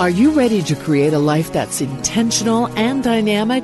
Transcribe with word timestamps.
Are 0.00 0.08
you 0.08 0.30
ready 0.30 0.62
to 0.62 0.74
create 0.76 1.12
a 1.12 1.18
life 1.18 1.52
that's 1.52 1.82
intentional 1.82 2.68
and 2.68 3.04
dynamic? 3.04 3.62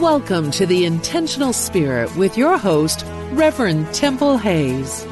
Welcome 0.00 0.50
to 0.50 0.66
the 0.66 0.84
Intentional 0.84 1.52
Spirit 1.52 2.12
with 2.16 2.36
your 2.36 2.58
host, 2.58 3.04
Reverend 3.30 3.94
Temple 3.94 4.38
Hayes. 4.38 5.04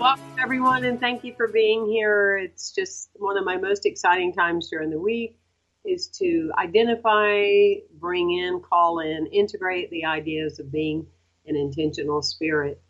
Welcome, 0.00 0.36
everyone, 0.40 0.82
and 0.82 0.98
thank 0.98 1.22
you 1.22 1.32
for 1.36 1.46
being 1.46 1.86
here. 1.86 2.38
It's 2.38 2.72
just 2.72 3.10
one 3.14 3.38
of 3.38 3.44
my 3.44 3.56
most 3.56 3.86
exciting 3.86 4.32
times 4.32 4.68
during 4.68 4.90
the 4.90 4.98
week 4.98 5.38
is 5.84 6.08
to 6.18 6.50
identify, 6.58 7.74
bring 8.00 8.32
in, 8.32 8.58
call 8.68 8.98
in, 8.98 9.26
integrate 9.26 9.90
the 9.90 10.06
ideas 10.06 10.58
of 10.58 10.72
being 10.72 11.06
an 11.46 11.54
intentional 11.54 12.20
spirit. 12.20 12.82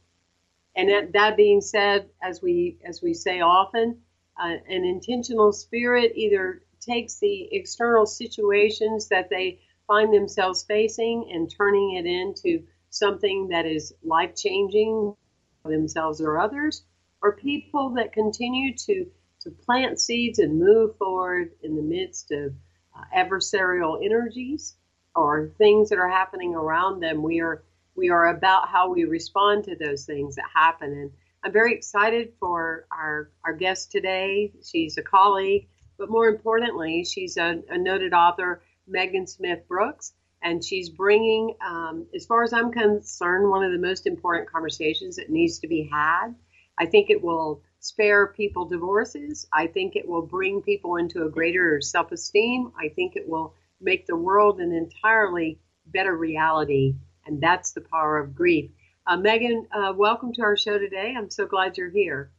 And 0.74 0.88
that, 0.88 1.12
that 1.12 1.36
being 1.36 1.60
said, 1.60 2.08
as 2.22 2.41
we 2.41 2.78
as 2.82 3.02
we 3.02 3.12
say 3.12 3.42
often, 3.42 3.98
uh, 4.39 4.56
an 4.69 4.84
intentional 4.84 5.53
spirit 5.53 6.12
either 6.15 6.62
takes 6.81 7.19
the 7.19 7.48
external 7.53 8.06
situations 8.06 9.09
that 9.09 9.31
they 9.31 9.61
find 9.87 10.12
themselves 10.12 10.65
facing 10.65 11.31
and 11.33 11.53
turning 11.56 11.97
it 11.97 12.06
into 12.06 12.62
something 12.91 13.48
that 13.48 13.67
is 13.67 13.95
life 14.03 14.34
changing 14.37 15.15
for 15.62 15.70
themselves 15.70 16.20
or 16.20 16.39
others, 16.39 16.84
or 17.23 17.37
people 17.37 17.91
that 17.91 18.12
continue 18.12 18.75
to, 18.77 19.06
to 19.41 19.51
plant 19.51 20.01
seeds 20.01 20.39
and 20.39 20.59
move 20.59 20.97
forward 20.97 21.53
in 21.62 21.77
the 21.77 21.83
midst 21.83 22.31
of 22.31 22.53
uh, 22.97 23.03
adversarial 23.17 24.05
energies 24.05 24.77
or 25.15 25.50
things 25.59 25.89
that 25.89 25.98
are 25.98 26.09
happening 26.09 26.55
around 26.55 27.00
them. 27.00 27.23
We 27.23 27.41
are 27.41 27.62
we 27.95 28.11
are 28.11 28.28
about 28.28 28.69
how 28.69 28.93
we 28.93 29.05
respond 29.05 29.65
to 29.65 29.77
those 29.77 30.05
things 30.05 30.37
that 30.37 30.45
happen 30.55 30.93
and 30.93 31.11
I'm 31.47 31.52
very 31.52 31.75
excited 31.75 32.33
for 32.41 32.89
our, 32.91 33.30
our 33.44 33.52
guest 33.52 33.92
today. 33.92 34.50
She's 34.64 34.98
a 34.98 35.02
colleague, 35.02 35.69
but 35.97 36.11
more 36.11 36.27
importantly, 36.27 37.05
she's 37.05 37.36
a, 37.36 37.62
a 37.71 37.78
noted 37.78 38.12
author, 38.12 38.65
Meghan 38.93 39.28
Smith 39.28 39.60
Brooks, 39.69 40.12
and 40.43 40.65
she's 40.65 40.88
bringing, 40.88 41.54
um, 41.65 42.06
as 42.16 42.26
far 42.26 42.43
as 42.43 42.53
I'm 42.53 42.72
concerned, 42.72 43.48
one 43.48 43.62
of 43.62 43.71
the 43.71 43.78
most 43.78 44.09
important 44.09 44.50
conversations 44.50 45.15
that 45.16 45.31
needs 45.31 45.60
to 45.60 45.69
be 45.69 45.88
had. 45.88 46.34
I 46.76 46.87
think 46.87 47.10
it 47.10 47.22
will 47.22 47.62
spare 47.78 48.26
people 48.26 48.65
divorces. 48.65 49.47
I 49.53 49.69
think 49.69 49.94
it 49.94 50.09
will 50.09 50.26
bring 50.26 50.62
people 50.62 50.97
into 50.97 51.26
a 51.26 51.31
greater 51.31 51.81
self 51.81 52.10
esteem. 52.10 52.72
I 52.76 52.88
think 52.88 53.15
it 53.15 53.28
will 53.28 53.54
make 53.81 54.06
the 54.06 54.16
world 54.16 54.59
an 54.59 54.72
entirely 54.72 55.60
better 55.87 56.16
reality, 56.16 56.97
and 57.25 57.41
that's 57.41 57.71
the 57.71 57.82
power 57.82 58.19
of 58.19 58.34
grief. 58.34 58.72
Uh, 59.06 59.17
Meghan, 59.17 59.67
uh, 59.71 59.93
welcome 59.93 60.33
to 60.33 60.43
our 60.43 60.56
show 60.56 60.78
today. 60.78 61.15
I'm 61.17 61.31
so 61.31 61.47
glad 61.47 61.78
you're 61.78 61.91
here. 61.91 62.31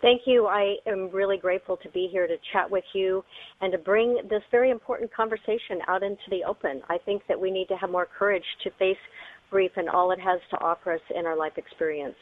Thank 0.00 0.22
you. 0.24 0.46
I 0.46 0.76
am 0.86 1.10
really 1.10 1.36
grateful 1.36 1.76
to 1.78 1.88
be 1.88 2.08
here 2.12 2.28
to 2.28 2.36
chat 2.52 2.70
with 2.70 2.84
you 2.92 3.24
and 3.60 3.72
to 3.72 3.78
bring 3.78 4.20
this 4.30 4.42
very 4.52 4.70
important 4.70 5.12
conversation 5.12 5.80
out 5.88 6.04
into 6.04 6.22
the 6.30 6.44
open. 6.44 6.80
I 6.88 6.98
think 6.98 7.22
that 7.26 7.40
we 7.40 7.50
need 7.50 7.66
to 7.68 7.76
have 7.76 7.90
more 7.90 8.06
courage 8.06 8.44
to 8.62 8.70
face 8.78 8.98
grief 9.50 9.72
and 9.76 9.88
all 9.88 10.12
it 10.12 10.20
has 10.20 10.38
to 10.50 10.60
offer 10.60 10.92
us 10.92 11.00
in 11.12 11.26
our 11.26 11.36
life 11.36 11.56
experience. 11.56 12.16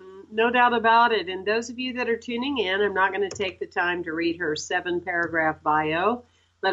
Mm, 0.00 0.30
no 0.30 0.50
doubt 0.50 0.74
about 0.74 1.12
it. 1.12 1.28
And 1.28 1.44
those 1.44 1.70
of 1.70 1.78
you 1.78 1.92
that 1.94 2.08
are 2.08 2.16
tuning 2.16 2.58
in, 2.58 2.82
I'm 2.82 2.94
not 2.94 3.12
going 3.12 3.28
to 3.28 3.36
take 3.36 3.58
the 3.58 3.66
time 3.66 4.04
to 4.04 4.12
read 4.12 4.38
her 4.38 4.54
seven 4.54 5.00
paragraph 5.00 5.60
bio. 5.64 6.22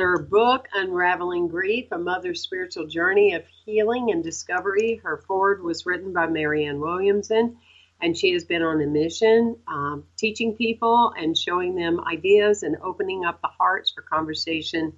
Her 0.02 0.18
book, 0.18 0.68
Unraveling 0.74 1.48
Grief, 1.48 1.88
A 1.92 1.98
Mother's 1.98 2.42
Spiritual 2.42 2.88
Journey 2.88 3.34
of 3.34 3.46
Healing 3.66 4.12
and 4.12 4.24
Discovery, 4.24 5.02
her 5.04 5.18
foreword 5.18 5.64
was 5.64 5.86
written 5.86 6.14
by 6.14 6.28
Marianne 6.28 6.80
Williamson, 6.80 7.58
and 8.02 8.18
she 8.18 8.34
has 8.34 8.44
been 8.44 8.62
on 8.62 8.82
a 8.82 8.88
mission 8.88 9.58
um, 9.68 10.04
teaching 10.18 10.56
people 10.56 11.14
and 11.18 11.38
showing 11.38 11.76
them 11.76 12.02
ideas 12.02 12.64
and 12.64 12.78
opening 12.82 13.24
up 13.24 13.42
the 13.42 13.48
hearts 13.48 13.92
for 13.92 14.02
conversation 14.02 14.94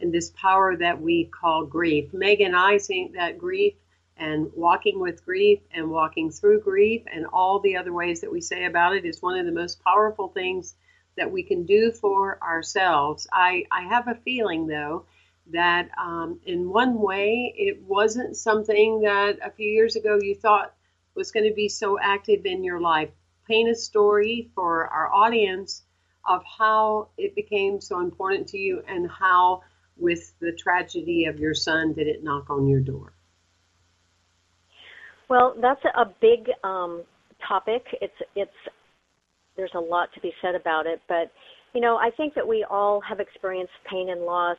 and 0.00 0.12
this 0.12 0.30
power 0.30 0.76
that 0.76 1.00
we 1.00 1.26
call 1.26 1.64
grief. 1.64 2.10
Meghan, 2.12 2.54
I 2.54 2.78
think 2.78 3.14
that 3.14 3.38
grief 3.38 3.74
and 4.16 4.50
walking 4.54 5.00
with 5.00 5.24
grief 5.24 5.60
and 5.72 5.90
walking 5.90 6.30
through 6.30 6.60
grief 6.60 7.02
and 7.12 7.26
all 7.32 7.60
the 7.60 7.76
other 7.76 7.92
ways 7.92 8.20
that 8.20 8.32
we 8.32 8.40
say 8.40 8.64
about 8.64 8.96
it 8.96 9.04
is 9.04 9.22
one 9.22 9.38
of 9.38 9.46
the 9.46 9.52
most 9.52 9.82
powerful 9.82 10.28
things 10.28 10.74
that 11.16 11.30
we 11.30 11.42
can 11.42 11.64
do 11.64 11.92
for 11.92 12.42
ourselves. 12.42 13.26
I, 13.32 13.64
I 13.70 13.82
have 13.82 14.08
a 14.08 14.14
feeling, 14.14 14.66
though, 14.66 15.06
that 15.52 15.90
um, 15.98 16.40
in 16.46 16.68
one 16.68 17.00
way 17.00 17.52
it 17.56 17.82
wasn't 17.82 18.36
something 18.36 19.02
that 19.02 19.38
a 19.44 19.50
few 19.50 19.70
years 19.70 19.96
ago 19.96 20.18
you 20.20 20.34
thought 20.34 20.74
was 21.14 21.32
going 21.32 21.48
to 21.48 21.54
be 21.54 21.68
so 21.68 21.98
active 22.00 22.46
in 22.46 22.64
your 22.64 22.80
life. 22.80 23.10
Paint 23.48 23.70
a 23.70 23.74
story 23.74 24.50
for 24.54 24.86
our 24.86 25.12
audience 25.12 25.82
of 26.26 26.42
how 26.58 27.08
it 27.18 27.34
became 27.34 27.80
so 27.80 28.00
important 28.00 28.48
to 28.48 28.58
you 28.58 28.82
and 28.88 29.10
how, 29.10 29.62
with 29.96 30.32
the 30.40 30.52
tragedy 30.52 31.26
of 31.26 31.40
your 31.40 31.54
son, 31.54 31.92
did 31.92 32.06
it 32.06 32.22
knock 32.22 32.48
on 32.48 32.66
your 32.68 32.80
door? 32.80 33.12
Well, 35.28 35.54
that's 35.60 35.84
a 35.84 36.06
big 36.20 36.50
um, 36.62 37.02
topic. 37.46 37.84
It's 38.00 38.14
it's 38.36 38.50
there's 39.56 39.72
a 39.74 39.80
lot 39.80 40.08
to 40.14 40.20
be 40.20 40.32
said 40.40 40.54
about 40.54 40.86
it. 40.86 41.00
But, 41.08 41.30
you 41.74 41.80
know, 41.80 41.96
I 41.96 42.10
think 42.16 42.34
that 42.34 42.46
we 42.46 42.64
all 42.68 43.00
have 43.00 43.20
experienced 43.20 43.72
pain 43.90 44.10
and 44.10 44.22
loss 44.22 44.58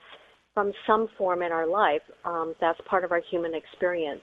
from 0.53 0.71
some 0.85 1.07
form 1.17 1.41
in 1.41 1.51
our 1.51 1.67
life. 1.67 2.01
Um, 2.25 2.53
that's 2.61 2.79
part 2.87 3.03
of 3.03 3.11
our 3.11 3.21
human 3.29 3.53
experience. 3.55 4.21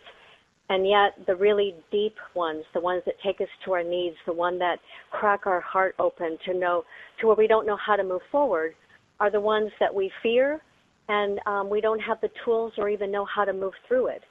And 0.68 0.86
yet, 0.86 1.26
the 1.26 1.34
really 1.34 1.74
deep 1.90 2.14
ones, 2.36 2.64
the 2.74 2.80
ones 2.80 3.02
that 3.04 3.16
take 3.24 3.40
us 3.40 3.48
to 3.64 3.72
our 3.72 3.82
knees, 3.82 4.14
the 4.24 4.32
one 4.32 4.56
that 4.60 4.78
crack 5.10 5.46
our 5.46 5.60
heart 5.60 5.96
open 5.98 6.38
to 6.46 6.54
know, 6.54 6.84
to 7.20 7.26
where 7.26 7.34
we 7.34 7.48
don't 7.48 7.66
know 7.66 7.76
how 7.84 7.96
to 7.96 8.04
move 8.04 8.22
forward, 8.30 8.74
are 9.18 9.32
the 9.32 9.40
ones 9.40 9.70
that 9.80 9.92
we 9.92 10.12
fear 10.22 10.60
and 11.08 11.40
um, 11.46 11.68
we 11.68 11.80
don't 11.80 11.98
have 11.98 12.20
the 12.20 12.30
tools 12.44 12.72
or 12.78 12.88
even 12.88 13.10
know 13.10 13.24
how 13.24 13.44
to 13.44 13.52
move 13.52 13.72
through 13.88 14.06
it. 14.06 14.22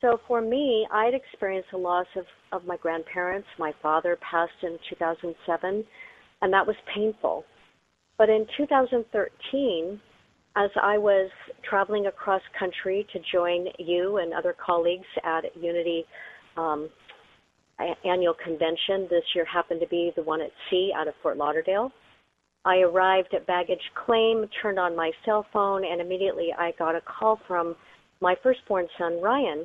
So 0.00 0.20
for 0.28 0.40
me, 0.40 0.86
I'd 0.92 1.14
experienced 1.14 1.70
the 1.72 1.78
loss 1.78 2.06
of, 2.16 2.24
of 2.52 2.66
my 2.66 2.76
grandparents. 2.76 3.48
My 3.58 3.72
father 3.82 4.16
passed 4.30 4.52
in 4.62 4.78
2007, 4.90 5.84
and 6.42 6.52
that 6.52 6.66
was 6.66 6.76
painful. 6.94 7.44
But 8.16 8.28
in 8.28 8.46
2013, 8.56 10.00
as 10.56 10.70
I 10.80 10.98
was 10.98 11.30
traveling 11.68 12.06
across 12.06 12.42
country 12.58 13.06
to 13.12 13.18
join 13.32 13.66
you 13.78 14.18
and 14.18 14.32
other 14.32 14.54
colleagues 14.64 15.06
at 15.24 15.44
Unity 15.60 16.04
um, 16.56 16.88
annual 18.04 18.34
convention, 18.34 19.06
this 19.10 19.24
year 19.34 19.44
happened 19.44 19.80
to 19.80 19.88
be 19.88 20.12
the 20.16 20.22
one 20.22 20.40
at 20.40 20.50
sea 20.70 20.92
out 20.96 21.08
of 21.08 21.14
Fort 21.22 21.36
Lauderdale. 21.36 21.92
I 22.64 22.78
arrived 22.78 23.34
at 23.34 23.46
baggage 23.46 23.78
claim, 24.04 24.44
turned 24.60 24.78
on 24.78 24.96
my 24.96 25.10
cell 25.24 25.46
phone, 25.52 25.84
and 25.84 26.00
immediately 26.00 26.48
I 26.56 26.72
got 26.78 26.96
a 26.96 27.00
call 27.00 27.40
from 27.46 27.76
my 28.20 28.34
firstborn 28.42 28.88
son, 28.98 29.22
Ryan, 29.22 29.64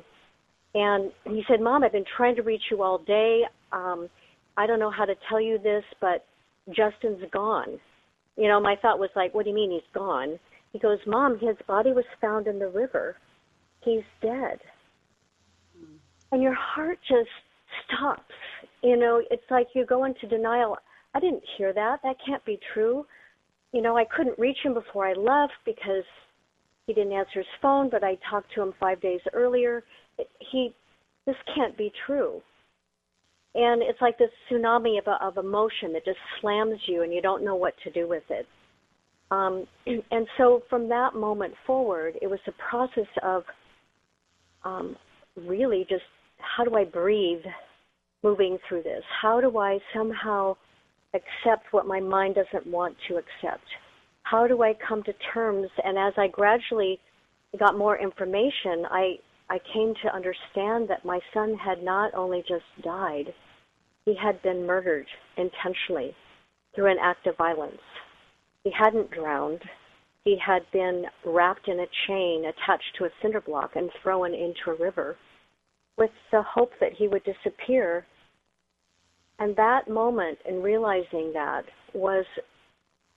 and 0.74 1.12
he 1.24 1.42
said, 1.48 1.60
Mom, 1.60 1.84
I've 1.84 1.92
been 1.92 2.04
trying 2.16 2.36
to 2.36 2.42
reach 2.42 2.62
you 2.70 2.82
all 2.82 2.98
day. 2.98 3.42
Um, 3.72 4.08
I 4.56 4.66
don't 4.66 4.78
know 4.78 4.90
how 4.90 5.04
to 5.04 5.14
tell 5.28 5.40
you 5.40 5.58
this, 5.58 5.84
but 6.00 6.26
Justin's 6.68 7.22
gone. 7.32 7.78
You 8.36 8.48
know, 8.48 8.60
my 8.60 8.76
thought 8.82 8.98
was 8.98 9.10
like, 9.14 9.34
What 9.34 9.44
do 9.44 9.50
you 9.50 9.54
mean 9.54 9.70
he's 9.70 9.82
gone? 9.94 10.38
He 10.72 10.78
goes, 10.78 10.98
Mom, 11.06 11.38
his 11.38 11.56
body 11.68 11.92
was 11.92 12.04
found 12.20 12.48
in 12.48 12.58
the 12.58 12.68
river. 12.68 13.16
He's 13.84 14.02
dead. 14.20 14.58
And 16.32 16.42
your 16.42 16.54
heart 16.54 16.98
just 17.08 17.28
stops. 17.86 18.22
You 18.82 18.96
know, 18.96 19.22
it's 19.30 19.48
like 19.50 19.68
you 19.74 19.86
go 19.86 20.04
into 20.04 20.26
denial. 20.26 20.76
I 21.14 21.20
didn't 21.20 21.44
hear 21.56 21.72
that. 21.72 22.00
That 22.02 22.16
can't 22.26 22.44
be 22.44 22.58
true. 22.72 23.06
You 23.72 23.82
know, 23.82 23.96
I 23.96 24.04
couldn't 24.04 24.38
reach 24.38 24.58
him 24.64 24.74
before 24.74 25.06
I 25.06 25.12
left 25.12 25.52
because 25.64 26.04
he 26.86 26.92
didn't 26.92 27.12
answer 27.12 27.38
his 27.38 27.46
phone, 27.62 27.88
but 27.88 28.02
I 28.02 28.18
talked 28.28 28.52
to 28.54 28.62
him 28.62 28.74
five 28.80 29.00
days 29.00 29.20
earlier. 29.32 29.84
He, 30.50 30.74
this 31.26 31.36
can't 31.54 31.76
be 31.76 31.92
true. 32.06 32.40
And 33.54 33.82
it's 33.82 34.00
like 34.00 34.18
this 34.18 34.30
tsunami 34.50 34.98
of, 34.98 35.06
of 35.20 35.44
emotion 35.44 35.92
that 35.92 36.04
just 36.04 36.18
slams 36.40 36.78
you 36.86 37.02
and 37.02 37.12
you 37.12 37.22
don't 37.22 37.44
know 37.44 37.54
what 37.54 37.74
to 37.84 37.90
do 37.90 38.08
with 38.08 38.24
it. 38.30 38.46
Um, 39.30 39.66
and 39.86 40.26
so 40.36 40.62
from 40.68 40.88
that 40.88 41.14
moment 41.14 41.54
forward, 41.66 42.14
it 42.20 42.26
was 42.26 42.40
a 42.46 42.52
process 42.68 43.10
of 43.22 43.44
um, 44.64 44.96
really 45.36 45.86
just 45.88 46.02
how 46.38 46.64
do 46.64 46.74
I 46.76 46.84
breathe 46.84 47.44
moving 48.22 48.58
through 48.68 48.82
this? 48.82 49.02
How 49.22 49.40
do 49.40 49.58
I 49.58 49.78
somehow 49.94 50.56
accept 51.12 51.66
what 51.72 51.86
my 51.86 52.00
mind 52.00 52.36
doesn't 52.36 52.66
want 52.66 52.96
to 53.08 53.14
accept? 53.16 53.64
How 54.22 54.46
do 54.46 54.62
I 54.62 54.72
come 54.86 55.02
to 55.04 55.12
terms? 55.32 55.68
And 55.84 55.98
as 55.98 56.14
I 56.16 56.28
gradually 56.28 56.98
got 57.58 57.78
more 57.78 57.98
information, 57.98 58.86
I 58.90 59.16
I 59.50 59.58
came 59.72 59.94
to 60.02 60.14
understand 60.14 60.88
that 60.88 61.04
my 61.04 61.20
son 61.32 61.54
had 61.54 61.82
not 61.82 62.14
only 62.14 62.42
just 62.48 62.64
died, 62.82 63.34
he 64.04 64.14
had 64.14 64.40
been 64.42 64.66
murdered 64.66 65.06
intentionally 65.36 66.14
through 66.74 66.90
an 66.90 66.98
act 67.00 67.26
of 67.26 67.36
violence. 67.36 67.80
He 68.64 68.70
hadn't 68.70 69.10
drowned. 69.10 69.62
He 70.24 70.38
had 70.38 70.62
been 70.72 71.04
wrapped 71.24 71.68
in 71.68 71.80
a 71.80 71.86
chain 72.06 72.46
attached 72.46 72.96
to 72.96 73.04
a 73.04 73.10
cinder 73.20 73.40
block 73.40 73.76
and 73.76 73.90
thrown 74.02 74.32
into 74.32 74.70
a 74.70 74.82
river 74.82 75.16
with 75.98 76.10
the 76.32 76.42
hope 76.42 76.72
that 76.80 76.92
he 76.94 77.06
would 77.06 77.22
disappear. 77.24 78.06
And 79.38 79.54
that 79.56 79.88
moment 79.88 80.38
in 80.48 80.62
realizing 80.62 81.32
that 81.34 81.64
was 81.92 82.24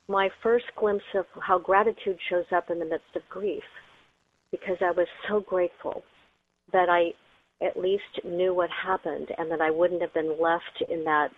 my 0.09 0.29
first 0.43 0.65
glimpse 0.75 1.05
of 1.15 1.25
how 1.41 1.57
gratitude 1.57 2.17
shows 2.29 2.45
up 2.55 2.69
in 2.69 2.79
the 2.79 2.85
midst 2.85 3.15
of 3.15 3.21
grief 3.29 3.63
because 4.51 4.77
I 4.81 4.91
was 4.91 5.07
so 5.27 5.39
grateful 5.41 6.03
that 6.71 6.89
I 6.89 7.13
at 7.65 7.79
least 7.79 8.03
knew 8.23 8.53
what 8.53 8.69
happened 8.69 9.29
and 9.37 9.51
that 9.51 9.61
I 9.61 9.71
wouldn't 9.71 10.01
have 10.01 10.13
been 10.13 10.39
left 10.39 10.83
in 10.89 11.03
that 11.05 11.29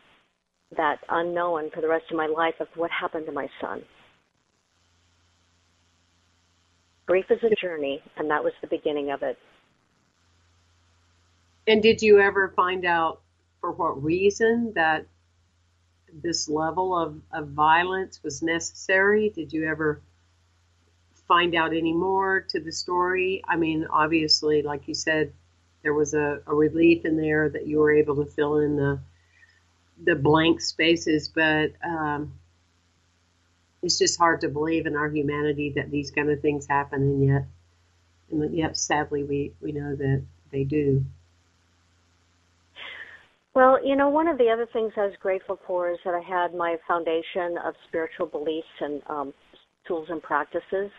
that 0.77 0.99
unknown 1.09 1.71
for 1.73 1.81
the 1.81 1.87
rest 1.87 2.05
of 2.11 2.17
my 2.17 2.27
life 2.27 2.53
of 2.59 2.67
what 2.75 2.91
happened 2.91 3.25
to 3.25 3.31
my 3.31 3.47
son. 3.59 3.81
Grief 7.07 7.25
is 7.31 7.39
a 7.43 7.55
journey 7.55 8.03
and 8.17 8.29
that 8.29 8.43
was 8.43 8.53
the 8.61 8.67
beginning 8.67 9.09
of 9.09 9.23
it. 9.23 9.37
And 11.65 11.81
did 11.81 12.01
you 12.01 12.19
ever 12.19 12.53
find 12.55 12.85
out 12.85 13.21
for 13.61 13.71
what 13.71 14.03
reason 14.03 14.73
that 14.75 15.05
this 16.13 16.47
level 16.47 16.95
of, 16.97 17.19
of 17.31 17.49
violence 17.49 18.19
was 18.23 18.41
necessary? 18.41 19.29
Did 19.29 19.53
you 19.53 19.67
ever 19.67 20.01
find 21.29 21.55
out 21.55 21.73
any 21.73 21.93
more 21.93 22.41
to 22.49 22.59
the 22.59 22.71
story? 22.71 23.41
I 23.47 23.55
mean, 23.55 23.87
obviously, 23.89 24.63
like 24.63 24.87
you 24.87 24.95
said, 24.95 25.31
there 25.83 25.93
was 25.93 26.13
a, 26.13 26.41
a 26.45 26.53
relief 26.53 27.05
in 27.05 27.15
there 27.15 27.47
that 27.47 27.67
you 27.67 27.77
were 27.79 27.91
able 27.91 28.17
to 28.17 28.25
fill 28.25 28.57
in 28.57 28.75
the 28.75 28.99
the 30.01 30.15
blank 30.15 30.61
spaces, 30.61 31.27
but 31.27 31.73
um, 31.85 32.33
it's 33.81 33.99
just 33.99 34.17
hard 34.17 34.41
to 34.41 34.49
believe 34.49 34.85
in 34.85 34.95
our 34.95 35.09
humanity 35.09 35.73
that 35.75 35.91
these 35.91 36.09
kind 36.09 36.29
of 36.29 36.41
things 36.41 36.65
happen, 36.67 37.01
and 37.01 37.25
yet, 37.27 37.45
and 38.31 38.55
yet, 38.55 38.77
sadly, 38.77 39.23
we 39.23 39.53
we 39.61 39.71
know 39.71 39.95
that 39.95 40.23
they 40.51 40.63
do. 40.63 41.05
Well, 43.53 43.85
you 43.85 43.95
know, 43.95 44.09
one 44.09 44.27
of 44.27 44.37
the 44.37 44.49
other 44.49 44.67
things 44.71 44.93
I 44.95 45.05
was 45.05 45.15
grateful 45.19 45.59
for 45.67 45.91
is 45.91 45.97
that 46.05 46.13
I 46.13 46.21
had 46.21 46.53
my 46.55 46.77
foundation 46.87 47.57
of 47.63 47.75
spiritual 47.87 48.27
beliefs 48.27 48.67
and 48.79 49.01
um, 49.07 49.33
tools 49.89 50.07
and 50.09 50.23
practices. 50.23 50.89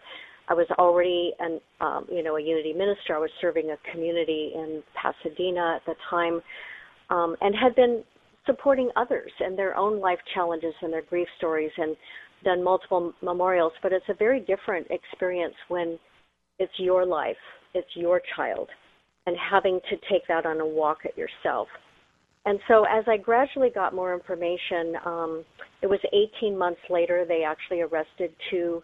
I 0.49 0.55
was 0.55 0.67
already 0.79 1.33
an, 1.39 1.61
um, 1.81 2.07
you 2.11 2.23
know, 2.25 2.37
a 2.37 2.43
unity 2.43 2.73
minister. 2.73 3.15
I 3.15 3.19
was 3.19 3.31
serving 3.41 3.71
a 3.71 3.93
community 3.93 4.51
in 4.55 4.83
Pasadena 5.01 5.77
at 5.77 5.87
the 5.87 5.95
time, 6.11 6.43
um, 7.09 7.37
and 7.41 7.55
had 7.55 7.75
been 7.77 8.03
supporting 8.47 8.91
others 8.97 9.31
in 9.47 9.55
their 9.55 9.77
own 9.77 10.01
life 10.01 10.19
challenges 10.35 10.75
and 10.83 10.93
their 10.93 11.03
grief 11.03 11.29
stories, 11.39 11.71
and 11.79 11.97
done 12.45 12.65
multiple 12.65 13.13
memorials. 13.23 13.73
But 13.83 13.93
it's 13.93 14.09
a 14.09 14.15
very 14.15 14.41
different 14.41 14.89
experience 14.91 15.55
when 15.69 15.99
it's 16.59 16.73
your 16.79 17.07
life, 17.07 17.37
it's 17.75 17.89
your 17.95 18.21
child, 18.37 18.69
and 19.27 19.37
having 19.39 19.79
to 19.89 19.97
take 20.11 20.27
that 20.29 20.47
on 20.47 20.61
a 20.61 20.67
walk 20.67 20.99
at 21.05 21.17
yourself. 21.17 21.69
And 22.47 22.59
so 22.69 22.85
as 22.85 23.05
I 23.07 23.17
gradually 23.17 23.71
got 23.75 23.95
more 23.95 24.15
information, 24.15 24.95
um, 25.05 25.45
it 25.83 25.87
was 25.87 26.01
18 26.41 26.57
months 26.57 26.81
later 26.89 27.25
they 27.27 27.45
actually 27.45 27.83
arrested 27.83 28.33
two 28.51 28.83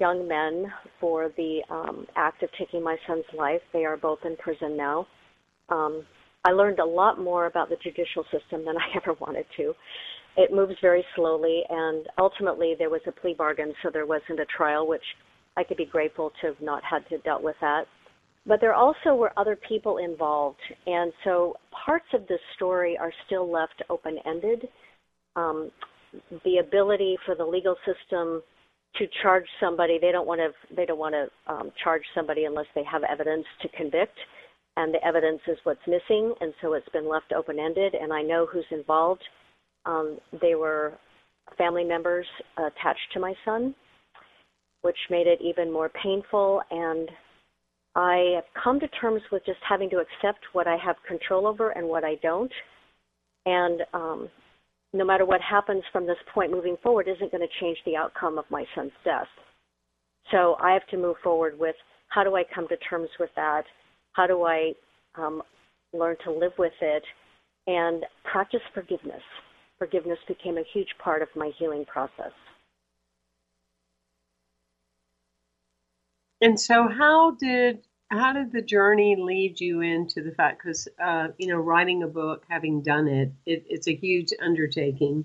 young 0.00 0.26
men 0.26 0.72
for 1.00 1.30
the 1.36 1.60
um, 1.70 2.06
act 2.16 2.42
of 2.42 2.48
taking 2.58 2.82
my 2.82 2.96
son's 3.06 3.24
life. 3.36 3.60
They 3.72 3.84
are 3.84 3.96
both 3.96 4.18
in 4.24 4.36
prison 4.36 4.76
now. 4.76 5.06
Um, 5.68 6.04
I 6.44 6.50
learned 6.50 6.80
a 6.80 6.84
lot 6.84 7.20
more 7.20 7.46
about 7.46 7.68
the 7.68 7.76
judicial 7.82 8.24
system 8.24 8.64
than 8.64 8.76
I 8.78 8.96
ever 8.96 9.14
wanted 9.20 9.46
to. 9.58 9.74
It 10.36 10.52
moves 10.52 10.74
very 10.80 11.04
slowly, 11.14 11.62
and 11.68 12.06
ultimately 12.18 12.74
there 12.78 12.88
was 12.88 13.02
a 13.06 13.12
plea 13.12 13.34
bargain, 13.36 13.74
so 13.82 13.90
there 13.92 14.06
wasn't 14.06 14.40
a 14.40 14.46
trial, 14.46 14.88
which 14.88 15.04
I 15.56 15.62
could 15.62 15.76
be 15.76 15.84
grateful 15.84 16.32
to 16.40 16.46
have 16.48 16.60
not 16.60 16.82
had 16.82 17.06
to 17.10 17.18
dealt 17.18 17.42
with 17.42 17.56
that. 17.60 17.84
But 18.44 18.60
there 18.60 18.74
also 18.74 19.14
were 19.14 19.32
other 19.36 19.56
people 19.56 19.98
involved, 19.98 20.60
and 20.86 21.12
so 21.22 21.54
parts 21.84 22.06
of 22.12 22.26
this 22.26 22.40
story 22.56 22.98
are 22.98 23.12
still 23.26 23.50
left 23.50 23.82
open 23.88 24.18
ended. 24.26 24.66
Um, 25.36 25.70
the 26.44 26.58
ability 26.58 27.16
for 27.24 27.34
the 27.34 27.44
legal 27.44 27.76
system 27.86 28.42
to 28.96 29.06
charge 29.22 29.46
somebody, 29.60 29.98
they 30.00 30.12
don't 30.12 30.26
want 30.26 30.40
to 30.40 30.74
they 30.74 30.84
don't 30.84 30.98
want 30.98 31.14
to 31.14 31.52
um, 31.52 31.70
charge 31.82 32.02
somebody 32.14 32.44
unless 32.44 32.66
they 32.74 32.84
have 32.84 33.02
evidence 33.04 33.46
to 33.62 33.68
convict, 33.68 34.18
and 34.76 34.92
the 34.92 35.06
evidence 35.06 35.40
is 35.46 35.56
what's 35.62 35.80
missing, 35.86 36.34
and 36.40 36.52
so 36.60 36.74
it's 36.74 36.88
been 36.88 37.08
left 37.08 37.32
open 37.34 37.58
ended. 37.58 37.94
And 37.94 38.12
I 38.12 38.22
know 38.22 38.46
who's 38.52 38.66
involved. 38.70 39.22
Um, 39.86 40.18
they 40.40 40.56
were 40.56 40.94
family 41.56 41.84
members 41.84 42.26
attached 42.58 43.12
to 43.12 43.20
my 43.20 43.34
son, 43.44 43.74
which 44.82 44.96
made 45.10 45.26
it 45.26 45.40
even 45.40 45.72
more 45.72 45.90
painful 45.90 46.60
and 46.70 47.08
I 47.94 48.32
have 48.36 48.44
come 48.62 48.80
to 48.80 48.88
terms 48.88 49.22
with 49.30 49.44
just 49.44 49.58
having 49.68 49.90
to 49.90 49.96
accept 49.98 50.40
what 50.52 50.66
I 50.66 50.76
have 50.76 50.96
control 51.06 51.46
over 51.46 51.70
and 51.70 51.86
what 51.86 52.04
I 52.04 52.14
don't. 52.22 52.52
And 53.44 53.82
um, 53.92 54.28
no 54.92 55.04
matter 55.04 55.24
what 55.26 55.40
happens 55.40 55.82
from 55.92 56.06
this 56.06 56.16
point 56.32 56.50
moving 56.50 56.76
forward, 56.82 57.08
isn't 57.08 57.30
going 57.30 57.46
to 57.46 57.60
change 57.60 57.78
the 57.84 57.96
outcome 57.96 58.38
of 58.38 58.44
my 58.50 58.64
son's 58.74 58.92
death. 59.04 59.26
So 60.30 60.56
I 60.60 60.72
have 60.72 60.86
to 60.88 60.96
move 60.96 61.16
forward 61.22 61.58
with 61.58 61.74
how 62.08 62.24
do 62.24 62.36
I 62.36 62.44
come 62.54 62.68
to 62.68 62.76
terms 62.76 63.08
with 63.18 63.30
that? 63.36 63.64
How 64.12 64.26
do 64.26 64.44
I 64.44 64.72
um, 65.16 65.42
learn 65.92 66.16
to 66.24 66.32
live 66.32 66.52
with 66.58 66.72
it 66.80 67.02
and 67.66 68.04
practice 68.30 68.60
forgiveness? 68.74 69.22
Forgiveness 69.78 70.18
became 70.28 70.58
a 70.58 70.64
huge 70.72 70.88
part 71.02 71.22
of 71.22 71.28
my 71.34 71.50
healing 71.58 71.84
process. 71.86 72.32
And 76.42 76.58
so, 76.58 76.88
how 76.88 77.30
did 77.30 77.86
how 78.10 78.32
did 78.32 78.52
the 78.52 78.60
journey 78.60 79.16
lead 79.16 79.60
you 79.60 79.80
into 79.80 80.22
the 80.22 80.32
fact? 80.32 80.60
Because 80.60 80.88
uh, 81.02 81.28
you 81.38 81.46
know, 81.46 81.56
writing 81.56 82.02
a 82.02 82.08
book, 82.08 82.44
having 82.50 82.82
done 82.82 83.06
it, 83.06 83.32
it 83.46 83.64
it's 83.68 83.86
a 83.86 83.94
huge 83.94 84.30
undertaking. 84.42 85.24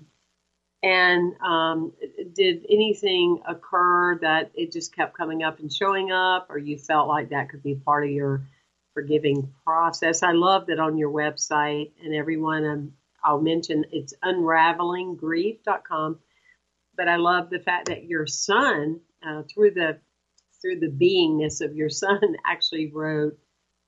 And 0.80 1.34
um, 1.44 1.92
did 2.34 2.64
anything 2.70 3.40
occur 3.48 4.16
that 4.20 4.52
it 4.54 4.70
just 4.70 4.94
kept 4.94 5.16
coming 5.16 5.42
up 5.42 5.58
and 5.58 5.72
showing 5.72 6.12
up, 6.12 6.46
or 6.50 6.58
you 6.58 6.78
felt 6.78 7.08
like 7.08 7.30
that 7.30 7.48
could 7.48 7.64
be 7.64 7.74
part 7.74 8.04
of 8.04 8.10
your 8.10 8.46
forgiving 8.94 9.52
process? 9.64 10.22
I 10.22 10.32
love 10.32 10.66
that 10.66 10.78
on 10.78 10.96
your 10.98 11.10
website, 11.10 11.90
and 12.00 12.14
everyone 12.14 12.64
um, 12.64 12.92
I'll 13.24 13.40
mention 13.40 13.86
it's 13.90 14.14
unravelinggrief.com. 14.24 16.20
But 16.96 17.08
I 17.08 17.16
love 17.16 17.50
the 17.50 17.58
fact 17.58 17.88
that 17.88 18.04
your 18.04 18.28
son, 18.28 19.00
uh, 19.26 19.42
through 19.52 19.72
the 19.72 19.98
through 20.60 20.80
the 20.80 20.88
beingness 20.88 21.64
of 21.64 21.76
your 21.76 21.90
son, 21.90 22.36
actually 22.46 22.90
wrote 22.92 23.38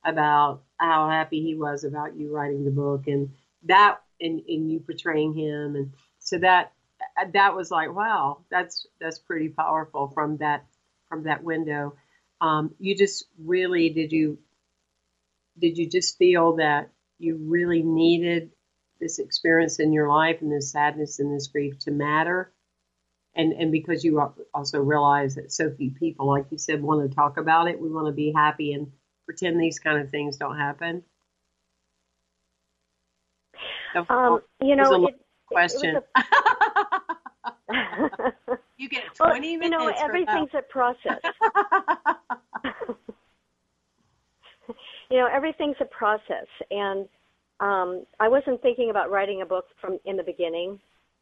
about 0.03 0.63
how 0.77 1.09
happy 1.09 1.41
he 1.41 1.55
was 1.55 1.83
about 1.83 2.15
you 2.15 2.33
writing 2.33 2.65
the 2.65 2.71
book 2.71 3.07
and 3.07 3.29
that 3.63 4.01
and, 4.19 4.41
and 4.47 4.71
you 4.71 4.79
portraying 4.79 5.33
him. 5.33 5.75
And 5.75 5.93
so 6.19 6.39
that 6.39 6.73
that 7.33 7.55
was 7.55 7.71
like 7.71 7.93
wow 7.93 8.39
that's 8.49 8.87
that's 8.99 9.19
pretty 9.19 9.49
powerful 9.49 10.07
from 10.07 10.37
that 10.37 10.65
from 11.09 11.23
that 11.23 11.43
window. 11.43 11.95
Um, 12.39 12.73
you 12.79 12.95
just 12.95 13.25
really 13.37 13.89
did 13.89 14.11
you 14.11 14.39
did 15.59 15.77
you 15.77 15.87
just 15.89 16.17
feel 16.17 16.55
that 16.55 16.89
you 17.19 17.37
really 17.37 17.83
needed 17.83 18.51
this 18.99 19.19
experience 19.19 19.79
in 19.79 19.93
your 19.93 20.09
life 20.09 20.41
and 20.41 20.51
this 20.51 20.71
sadness 20.71 21.19
and 21.19 21.35
this 21.35 21.47
grief 21.47 21.77
to 21.79 21.91
matter 21.91 22.51
and 23.35 23.53
and 23.53 23.71
because 23.71 24.03
you 24.03 24.21
also 24.53 24.79
realize 24.79 25.35
that 25.35 25.51
so 25.51 25.71
few 25.71 25.91
people, 25.91 26.27
like 26.27 26.45
you 26.49 26.57
said, 26.57 26.81
want 26.81 27.09
to 27.09 27.15
talk 27.15 27.37
about 27.37 27.67
it. 27.69 27.79
We 27.79 27.89
want 27.89 28.07
to 28.07 28.13
be 28.13 28.31
happy 28.35 28.73
and 28.73 28.91
pretend 29.25 29.59
these 29.59 29.79
kind 29.79 29.99
of 29.99 30.09
things 30.09 30.37
don't 30.37 30.57
happen. 30.57 31.03
Um, 34.09 34.41
you 34.61 34.75
know, 34.75 35.07
it, 35.07 35.15
question. 35.47 35.97
It 35.97 36.03
a... 37.69 38.33
you 38.77 38.89
get 38.89 39.03
20 39.15 39.17
well, 39.17 39.39
minutes. 39.39 39.63
You 39.63 39.69
know, 39.69 39.89
everything's 39.97 40.49
a 40.53 40.61
process. 40.61 41.19
you 45.09 45.17
know, 45.17 45.27
everything's 45.31 45.77
a 45.79 45.85
process, 45.85 46.47
and 46.69 47.07
um, 47.59 48.05
I 48.19 48.27
wasn't 48.27 48.61
thinking 48.61 48.89
about 48.89 49.11
writing 49.11 49.41
a 49.41 49.45
book 49.45 49.65
from 49.79 49.99
in 50.05 50.17
the 50.17 50.23
beginning. 50.23 50.79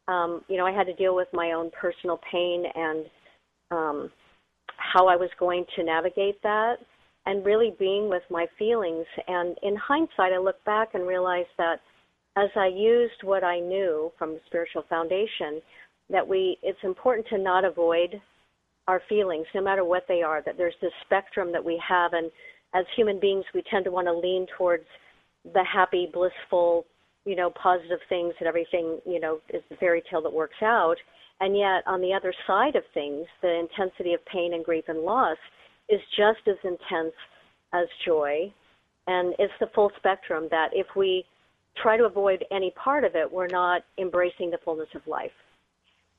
Um, 0.10 0.42
you 0.50 0.58
know, 0.58 0.66
I 0.66 0.72
had 0.72 0.88
to 0.88 0.96
deal 0.96 1.16
with 1.16 1.28
my 1.34 1.52
own 1.52 1.70
personal 1.80 2.20
pain 2.32 2.64
and 2.76 3.06
um, 3.70 4.12
how 4.78 5.08
I 5.08 5.16
was 5.16 5.30
going 5.40 5.66
to 5.76 5.84
navigate 5.84 6.42
that, 6.42 6.78
and 7.28 7.46
really 7.46 7.76
being 7.78 8.10
with 8.10 8.24
my 8.32 8.48
feelings. 8.58 9.06
And 9.28 9.56
in 9.62 9.76
hindsight, 9.76 10.34
I 10.34 10.40
look 10.40 10.64
back 10.66 10.90
and 10.96 11.08
realize 11.08 11.46
that 11.58 11.76
as 12.36 12.50
I 12.56 12.68
used 12.68 13.22
what 13.24 13.44
I 13.44 13.60
knew 13.60 14.12
from 14.18 14.40
spiritual 14.48 14.84
foundation, 14.90 15.62
that 16.10 16.28
we 16.28 16.58
it's 16.64 16.80
important 16.84 17.28
to 17.28 17.38
not 17.38 17.64
avoid 17.64 18.20
our 18.88 19.02
feelings, 19.08 19.46
no 19.54 19.62
matter 19.62 19.86
what 19.86 20.06
they 20.08 20.24
are. 20.24 20.42
That 20.44 20.58
there's 20.58 20.80
this 20.82 20.92
spectrum 21.06 21.52
that 21.52 21.64
we 21.64 21.80
have, 21.88 22.14
and 22.14 22.32
as 22.74 22.86
human 22.96 23.20
beings, 23.20 23.46
we 23.54 23.62
tend 23.70 23.86
to 23.86 23.92
want 23.92 24.08
to 24.08 24.14
lean 24.14 24.48
towards 24.58 24.86
the 25.54 25.64
happy, 25.64 26.10
blissful, 26.12 26.86
you 27.26 27.36
know, 27.36 27.52
positive 27.62 28.00
things 28.08 28.34
and 28.40 28.48
everything, 28.48 29.00
you 29.06 29.20
know, 29.20 29.40
is 29.54 29.62
the 29.70 29.76
fairy 29.78 30.04
tale 30.10 30.22
that 30.22 30.34
works 30.34 30.62
out. 30.62 30.96
And 31.42 31.58
yet, 31.58 31.84
on 31.88 32.02
the 32.02 32.14
other 32.14 32.34
side 32.48 32.76
of 32.76 32.84
things, 32.94 33.26
the 33.42 33.60
intensity 33.60 34.14
of 34.14 34.26
pain 34.26 34.54
and 34.54 34.64
grief 34.64 34.86
and 34.88 35.00
loss 35.00 35.38
is 35.88 36.02
just 36.18 36.40
as 36.48 36.58
intense 36.64 37.14
as 37.74 37.88
joy. 38.06 38.52
And 39.08 39.34
it's 39.40 39.54
the 39.60 39.70
full 39.74 39.92
spectrum 39.98 40.48
that 40.52 40.70
if 40.74 40.88
we 40.96 41.26
try 41.82 41.98
to 41.98 42.06
avoid 42.06 42.44
any 42.52 42.72
part 42.72 43.04
of 43.04 43.16
it, 43.16 43.32
we're 43.32 43.48
not 43.48 43.84
embracing 43.98 44.52
the 44.52 44.60
fullness 44.64 44.90
of 44.96 45.02
life. 45.08 45.32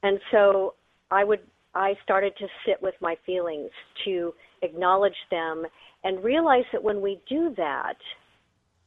And 0.02 0.19
so 0.30 0.75
I 1.11 1.25
would 1.25 1.40
I 1.75 1.95
started 2.02 2.33
to 2.38 2.47
sit 2.66 2.83
with 2.83 2.95
my 3.00 3.16
feelings, 3.25 3.71
to 4.04 4.35
acknowledge 4.62 5.14
them 5.30 5.64
and 6.02 6.23
realize 6.25 6.64
that 6.73 6.83
when 6.83 7.00
we 7.00 7.21
do 7.28 7.54
that, 7.57 7.97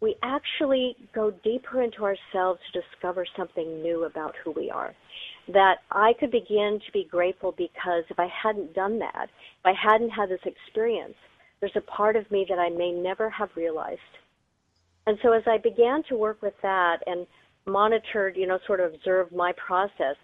we 0.03 0.17
actually 0.22 0.98
go 1.15 1.31
deeper 1.45 1.81
into 1.81 2.03
ourselves 2.03 2.60
to 2.69 2.81
discover 2.81 3.25
something 3.38 3.81
new 3.81 4.03
about 4.03 4.36
who 4.43 4.51
we 4.51 4.69
are. 4.69 4.93
That 5.48 5.77
I 5.91 6.12
could 6.19 6.29
begin 6.29 6.81
to 6.86 6.91
be 6.91 7.07
grateful 7.10 7.53
because 7.57 8.03
if 8.10 8.19
I 8.19 8.27
hadn't 8.27 8.75
done 8.75 9.00
that, 9.00 9.29
if 9.29 9.65
I 9.65 9.72
hadn't 9.72 10.10
had 10.10 10.27
this 10.27 10.41
experience, 10.45 11.15
there's 11.62 11.77
a 11.77 11.81
part 11.89 12.17
of 12.17 12.29
me 12.31 12.45
that 12.50 12.60
I 12.60 12.67
may 12.67 12.91
never 12.91 13.29
have 13.29 13.48
realized. 13.55 14.01
And 15.07 15.17
so 15.24 15.31
as 15.31 15.43
I 15.48 15.57
began 15.57 16.03
to 16.10 16.17
work 16.17 16.41
with 16.41 16.55
that 16.63 16.98
and 17.07 17.25
monitored, 17.65 18.36
you 18.36 18.45
know, 18.45 18.60
sort 18.67 18.81
of 18.81 18.93
observed 18.93 19.33
my 19.33 19.53
process, 19.53 20.17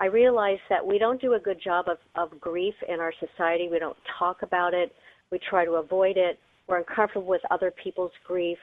I 0.00 0.06
realized 0.06 0.62
that 0.70 0.86
we 0.86 0.98
don't 0.98 1.20
do 1.20 1.34
a 1.34 1.38
good 1.38 1.60
job 1.62 1.84
of, 1.88 1.98
of 2.14 2.40
grief 2.40 2.74
in 2.88 2.98
our 2.98 3.12
society. 3.20 3.68
We 3.70 3.78
don't 3.78 3.96
talk 4.18 4.40
about 4.40 4.72
it. 4.72 4.90
We 5.30 5.38
try 5.50 5.66
to 5.66 5.72
avoid 5.72 6.16
it. 6.16 6.38
We're 6.66 6.78
uncomfortable 6.78 7.26
with 7.26 7.42
other 7.50 7.70
people's 7.82 8.12
grief. 8.26 8.58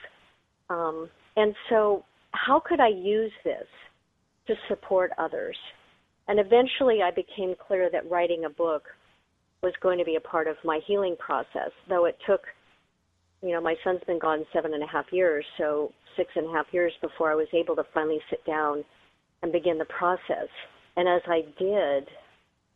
Um, 0.70 1.10
and 1.36 1.54
so, 1.70 2.04
how 2.32 2.60
could 2.60 2.80
I 2.80 2.90
use 2.90 3.32
this 3.44 3.68
to 4.48 4.56
support 4.68 5.12
others? 5.18 5.58
And 6.28 6.40
eventually, 6.40 7.02
I 7.04 7.12
became 7.12 7.56
clear 7.68 7.90
that 7.92 8.10
writing 8.10 8.46
a 8.46 8.50
book 8.50 8.84
was 9.62 9.74
going 9.82 9.98
to 10.00 10.06
be 10.06 10.16
a 10.16 10.22
part 10.22 10.48
of 10.48 10.56
my 10.64 10.80
healing 10.86 11.16
process, 11.18 11.72
though 11.88 12.06
it 12.06 12.18
took, 12.28 12.42
you 13.42 13.52
know, 13.52 13.62
my 13.62 13.76
son's 13.84 14.02
been 14.06 14.20
gone 14.20 14.46
seven 14.54 14.74
and 14.74 14.84
a 14.84 14.88
half 14.88 15.06
years, 15.12 15.46
so 15.58 15.92
six 16.18 16.30
and 16.36 16.48
a 16.48 16.52
half 16.52 16.66
years 16.72 16.94
before 17.02 17.32
I 17.32 17.36
was 17.36 17.48
able 17.54 17.76
to 17.76 17.84
finally 17.94 18.20
sit 18.30 18.46
down 18.46 18.84
and 19.42 19.52
begin 19.52 19.78
the 19.78 19.86
process. 19.86 20.50
And 20.98 21.08
as 21.08 21.22
I 21.28 21.42
did, 21.60 22.08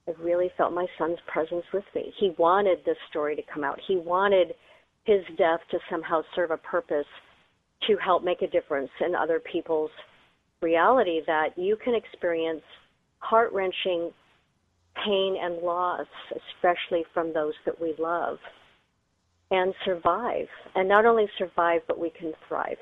I 0.07 0.21
really 0.21 0.51
felt 0.57 0.73
my 0.73 0.87
son's 0.97 1.19
presence 1.27 1.65
with 1.73 1.85
me. 1.95 2.13
He 2.19 2.33
wanted 2.37 2.79
this 2.85 2.97
story 3.09 3.35
to 3.35 3.41
come 3.53 3.63
out. 3.63 3.79
He 3.87 3.95
wanted 3.95 4.53
his 5.05 5.21
death 5.37 5.59
to 5.71 5.79
somehow 5.89 6.21
serve 6.35 6.51
a 6.51 6.57
purpose 6.57 7.05
to 7.87 7.97
help 7.97 8.23
make 8.23 8.41
a 8.41 8.47
difference 8.47 8.89
in 9.05 9.15
other 9.15 9.39
people's 9.39 9.91
reality 10.61 11.21
that 11.25 11.57
you 11.57 11.77
can 11.83 11.95
experience 11.95 12.61
heart 13.19 13.51
wrenching 13.53 14.11
pain 15.05 15.37
and 15.41 15.57
loss, 15.59 16.07
especially 16.31 17.03
from 17.13 17.33
those 17.33 17.53
that 17.65 17.79
we 17.79 17.93
love, 17.97 18.37
and 19.51 19.73
survive. 19.85 20.47
And 20.75 20.87
not 20.87 21.05
only 21.05 21.27
survive, 21.37 21.81
but 21.87 21.99
we 21.99 22.09
can 22.09 22.33
thrive. 22.47 22.77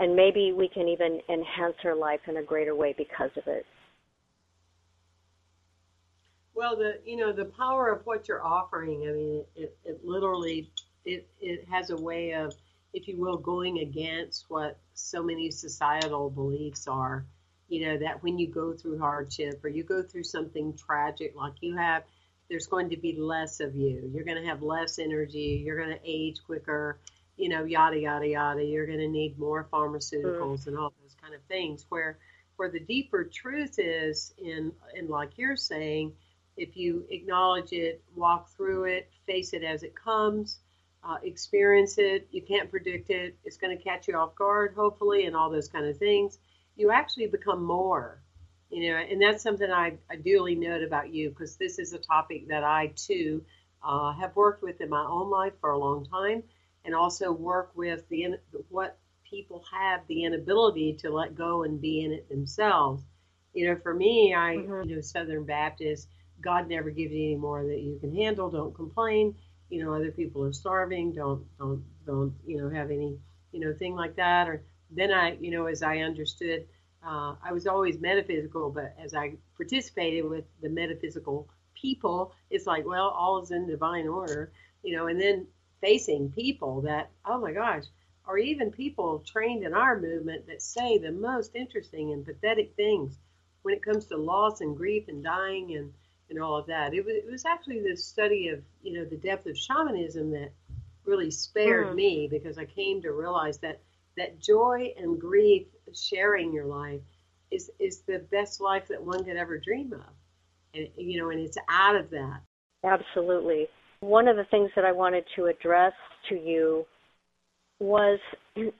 And 0.00 0.16
maybe 0.16 0.52
we 0.52 0.68
can 0.68 0.88
even 0.88 1.20
enhance 1.28 1.76
our 1.84 1.94
life 1.94 2.20
in 2.26 2.38
a 2.38 2.42
greater 2.42 2.74
way 2.74 2.94
because 2.96 3.30
of 3.36 3.46
it. 3.46 3.64
Well, 6.54 6.76
the 6.76 7.00
you 7.04 7.16
know 7.16 7.32
the 7.32 7.46
power 7.46 7.90
of 7.90 8.06
what 8.06 8.28
you're 8.28 8.44
offering. 8.44 9.08
I 9.08 9.12
mean, 9.12 9.44
it, 9.56 9.76
it 9.84 10.04
literally 10.04 10.70
it 11.04 11.26
it 11.40 11.66
has 11.68 11.90
a 11.90 11.96
way 11.96 12.32
of, 12.32 12.54
if 12.94 13.08
you 13.08 13.18
will, 13.18 13.36
going 13.36 13.80
against 13.80 14.46
what 14.48 14.78
so 14.94 15.22
many 15.22 15.50
societal 15.50 16.30
beliefs 16.30 16.86
are. 16.86 17.26
You 17.68 17.86
know 17.86 17.98
that 17.98 18.22
when 18.22 18.38
you 18.38 18.48
go 18.48 18.72
through 18.72 18.98
hardship 18.98 19.64
or 19.64 19.68
you 19.68 19.82
go 19.82 20.02
through 20.02 20.24
something 20.24 20.76
tragic 20.76 21.34
like 21.34 21.54
you 21.60 21.76
have, 21.76 22.04
there's 22.48 22.68
going 22.68 22.90
to 22.90 22.96
be 22.96 23.16
less 23.18 23.60
of 23.60 23.74
you. 23.74 24.10
You're 24.14 24.24
going 24.24 24.40
to 24.40 24.48
have 24.48 24.62
less 24.62 24.98
energy. 24.98 25.62
You're 25.64 25.78
going 25.78 25.96
to 25.96 26.00
age 26.04 26.36
quicker. 26.46 27.00
You 27.36 27.48
know, 27.48 27.64
yada 27.64 27.98
yada 27.98 28.28
yada. 28.28 28.64
You're 28.64 28.86
going 28.86 29.00
to 29.00 29.08
need 29.08 29.38
more 29.38 29.66
pharmaceuticals 29.72 30.64
mm. 30.64 30.66
and 30.68 30.78
all 30.78 30.92
those 31.02 31.16
kind 31.20 31.34
of 31.34 31.42
things. 31.48 31.84
Where 31.88 32.18
where 32.56 32.70
the 32.70 32.80
deeper 32.80 33.24
truth 33.24 33.78
is 33.78 34.32
in 34.38 34.72
in 34.94 35.08
like 35.08 35.36
you're 35.36 35.56
saying 35.56 36.12
if 36.56 36.76
you 36.76 37.04
acknowledge 37.10 37.72
it, 37.72 38.02
walk 38.14 38.50
through 38.50 38.84
it, 38.84 39.10
face 39.26 39.52
it 39.52 39.64
as 39.64 39.82
it 39.82 39.94
comes, 39.96 40.60
uh, 41.06 41.16
experience 41.22 41.98
it. 41.98 42.28
You 42.30 42.42
can't 42.42 42.70
predict 42.70 43.10
it. 43.10 43.36
It's 43.44 43.56
going 43.56 43.76
to 43.76 43.82
catch 43.82 44.08
you 44.08 44.16
off 44.16 44.34
guard, 44.34 44.74
hopefully, 44.74 45.26
and 45.26 45.36
all 45.36 45.50
those 45.50 45.68
kind 45.68 45.86
of 45.86 45.98
things. 45.98 46.38
You 46.76 46.90
actually 46.90 47.26
become 47.26 47.62
more, 47.62 48.22
you 48.70 48.90
know, 48.90 48.96
and 48.96 49.20
that's 49.20 49.42
something 49.42 49.70
I, 49.70 49.98
I 50.10 50.16
duly 50.16 50.54
note 50.54 50.82
about 50.82 51.12
you 51.12 51.30
because 51.30 51.56
this 51.56 51.78
is 51.78 51.92
a 51.92 51.98
topic 51.98 52.48
that 52.48 52.64
I 52.64 52.92
too 52.96 53.44
uh, 53.82 54.12
have 54.14 54.34
worked 54.34 54.62
with 54.62 54.80
in 54.80 54.88
my 54.88 55.04
own 55.04 55.30
life 55.30 55.52
for 55.60 55.70
a 55.70 55.78
long 55.78 56.06
time, 56.06 56.42
and 56.84 56.94
also 56.94 57.30
work 57.30 57.70
with 57.74 58.08
the 58.08 58.38
what 58.68 58.98
people 59.28 59.64
have 59.72 60.00
the 60.08 60.24
inability 60.24 60.94
to 61.00 61.10
let 61.10 61.34
go 61.34 61.62
and 61.62 61.80
be 61.80 62.04
in 62.04 62.12
it 62.12 62.28
themselves. 62.28 63.02
You 63.52 63.68
know, 63.68 63.76
for 63.82 63.94
me, 63.94 64.34
I, 64.34 64.56
mm-hmm. 64.56 64.88
you 64.88 64.96
know, 64.96 65.02
Southern 65.02 65.44
Baptist 65.44 66.08
God 66.44 66.68
never 66.68 66.90
gives 66.90 67.12
you 67.12 67.24
any 67.24 67.36
more 67.36 67.64
that 67.64 67.80
you 67.80 67.98
can 67.98 68.14
handle. 68.14 68.50
Don't 68.50 68.74
complain. 68.74 69.34
You 69.74 69.84
know, 69.84 69.92
other 69.92 70.12
people 70.12 70.44
are 70.44 70.52
starving. 70.52 71.12
Don't 71.12 71.44
don't 71.58 71.82
don't 72.06 72.32
you 72.46 72.58
know 72.58 72.70
have 72.70 72.92
any 72.92 73.18
you 73.50 73.58
know 73.58 73.72
thing 73.74 73.96
like 73.96 74.14
that. 74.14 74.48
Or 74.48 74.62
then 74.90 75.12
I 75.12 75.36
you 75.40 75.50
know 75.50 75.66
as 75.66 75.82
I 75.82 75.98
understood, 75.98 76.66
uh, 77.04 77.34
I 77.42 77.52
was 77.52 77.66
always 77.66 78.00
metaphysical, 78.00 78.70
but 78.70 78.94
as 79.02 79.14
I 79.14 79.34
participated 79.56 80.30
with 80.30 80.44
the 80.62 80.68
metaphysical 80.68 81.48
people, 81.74 82.32
it's 82.50 82.66
like 82.66 82.86
well 82.86 83.08
all 83.08 83.42
is 83.42 83.50
in 83.50 83.66
divine 83.66 84.06
order. 84.06 84.52
You 84.84 84.96
know, 84.96 85.08
and 85.08 85.20
then 85.20 85.48
facing 85.80 86.30
people 86.30 86.82
that 86.82 87.10
oh 87.26 87.40
my 87.40 87.52
gosh, 87.52 87.84
or 88.28 88.38
even 88.38 88.70
people 88.70 89.24
trained 89.26 89.64
in 89.64 89.74
our 89.74 90.00
movement 90.00 90.46
that 90.46 90.62
say 90.62 90.98
the 90.98 91.10
most 91.10 91.56
interesting 91.56 92.12
and 92.12 92.24
pathetic 92.24 92.76
things 92.76 93.18
when 93.62 93.74
it 93.74 93.82
comes 93.82 94.06
to 94.06 94.16
loss 94.16 94.60
and 94.60 94.76
grief 94.76 95.08
and 95.08 95.24
dying 95.24 95.74
and 95.74 95.92
and 96.30 96.40
all 96.40 96.56
of 96.56 96.66
that. 96.66 96.94
It 96.94 97.04
was, 97.04 97.14
it 97.14 97.30
was 97.30 97.44
actually 97.44 97.80
the 97.80 97.96
study 97.96 98.48
of, 98.48 98.60
you 98.82 98.92
know, 98.92 99.04
the 99.04 99.16
depth 99.16 99.46
of 99.46 99.56
shamanism 99.56 100.30
that 100.32 100.52
really 101.04 101.30
spared 101.30 101.88
mm. 101.88 101.94
me 101.94 102.28
because 102.30 102.58
I 102.58 102.64
came 102.64 103.02
to 103.02 103.10
realize 103.10 103.58
that 103.58 103.80
that 104.16 104.40
joy 104.40 104.92
and 104.96 105.20
grief 105.20 105.66
sharing 105.92 106.52
your 106.52 106.66
life 106.66 107.00
is 107.50 107.70
is 107.78 108.00
the 108.00 108.18
best 108.30 108.60
life 108.60 108.88
that 108.88 109.02
one 109.02 109.24
could 109.24 109.36
ever 109.36 109.58
dream 109.58 109.92
of. 109.92 110.12
And 110.74 110.88
you 110.96 111.20
know, 111.20 111.30
and 111.30 111.40
it's 111.40 111.58
out 111.68 111.96
of 111.96 112.10
that. 112.10 112.40
Absolutely. 112.84 113.68
One 114.00 114.28
of 114.28 114.36
the 114.36 114.44
things 114.44 114.70
that 114.76 114.84
I 114.84 114.92
wanted 114.92 115.24
to 115.36 115.46
address 115.46 115.92
to 116.28 116.34
you 116.34 116.86
was 117.80 118.18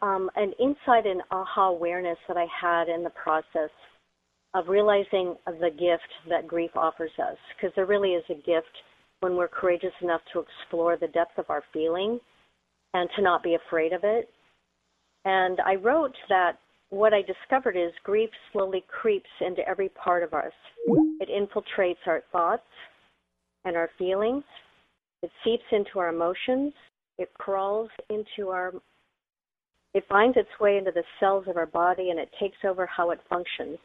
um, 0.02 0.30
an 0.36 0.52
insight 0.60 1.06
and 1.06 1.22
aha 1.30 1.68
awareness 1.68 2.18
that 2.28 2.36
I 2.36 2.46
had 2.60 2.88
in 2.88 3.02
the 3.02 3.10
process 3.10 3.70
of 4.54 4.68
realizing 4.68 5.36
the 5.46 5.70
gift 5.70 6.08
that 6.28 6.46
grief 6.46 6.70
offers 6.76 7.10
us, 7.18 7.36
because 7.56 7.74
there 7.74 7.86
really 7.86 8.12
is 8.14 8.24
a 8.30 8.34
gift 8.34 8.70
when 9.20 9.36
we're 9.36 9.48
courageous 9.48 9.92
enough 10.00 10.20
to 10.32 10.40
explore 10.40 10.96
the 10.96 11.08
depth 11.08 11.38
of 11.38 11.50
our 11.50 11.62
feeling 11.72 12.20
and 12.92 13.08
to 13.16 13.22
not 13.22 13.42
be 13.42 13.56
afraid 13.56 13.92
of 13.92 14.02
it. 14.04 14.28
And 15.24 15.58
I 15.66 15.74
wrote 15.74 16.14
that 16.28 16.58
what 16.90 17.12
I 17.12 17.22
discovered 17.22 17.76
is 17.76 17.92
grief 18.04 18.30
slowly 18.52 18.84
creeps 18.88 19.30
into 19.40 19.66
every 19.68 19.88
part 19.88 20.22
of 20.22 20.34
us. 20.34 20.52
It 21.20 21.28
infiltrates 21.28 22.06
our 22.06 22.22
thoughts 22.30 22.62
and 23.64 23.76
our 23.76 23.90
feelings. 23.98 24.44
It 25.22 25.30
seeps 25.42 25.64
into 25.72 25.98
our 25.98 26.10
emotions. 26.10 26.72
It 27.18 27.32
crawls 27.34 27.90
into 28.10 28.50
our 28.50 28.72
It 29.94 30.04
finds 30.08 30.36
its 30.36 30.48
way 30.60 30.76
into 30.76 30.90
the 30.92 31.04
cells 31.18 31.46
of 31.48 31.56
our 31.56 31.66
body 31.66 32.10
and 32.10 32.20
it 32.20 32.30
takes 32.38 32.58
over 32.64 32.86
how 32.86 33.10
it 33.10 33.20
functions. 33.28 33.78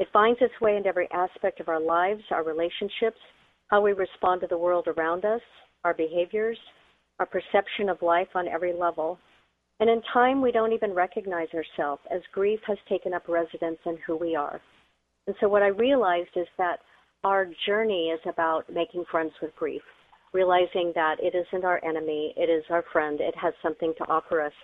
It 0.00 0.08
finds 0.14 0.40
its 0.40 0.58
way 0.62 0.78
into 0.78 0.88
every 0.88 1.08
aspect 1.10 1.60
of 1.60 1.68
our 1.68 1.78
lives, 1.78 2.22
our 2.30 2.42
relationships, 2.42 3.20
how 3.68 3.82
we 3.82 3.92
respond 3.92 4.40
to 4.40 4.46
the 4.46 4.56
world 4.56 4.88
around 4.88 5.26
us, 5.26 5.42
our 5.84 5.92
behaviors, 5.92 6.56
our 7.18 7.26
perception 7.26 7.90
of 7.90 8.00
life 8.00 8.28
on 8.34 8.48
every 8.48 8.72
level. 8.72 9.18
And 9.78 9.90
in 9.90 10.00
time, 10.10 10.40
we 10.40 10.52
don't 10.52 10.72
even 10.72 10.94
recognize 10.94 11.48
ourselves 11.52 12.00
as 12.10 12.22
grief 12.32 12.60
has 12.66 12.78
taken 12.88 13.12
up 13.12 13.28
residence 13.28 13.76
in 13.84 13.98
who 14.06 14.16
we 14.16 14.34
are. 14.34 14.58
And 15.26 15.36
so, 15.38 15.48
what 15.48 15.62
I 15.62 15.66
realized 15.66 16.34
is 16.34 16.48
that 16.56 16.78
our 17.22 17.46
journey 17.66 18.08
is 18.08 18.20
about 18.24 18.72
making 18.72 19.04
friends 19.10 19.32
with 19.42 19.54
grief, 19.54 19.82
realizing 20.32 20.92
that 20.94 21.16
it 21.20 21.34
isn't 21.34 21.66
our 21.66 21.84
enemy, 21.84 22.32
it 22.38 22.48
is 22.48 22.64
our 22.70 22.84
friend, 22.90 23.20
it 23.20 23.36
has 23.36 23.52
something 23.62 23.92
to 23.98 24.04
offer 24.08 24.40
us, 24.40 24.54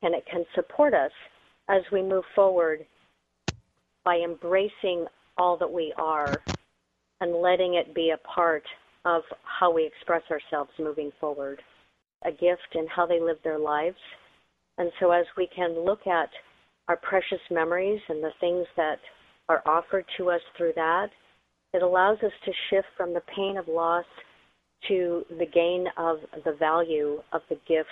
and 0.00 0.14
it 0.14 0.24
can 0.24 0.46
support 0.54 0.94
us 0.94 1.12
as 1.68 1.82
we 1.92 2.02
move 2.02 2.24
forward 2.34 2.86
by 4.06 4.18
embracing 4.18 5.04
all 5.36 5.58
that 5.58 5.70
we 5.70 5.92
are 5.98 6.40
and 7.20 7.42
letting 7.42 7.74
it 7.74 7.94
be 7.94 8.14
a 8.14 8.28
part 8.28 8.62
of 9.04 9.22
how 9.42 9.70
we 9.70 9.84
express 9.84 10.22
ourselves 10.30 10.70
moving 10.78 11.10
forward, 11.20 11.60
a 12.24 12.30
gift 12.30 12.74
in 12.74 12.86
how 12.86 13.04
they 13.04 13.20
live 13.20 13.36
their 13.42 13.58
lives. 13.58 13.96
And 14.78 14.90
so, 15.00 15.10
as 15.10 15.26
we 15.36 15.48
can 15.54 15.84
look 15.84 16.06
at 16.06 16.30
our 16.88 16.96
precious 16.96 17.40
memories 17.50 18.00
and 18.08 18.22
the 18.22 18.30
things 18.40 18.66
that 18.76 18.98
are 19.48 19.62
offered 19.66 20.04
to 20.18 20.30
us 20.30 20.40
through 20.56 20.72
that, 20.76 21.08
it 21.74 21.82
allows 21.82 22.18
us 22.18 22.32
to 22.44 22.52
shift 22.70 22.86
from 22.96 23.12
the 23.12 23.22
pain 23.34 23.56
of 23.56 23.66
loss 23.68 24.04
to 24.88 25.24
the 25.38 25.46
gain 25.46 25.86
of 25.96 26.18
the 26.44 26.54
value 26.58 27.20
of 27.32 27.40
the 27.48 27.58
gift 27.66 27.88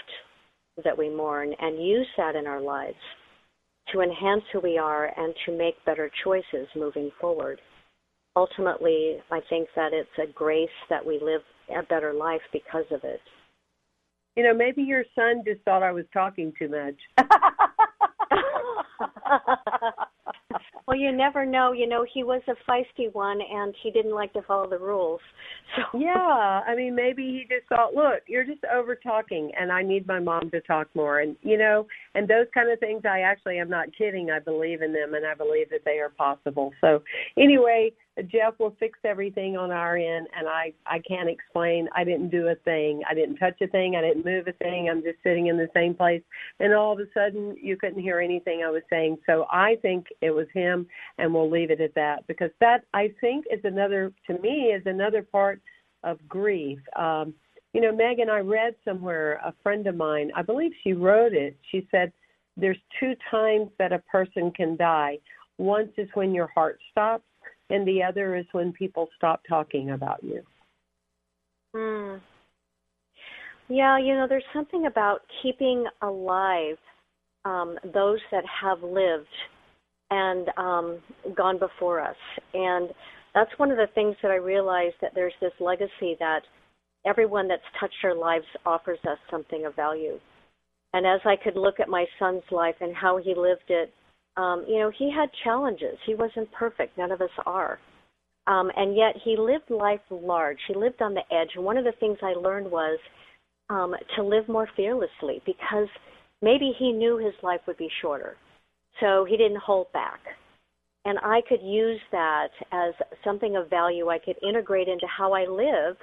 that 0.84 0.96
we 0.96 1.08
mourn 1.08 1.52
and 1.60 1.84
use 1.84 2.06
that 2.16 2.36
in 2.36 2.46
our 2.46 2.60
lives 2.60 2.96
to 3.92 4.00
enhance 4.00 4.42
who 4.52 4.60
we 4.60 4.78
are 4.78 5.12
and 5.16 5.34
to 5.46 5.56
make 5.56 5.74
better 5.84 6.10
choices 6.24 6.68
moving 6.76 7.10
forward. 7.20 7.60
Ultimately, 8.36 9.18
I 9.30 9.40
think 9.48 9.68
that 9.76 9.92
it's 9.92 10.08
a 10.22 10.32
grace 10.32 10.68
that 10.90 11.04
we 11.04 11.20
live 11.22 11.42
a 11.76 11.82
better 11.84 12.12
life 12.12 12.40
because 12.52 12.84
of 12.90 13.04
it. 13.04 13.20
You 14.36 14.42
know, 14.42 14.54
maybe 14.54 14.82
your 14.82 15.04
son 15.14 15.42
just 15.46 15.62
thought 15.62 15.82
I 15.82 15.92
was 15.92 16.04
talking 16.12 16.52
too 16.58 16.68
much. 16.68 17.28
well, 20.86 20.96
you 20.96 21.12
never 21.12 21.44
know. 21.46 21.72
You 21.72 21.88
know, 21.88 22.04
he 22.12 22.22
was 22.24 22.42
a 22.48 22.70
feisty 22.70 23.12
one, 23.12 23.40
and 23.40 23.74
he 23.82 23.90
didn't 23.90 24.14
like 24.14 24.32
to 24.34 24.42
follow 24.42 24.68
the 24.68 24.78
rules. 24.78 25.20
So 25.76 25.98
yeah, 25.98 26.60
I 26.66 26.74
mean, 26.76 26.94
maybe 26.94 27.22
he 27.22 27.46
just 27.48 27.68
thought, 27.68 27.94
look, 27.94 28.22
you're 28.26 28.44
just 28.44 28.64
over 28.72 28.94
talking, 28.94 29.50
and 29.58 29.72
I 29.72 29.82
need 29.82 30.06
my 30.06 30.20
mom 30.20 30.50
to 30.50 30.60
talk 30.60 30.88
more, 30.94 31.20
and 31.20 31.36
you 31.42 31.58
know, 31.58 31.86
and 32.14 32.28
those 32.28 32.46
kind 32.54 32.70
of 32.70 32.78
things. 32.78 33.02
I 33.04 33.20
actually 33.20 33.58
am 33.58 33.68
not 33.68 33.88
kidding. 33.96 34.30
I 34.30 34.38
believe 34.38 34.82
in 34.82 34.92
them, 34.92 35.14
and 35.14 35.26
I 35.26 35.34
believe 35.34 35.70
that 35.70 35.84
they 35.84 35.98
are 35.98 36.10
possible. 36.10 36.72
So 36.80 37.02
anyway, 37.36 37.92
Jeff 38.22 38.54
will 38.58 38.76
fix 38.78 38.98
everything 39.04 39.56
on 39.56 39.70
our 39.70 39.96
end, 39.96 40.28
and 40.36 40.48
I 40.48 40.72
I 40.86 41.00
can't 41.00 41.28
explain. 41.28 41.88
I 41.94 42.04
didn't 42.04 42.30
do 42.30 42.48
a 42.48 42.54
thing. 42.54 43.02
I 43.08 43.14
didn't 43.14 43.36
touch 43.36 43.60
a 43.60 43.66
thing. 43.66 43.96
I 43.96 44.00
didn't 44.00 44.24
move 44.24 44.46
a 44.46 44.52
thing. 44.52 44.88
I'm 44.88 45.02
just 45.02 45.18
sitting 45.22 45.48
in 45.48 45.56
the 45.56 45.68
same 45.74 45.94
place, 45.94 46.22
and 46.60 46.72
all 46.72 46.92
of 46.92 47.00
a 47.00 47.10
sudden 47.12 47.56
you 47.60 47.76
couldn't 47.76 48.02
hear 48.02 48.20
anything 48.20 48.62
I 48.64 48.70
was 48.70 48.82
saying. 48.88 49.18
So 49.26 49.46
I 49.50 49.76
think 49.82 50.06
it 50.20 50.30
was 50.30 50.46
him, 50.54 50.86
and 51.18 51.34
we'll 51.34 51.50
leave 51.50 51.70
it 51.70 51.80
at 51.80 51.94
that 51.94 52.26
because 52.28 52.50
that 52.60 52.84
I 52.94 53.12
think 53.20 53.46
is 53.50 53.60
another 53.64 54.12
to 54.28 54.38
me 54.38 54.72
is 54.74 54.82
another 54.86 55.22
part 55.22 55.60
of 56.04 56.18
grief. 56.28 56.78
Um, 56.96 57.34
you 57.74 57.80
know, 57.80 57.92
Meghan, 57.92 58.30
I 58.30 58.38
read 58.38 58.76
somewhere 58.84 59.34
a 59.44 59.52
friend 59.62 59.86
of 59.88 59.96
mine. 59.96 60.30
I 60.34 60.42
believe 60.42 60.70
she 60.82 60.92
wrote 60.92 61.34
it. 61.34 61.56
She 61.72 61.86
said 61.90 62.12
there's 62.56 62.78
two 63.00 63.14
times 63.30 63.68
that 63.78 63.92
a 63.92 63.98
person 64.10 64.52
can 64.52 64.76
die. 64.76 65.18
Once 65.58 65.90
is 65.98 66.08
when 66.14 66.32
your 66.32 66.46
heart 66.54 66.78
stops 66.92 67.24
and 67.70 67.86
the 67.86 68.02
other 68.02 68.36
is 68.36 68.46
when 68.52 68.72
people 68.72 69.08
stop 69.16 69.42
talking 69.48 69.90
about 69.90 70.22
you. 70.22 70.42
Hmm. 71.74 72.18
Yeah, 73.68 73.98
you 73.98 74.14
know, 74.14 74.26
there's 74.28 74.44
something 74.52 74.86
about 74.86 75.22
keeping 75.42 75.84
alive 76.02 76.76
um, 77.44 77.76
those 77.92 78.20
that 78.30 78.44
have 78.62 78.82
lived 78.82 79.26
and 80.10 80.48
um, 80.56 80.98
gone 81.34 81.58
before 81.58 82.00
us. 82.00 82.16
And 82.52 82.90
that's 83.34 83.50
one 83.56 83.72
of 83.72 83.78
the 83.78 83.88
things 83.94 84.14
that 84.22 84.30
I 84.30 84.36
realized 84.36 84.96
that 85.00 85.12
there's 85.14 85.34
this 85.40 85.52
legacy 85.58 86.16
that 86.20 86.42
everyone 87.06 87.48
that's 87.48 87.62
touched 87.78 88.04
our 88.04 88.14
lives 88.14 88.46
offers 88.64 88.98
us 89.08 89.18
something 89.30 89.66
of 89.66 89.76
value. 89.76 90.18
And 90.92 91.06
as 91.06 91.20
I 91.24 91.36
could 91.36 91.56
look 91.56 91.80
at 91.80 91.88
my 91.88 92.06
son's 92.18 92.44
life 92.50 92.76
and 92.80 92.94
how 92.94 93.18
he 93.18 93.34
lived 93.34 93.68
it 93.68 93.92
um, 94.36 94.64
you 94.68 94.78
know, 94.78 94.90
he 94.96 95.12
had 95.12 95.28
challenges. 95.44 95.96
He 96.06 96.14
wasn't 96.14 96.50
perfect. 96.52 96.98
None 96.98 97.12
of 97.12 97.20
us 97.20 97.30
are. 97.46 97.78
Um, 98.46 98.70
and 98.76 98.96
yet 98.96 99.14
he 99.24 99.36
lived 99.38 99.70
life 99.70 100.00
large. 100.10 100.58
He 100.68 100.74
lived 100.74 101.00
on 101.00 101.14
the 101.14 101.22
edge. 101.32 101.50
And 101.54 101.64
one 101.64 101.76
of 101.78 101.84
the 101.84 101.94
things 102.00 102.18
I 102.22 102.32
learned 102.32 102.70
was 102.70 102.98
um, 103.70 103.94
to 104.16 104.22
live 104.22 104.48
more 104.48 104.68
fearlessly 104.76 105.40
because 105.46 105.88
maybe 106.42 106.72
he 106.78 106.92
knew 106.92 107.16
his 107.16 107.34
life 107.42 107.60
would 107.66 107.78
be 107.78 107.88
shorter. 108.02 108.36
So 109.00 109.24
he 109.24 109.36
didn't 109.36 109.60
hold 109.64 109.90
back. 109.92 110.20
And 111.06 111.18
I 111.18 111.40
could 111.48 111.62
use 111.62 112.00
that 112.12 112.48
as 112.72 112.94
something 113.22 113.56
of 113.56 113.70
value 113.70 114.08
I 114.08 114.18
could 114.18 114.36
integrate 114.46 114.88
into 114.88 115.06
how 115.06 115.32
I 115.32 115.46
live. 115.46 115.96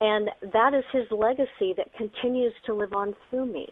And 0.00 0.28
that 0.52 0.74
is 0.74 0.84
his 0.92 1.04
legacy 1.10 1.74
that 1.76 1.94
continues 1.96 2.52
to 2.66 2.74
live 2.74 2.92
on 2.92 3.14
through 3.30 3.46
me. 3.46 3.68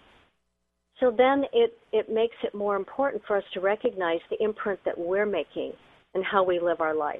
So 1.00 1.10
then 1.10 1.44
it, 1.52 1.76
it 1.92 2.08
makes 2.08 2.36
it 2.42 2.54
more 2.54 2.76
important 2.76 3.22
for 3.26 3.36
us 3.36 3.44
to 3.52 3.60
recognize 3.60 4.20
the 4.30 4.42
imprint 4.42 4.80
that 4.84 4.96
we're 4.96 5.26
making 5.26 5.72
and 6.14 6.24
how 6.24 6.44
we 6.44 6.60
live 6.60 6.80
our 6.80 6.94
life. 6.94 7.18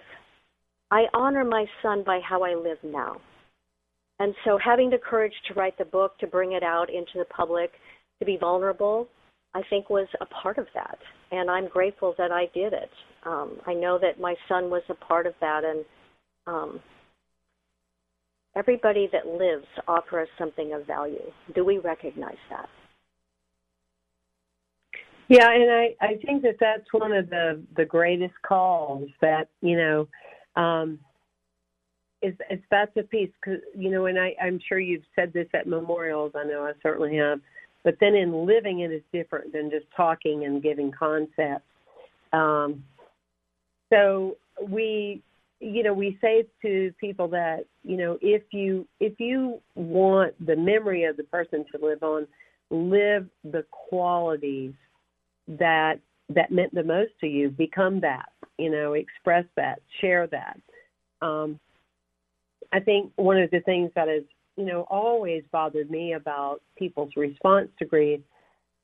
I 0.91 1.05
honor 1.13 1.45
my 1.45 1.67
son 1.83 2.05
by 2.07 2.21
how 2.21 2.45
I 2.45 2.55
live 2.55 2.79
now. 2.85 3.17
And 4.21 4.35
so 4.45 4.59
having 4.65 4.91
the 4.91 4.99
courage 4.99 5.33
to 5.49 5.55
write 5.55 5.77
the 5.77 5.85
book, 5.85 6.17
to 6.19 6.27
bring 6.27 6.53
it 6.53 6.63
out 6.63 6.89
into 6.89 7.19
the 7.19 7.25
public, 7.25 7.73
to 8.21 8.25
be 8.25 8.37
vulnerable, 8.37 9.09
I 9.55 9.63
think 9.69 9.91
was 9.91 10.07
a 10.21 10.27
part 10.27 10.59
of 10.59 10.67
that. 10.75 10.99
And 11.33 11.51
I'm 11.51 11.69
grateful 11.69 12.15
that 12.17 12.31
I 12.31 12.47
did 12.55 12.73
it. 12.73 12.91
Um, 13.25 13.59
I 13.67 13.75
know 13.75 13.99
that 13.99 14.21
my 14.21 14.37
son 14.49 14.71
was 14.71 14.83
a 14.89 14.95
part 14.95 15.27
of 15.27 15.35
that. 15.41 15.63
And 15.65 15.85
um, 16.47 16.81
everybody 18.57 19.09
that 19.13 19.27
lives 19.27 19.67
offers 19.89 20.29
something 20.39 20.73
of 20.73 20.87
value. 20.87 21.31
Do 21.55 21.65
we 21.65 21.79
recognize 21.79 22.37
that? 22.51 22.69
Yeah, 25.29 25.51
and 25.51 25.71
I 25.71 25.95
I 26.01 26.15
think 26.25 26.43
that 26.43 26.57
that's 26.61 26.93
one 26.93 27.13
of 27.13 27.31
the 27.31 27.63
the 27.77 27.85
greatest 27.85 28.35
calls 28.47 29.09
that 29.21 29.49
you 29.63 29.77
know 29.77 30.09
um 30.61 30.99
is 32.23 32.35
it's 32.51 32.63
that's 32.71 32.95
a 32.97 33.03
piece 33.03 33.31
cause, 33.45 33.59
you 33.75 33.91
know 33.91 34.07
and 34.07 34.19
I 34.19 34.35
I'm 34.43 34.61
sure 34.69 34.79
you've 34.79 35.05
said 35.17 35.33
this 35.33 35.49
at 35.55 35.67
memorials 35.67 36.33
I 36.35 36.45
know 36.45 36.63
I 36.63 36.73
certainly 36.83 37.17
have 37.17 37.41
but 37.85 37.97
then 38.01 38.15
in 38.15 38.47
living 38.47 38.81
it 38.81 38.93
is 38.93 39.03
different 39.13 39.53
than 39.53 39.71
just 39.71 39.87
talking 39.97 40.45
and 40.45 40.63
giving 40.63 40.93
concepts 40.93 41.65
um 42.33 42.85
so 43.91 44.37
we 44.69 45.23
you 45.61 45.83
know 45.83 45.95
we 45.95 46.19
say 46.21 46.45
to 46.63 46.93
people 46.99 47.29
that 47.29 47.65
you 47.83 47.97
know 47.97 48.19
if 48.21 48.43
you 48.53 48.87
if 49.01 49.19
you 49.19 49.61
want 49.75 50.35
the 50.45 50.57
memory 50.57 51.05
of 51.05 51.17
the 51.17 51.25
person 51.25 51.65
to 51.73 51.85
live 51.85 52.03
on 52.03 52.27
live 52.71 53.29
the 53.45 53.65
qualities 53.71 54.75
that 55.47 56.01
that 56.31 56.51
meant 56.51 56.75
the 56.75 56.83
most 56.83 57.13
to 57.21 57.27
you. 57.27 57.51
Become 57.51 58.01
that 58.01 58.31
you 58.59 58.71
know 58.71 58.95
express 58.95 59.45
that 59.57 59.81
share 60.01 60.27
that. 60.29 60.59
Um, 61.23 61.59
i 62.73 62.81
think 62.81 63.13
one 63.17 63.39
of 63.39 63.51
the 63.51 63.61
things 63.61 63.91
that 63.95 64.09
has 64.09 64.23
you 64.57 64.65
know 64.65 64.83
always 64.91 65.43
bothered 65.53 65.91
me 65.91 66.15
about 66.15 66.61
people's 66.77 67.13
response 67.17 67.69
to 67.79 67.85
grief 67.85 68.21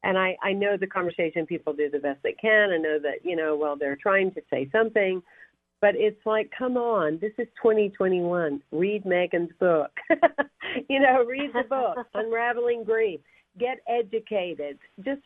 and 0.04 0.16
i 0.16 0.36
i 0.42 0.52
know 0.52 0.76
the 0.76 0.86
conversation 0.86 1.44
people 1.44 1.72
do 1.72 1.90
the 1.90 1.98
best 1.98 2.18
they 2.22 2.32
can. 2.32 2.70
I 2.70 2.78
know 2.78 2.98
that 3.00 3.24
you 3.24 3.36
know 3.36 3.56
well 3.56 3.76
they're 3.76 3.96
trying 3.96 4.32
to 4.32 4.42
say 4.50 4.68
something 4.72 5.22
but 5.80 5.94
it's 5.94 6.24
like 6.26 6.50
come 6.56 6.76
on 6.76 7.18
this 7.20 7.32
is 7.38 7.48
2021 7.62 8.62
read 8.72 9.04
meghan's 9.04 9.52
book. 9.58 9.90
You 10.88 11.00
know 11.00 11.24
read 11.24 11.50
the 11.52 11.64
book 11.68 12.06
unraveling 12.14 12.84
grief. 12.84 13.20
Get 13.58 13.78
educated. 13.88 14.78
Just 15.04 15.22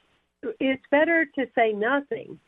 it's 0.60 0.82
better 0.90 1.26
to 1.34 1.46
say 1.54 1.72
nothing 1.72 2.38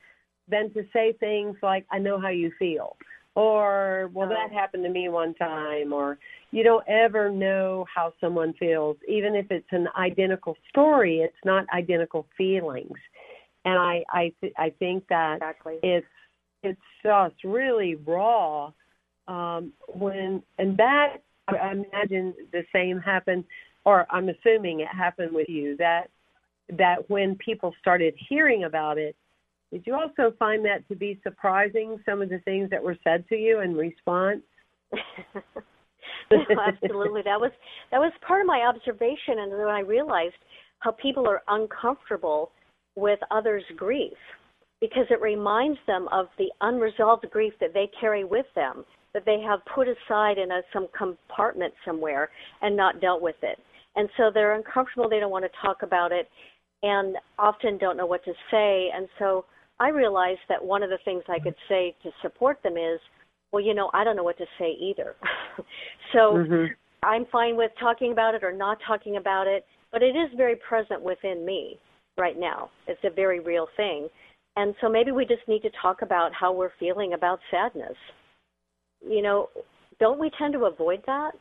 than 0.48 0.72
to 0.74 0.84
say 0.92 1.12
things 1.20 1.56
like 1.62 1.86
"I 1.90 1.98
know 1.98 2.18
how 2.20 2.28
you 2.28 2.52
feel," 2.58 2.96
or 3.34 4.10
"Well, 4.14 4.28
that 4.28 4.52
happened 4.52 4.84
to 4.84 4.90
me 4.90 5.08
one 5.08 5.34
time," 5.34 5.92
or 5.92 6.18
you 6.52 6.62
don't 6.62 6.86
ever 6.88 7.30
know 7.30 7.84
how 7.94 8.14
someone 8.20 8.54
feels, 8.54 8.96
even 9.08 9.34
if 9.34 9.50
it's 9.50 9.72
an 9.72 9.88
identical 9.96 10.56
story. 10.68 11.20
It's 11.20 11.44
not 11.44 11.66
identical 11.74 12.26
feelings, 12.36 12.98
and 13.64 13.78
I 13.78 14.04
I 14.10 14.32
th- 14.40 14.54
I 14.56 14.70
think 14.78 15.06
that 15.08 15.36
exactly. 15.36 15.78
it's 15.82 16.06
it's 16.62 16.80
just 17.02 17.34
really 17.44 17.94
raw 17.94 18.72
um, 19.28 19.72
when 19.88 20.42
and 20.58 20.76
that 20.76 21.18
I 21.48 21.72
imagine 21.72 22.34
the 22.52 22.64
same 22.74 22.98
happened, 22.98 23.44
or 23.84 24.06
I'm 24.10 24.28
assuming 24.28 24.80
it 24.80 24.88
happened 24.88 25.32
with 25.32 25.48
you 25.48 25.76
that 25.76 26.08
that 26.76 27.08
when 27.08 27.36
people 27.36 27.72
started 27.80 28.14
hearing 28.28 28.64
about 28.64 28.98
it, 28.98 29.14
did 29.72 29.84
you 29.86 29.94
also 29.94 30.34
find 30.38 30.64
that 30.64 30.86
to 30.88 30.96
be 30.96 31.20
surprising? 31.22 31.98
Some 32.04 32.22
of 32.22 32.28
the 32.28 32.40
things 32.40 32.70
that 32.70 32.82
were 32.82 32.96
said 33.04 33.24
to 33.28 33.36
you 33.36 33.60
in 33.60 33.74
response. 33.74 34.42
no, 34.92 35.00
absolutely. 36.66 37.22
That 37.22 37.40
was 37.40 37.52
that 37.90 37.98
was 37.98 38.12
part 38.26 38.40
of 38.40 38.46
my 38.46 38.62
observation, 38.62 39.38
and 39.38 39.52
then 39.52 39.60
I 39.60 39.80
realized 39.80 40.34
how 40.80 40.92
people 40.92 41.28
are 41.28 41.42
uncomfortable 41.48 42.50
with 42.96 43.18
others' 43.30 43.64
grief 43.76 44.16
because 44.80 45.06
it 45.10 45.20
reminds 45.20 45.78
them 45.86 46.08
of 46.12 46.26
the 46.38 46.50
unresolved 46.60 47.26
grief 47.30 47.52
that 47.60 47.72
they 47.72 47.90
carry 48.00 48.24
with 48.24 48.46
them 48.54 48.84
that 49.16 49.24
they 49.24 49.40
have 49.40 49.60
put 49.74 49.88
aside 49.88 50.36
in 50.36 50.50
a, 50.50 50.60
some 50.74 50.88
compartment 50.96 51.72
somewhere 51.86 52.28
and 52.60 52.76
not 52.76 53.00
dealt 53.00 53.22
with 53.22 53.36
it. 53.42 53.58
And 53.96 54.10
so 54.18 54.30
they're 54.32 54.54
uncomfortable, 54.54 55.08
they 55.08 55.20
don't 55.20 55.30
want 55.30 55.46
to 55.46 55.66
talk 55.66 55.78
about 55.82 56.12
it, 56.12 56.28
and 56.82 57.16
often 57.38 57.78
don't 57.78 57.96
know 57.96 58.04
what 58.04 58.22
to 58.26 58.32
say. 58.50 58.90
And 58.94 59.08
so 59.18 59.46
I 59.80 59.88
realized 59.88 60.40
that 60.50 60.62
one 60.62 60.82
of 60.82 60.90
the 60.90 60.98
things 61.06 61.22
I 61.30 61.38
could 61.38 61.54
say 61.66 61.96
to 62.02 62.10
support 62.20 62.62
them 62.62 62.76
is, 62.76 63.00
well, 63.52 63.64
you 63.64 63.72
know, 63.72 63.90
I 63.94 64.04
don't 64.04 64.16
know 64.16 64.22
what 64.22 64.36
to 64.36 64.46
say 64.58 64.72
either. 64.78 65.14
so 66.12 66.34
mm-hmm. 66.34 66.66
I'm 67.02 67.24
fine 67.32 67.56
with 67.56 67.70
talking 67.80 68.12
about 68.12 68.34
it 68.34 68.44
or 68.44 68.52
not 68.52 68.76
talking 68.86 69.16
about 69.16 69.46
it, 69.46 69.64
but 69.92 70.02
it 70.02 70.14
is 70.14 70.28
very 70.36 70.56
present 70.56 71.00
within 71.00 71.46
me 71.46 71.78
right 72.18 72.38
now. 72.38 72.68
It's 72.86 73.00
a 73.04 73.10
very 73.10 73.40
real 73.40 73.66
thing. 73.78 74.10
And 74.56 74.74
so 74.80 74.88
maybe 74.88 75.12
we 75.12 75.26
just 75.26 75.46
need 75.46 75.62
to 75.62 75.70
talk 75.82 76.02
about 76.02 76.32
how 76.32 76.52
we're 76.52 76.72
feeling 76.78 77.12
about 77.12 77.40
sadness 77.50 77.96
you 79.08 79.22
know, 79.22 79.48
don't 80.00 80.18
we 80.18 80.30
tend 80.38 80.52
to 80.54 80.64
avoid 80.64 81.02
that? 81.06 81.32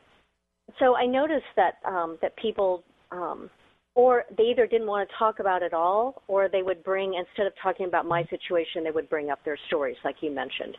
So 0.78 0.96
I 0.96 1.06
noticed 1.06 1.44
that 1.56 1.74
um, 1.86 2.18
that 2.22 2.36
people 2.36 2.82
um, 3.12 3.50
or 3.94 4.24
they 4.36 4.44
either 4.44 4.66
didn't 4.66 4.86
want 4.86 5.08
to 5.08 5.14
talk 5.16 5.38
about 5.38 5.62
it 5.62 5.72
all, 5.72 6.22
or 6.28 6.48
they 6.48 6.62
would 6.62 6.84
bring 6.84 7.14
instead 7.14 7.46
of 7.46 7.52
talking 7.62 7.86
about 7.86 8.04
my 8.04 8.24
situation, 8.24 8.84
they 8.84 8.90
would 8.90 9.08
bring 9.08 9.30
up 9.30 9.42
their 9.44 9.56
stories, 9.68 9.96
like 10.04 10.16
you 10.20 10.30
mentioned. 10.30 10.76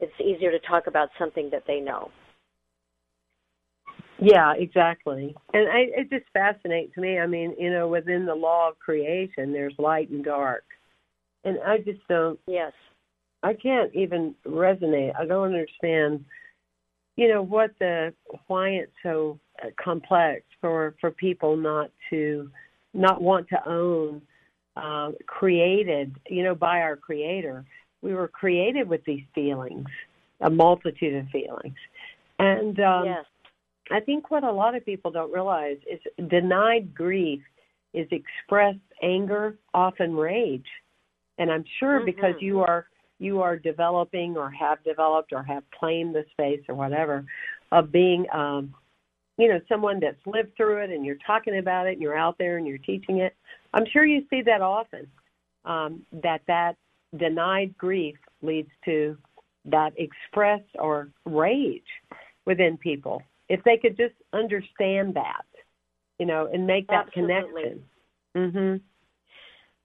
It's 0.00 0.12
easier 0.20 0.50
to 0.50 0.58
talk 0.60 0.86
about 0.86 1.08
something 1.18 1.48
that 1.50 1.64
they 1.66 1.80
know. 1.80 2.10
Yeah, 4.20 4.52
exactly. 4.56 5.34
And 5.54 5.68
I, 5.68 5.86
it 5.96 6.10
just 6.10 6.26
fascinates 6.32 6.96
me. 6.96 7.20
I 7.20 7.26
mean, 7.26 7.54
you 7.58 7.70
know, 7.70 7.88
within 7.88 8.26
the 8.26 8.34
law 8.34 8.68
of 8.68 8.78
creation, 8.78 9.52
there's 9.52 9.74
light 9.78 10.10
and 10.10 10.24
dark, 10.24 10.64
and 11.48 11.58
I 11.66 11.78
just 11.78 12.06
don't. 12.08 12.38
Yes. 12.46 12.72
I 13.42 13.54
can't 13.54 13.94
even 13.94 14.34
resonate. 14.46 15.12
I 15.18 15.24
don't 15.24 15.46
understand, 15.46 16.24
you 17.16 17.28
know, 17.28 17.42
what 17.42 17.70
the 17.78 18.12
why 18.48 18.70
it's 18.70 18.92
so 19.02 19.38
complex 19.82 20.42
for 20.60 20.94
for 21.00 21.10
people 21.10 21.56
not 21.56 21.90
to 22.10 22.50
not 22.94 23.22
want 23.22 23.48
to 23.48 23.68
own 23.68 24.22
uh, 24.76 25.12
created, 25.26 26.16
you 26.28 26.42
know, 26.42 26.54
by 26.54 26.80
our 26.80 26.96
Creator. 26.96 27.64
We 28.02 28.14
were 28.14 28.28
created 28.28 28.88
with 28.88 29.04
these 29.04 29.24
feelings, 29.34 29.86
a 30.40 30.50
multitude 30.50 31.14
of 31.14 31.26
feelings, 31.28 31.76
and 32.38 32.78
um, 32.80 33.06
yes. 33.06 33.24
I 33.90 34.00
think 34.00 34.30
what 34.30 34.44
a 34.44 34.52
lot 34.52 34.74
of 34.74 34.84
people 34.84 35.10
don't 35.10 35.32
realize 35.32 35.78
is 35.90 36.00
denied 36.28 36.94
grief 36.94 37.40
is 37.94 38.06
expressed 38.10 38.78
anger, 39.02 39.56
often 39.74 40.14
rage, 40.14 40.66
and 41.38 41.50
I'm 41.50 41.64
sure 41.78 41.98
mm-hmm. 41.98 42.06
because 42.06 42.34
you 42.40 42.60
are 42.60 42.86
you 43.18 43.40
are 43.40 43.56
developing 43.56 44.36
or 44.36 44.50
have 44.50 44.82
developed 44.84 45.32
or 45.32 45.42
have 45.42 45.64
claimed 45.78 46.14
the 46.14 46.24
space 46.32 46.60
or 46.68 46.74
whatever 46.74 47.24
of 47.72 47.90
being 47.90 48.26
um 48.32 48.74
you 49.36 49.48
know 49.48 49.60
someone 49.68 50.00
that's 50.00 50.20
lived 50.26 50.56
through 50.56 50.82
it 50.82 50.90
and 50.90 51.04
you're 51.04 51.18
talking 51.26 51.58
about 51.58 51.86
it 51.86 51.92
and 51.92 52.02
you're 52.02 52.16
out 52.16 52.36
there 52.38 52.58
and 52.58 52.66
you're 52.66 52.78
teaching 52.78 53.18
it 53.18 53.34
i'm 53.74 53.84
sure 53.92 54.04
you 54.04 54.22
see 54.30 54.42
that 54.42 54.60
often 54.60 55.06
um 55.64 56.04
that 56.12 56.40
that 56.46 56.74
denied 57.18 57.76
grief 57.76 58.16
leads 58.42 58.70
to 58.84 59.16
that 59.64 59.92
express 59.96 60.60
or 60.78 61.08
rage 61.24 61.82
within 62.46 62.76
people 62.76 63.22
if 63.48 63.62
they 63.64 63.76
could 63.76 63.96
just 63.96 64.14
understand 64.32 65.14
that 65.14 65.44
you 66.18 66.26
know 66.26 66.48
and 66.52 66.66
make 66.66 66.86
that 66.88 67.06
Absolutely. 67.08 67.62
connection 67.62 67.84
mhm 68.36 68.80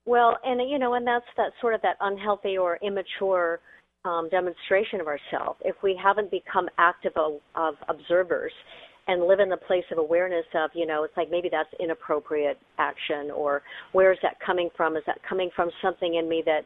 well, 0.06 0.38
and 0.44 0.70
you 0.70 0.80
know, 0.80 0.96
and 0.96 1.08
that's 1.08 1.26
that 1.38 1.52
sort 1.62 1.74
of 1.74 1.82
that 1.82 1.98
unhealthy 2.02 2.58
or 2.58 2.78
immature 2.82 3.60
um, 4.06 4.28
demonstration 4.30 5.00
of 5.00 5.08
ourselves. 5.08 5.60
If 5.64 5.76
we 5.82 6.00
haven't 6.02 6.30
become 6.30 6.68
active 6.78 7.14
of, 7.16 7.34
of 7.56 7.76
observers 7.88 8.52
and 9.08 9.24
live 9.24 9.40
in 9.40 9.50
the 9.50 9.58
place 9.58 9.84
of 9.92 9.98
awareness 9.98 10.46
of, 10.56 10.72
you 10.74 10.86
know, 10.86 11.04
it's 11.04 11.16
like 11.16 11.30
maybe 11.30 11.50
that's 11.52 11.70
inappropriate 11.80 12.58
action, 12.78 13.32
or 13.36 13.62
where 13.92 14.12
is 14.12 14.20
that 14.24 14.38
coming 14.46 14.70
from? 14.76 14.96
Is 14.96 15.04
that 15.08 15.20
coming 15.28 15.50
from 15.56 15.70
something 15.82 16.16
in 16.16 16.28
me 16.28 16.44
that 16.46 16.62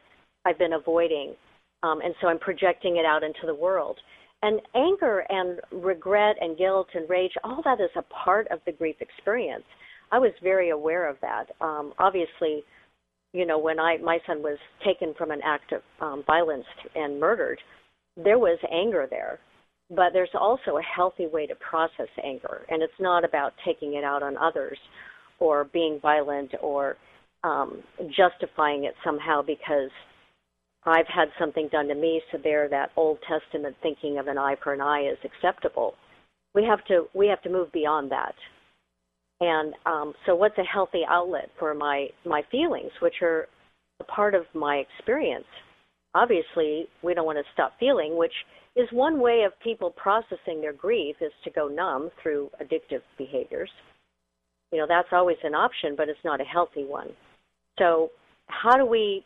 I've 0.45 0.57
been 0.57 0.73
avoiding? 0.73 1.35
Um, 1.83 2.01
and 2.03 2.13
so 2.21 2.27
I'm 2.27 2.39
projecting 2.39 2.97
it 2.97 3.05
out 3.05 3.23
into 3.23 3.45
the 3.45 3.55
world. 3.55 3.97
And 4.43 4.61
anger 4.75 5.25
and 5.29 5.59
regret 5.71 6.35
and 6.39 6.57
guilt 6.57 6.87
and 6.93 7.09
rage, 7.09 7.31
all 7.43 7.61
that 7.65 7.81
is 7.81 7.89
a 7.95 8.03
part 8.03 8.47
of 8.51 8.59
the 8.65 8.71
grief 8.71 8.95
experience. 8.99 9.63
I 10.11 10.19
was 10.19 10.31
very 10.43 10.69
aware 10.69 11.09
of 11.09 11.17
that. 11.21 11.45
Um, 11.59 11.93
obviously, 11.97 12.63
you 13.33 13.45
know, 13.45 13.59
when 13.59 13.79
I 13.79 13.97
my 13.97 14.19
son 14.25 14.41
was 14.41 14.57
taken 14.85 15.13
from 15.17 15.31
an 15.31 15.41
act 15.43 15.73
of 15.73 15.81
um, 16.01 16.23
violence 16.25 16.65
and 16.95 17.19
murdered, 17.19 17.59
there 18.15 18.39
was 18.39 18.57
anger 18.71 19.07
there, 19.09 19.39
but 19.89 20.13
there's 20.13 20.29
also 20.33 20.77
a 20.77 20.81
healthy 20.81 21.27
way 21.27 21.45
to 21.47 21.55
process 21.55 22.07
anger, 22.23 22.65
and 22.69 22.81
it's 22.81 22.99
not 22.99 23.23
about 23.23 23.53
taking 23.65 23.93
it 23.95 24.03
out 24.03 24.23
on 24.23 24.37
others, 24.37 24.77
or 25.39 25.65
being 25.65 25.99
violent, 26.01 26.51
or 26.61 26.95
um, 27.43 27.83
justifying 28.15 28.85
it 28.85 28.95
somehow 29.03 29.41
because 29.41 29.91
I've 30.85 31.07
had 31.07 31.27
something 31.37 31.67
done 31.71 31.87
to 31.89 31.95
me, 31.95 32.21
so 32.31 32.37
there 32.41 32.69
that 32.69 32.91
Old 32.95 33.19
Testament 33.27 33.75
thinking 33.81 34.17
of 34.17 34.27
an 34.27 34.37
eye 34.37 34.55
for 34.63 34.73
an 34.73 34.81
eye 34.81 35.09
is 35.11 35.17
acceptable. 35.23 35.95
We 36.55 36.63
have 36.63 36.83
to 36.85 37.07
we 37.13 37.27
have 37.27 37.41
to 37.43 37.49
move 37.49 37.71
beyond 37.71 38.11
that 38.11 38.33
and 39.39 39.73
um, 39.85 40.13
so, 40.25 40.35
what's 40.35 40.57
a 40.57 40.63
healthy 40.63 41.01
outlet 41.07 41.49
for 41.59 41.73
my 41.73 42.07
my 42.25 42.41
feelings, 42.51 42.91
which 43.01 43.21
are 43.21 43.47
a 43.99 44.03
part 44.03 44.33
of 44.33 44.45
my 44.53 44.77
experience? 44.77 45.45
Obviously, 46.15 46.87
we 47.03 47.13
don't 47.13 47.25
want 47.25 47.37
to 47.37 47.43
stop 47.53 47.73
feeling, 47.79 48.17
which 48.17 48.33
is 48.75 48.87
one 48.91 49.19
way 49.19 49.43
of 49.45 49.51
people 49.63 49.91
processing 49.91 50.61
their 50.61 50.73
grief 50.73 51.15
is 51.21 51.31
to 51.43 51.51
go 51.51 51.67
numb 51.67 52.09
through 52.21 52.49
addictive 52.61 53.01
behaviors. 53.17 53.69
You 54.71 54.79
know, 54.79 54.85
that's 54.87 55.09
always 55.11 55.37
an 55.43 55.53
option, 55.53 55.95
but 55.95 56.09
it's 56.09 56.19
not 56.25 56.41
a 56.41 56.43
healthy 56.43 56.83
one. 56.83 57.09
So, 57.77 58.09
how 58.47 58.75
do 58.75 58.85
we 58.85 59.23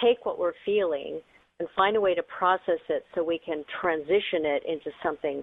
take 0.00 0.24
what 0.24 0.38
we're 0.38 0.52
feeling 0.64 1.20
and 1.58 1.68
find 1.74 1.96
a 1.96 2.00
way 2.00 2.14
to 2.14 2.22
process 2.22 2.80
it 2.88 3.04
so 3.14 3.24
we 3.24 3.40
can 3.44 3.64
transition 3.80 4.44
it 4.44 4.62
into 4.66 4.90
something 5.02 5.42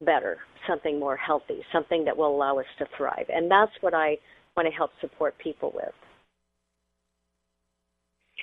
better, 0.00 0.38
something 0.66 0.98
more 0.98 1.16
healthy, 1.16 1.60
something 1.72 2.04
that 2.04 2.16
will 2.16 2.34
allow 2.34 2.58
us 2.58 2.66
to 2.78 2.86
thrive. 2.96 3.26
And 3.28 3.50
that's 3.50 3.72
what 3.80 3.94
I 3.94 4.16
want 4.56 4.68
to 4.68 4.74
help 4.74 4.90
support 5.00 5.34
people 5.38 5.72
with. 5.74 5.92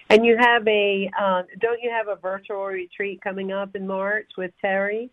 And 0.09 0.25
you 0.25 0.35
have 0.37 0.67
a 0.67 1.09
uh, 1.19 1.43
don't 1.59 1.81
you 1.81 1.89
have 1.89 2.07
a 2.07 2.19
virtual 2.19 2.65
retreat 2.65 3.21
coming 3.21 3.51
up 3.51 3.75
in 3.75 3.87
March 3.87 4.27
with 4.37 4.51
Terry? 4.59 5.09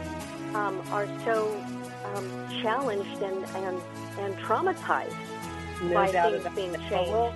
um, 0.55 0.83
are 0.91 1.07
so 1.25 1.55
um, 2.15 2.49
challenged 2.63 3.23
and, 3.23 3.45
and 3.57 3.81
and 4.19 4.37
traumatized 4.39 5.15
no 5.83 5.95
by 5.95 6.09
things 6.09 6.47
being 6.55 6.75
changed. 6.89 7.11
We'll, 7.11 7.33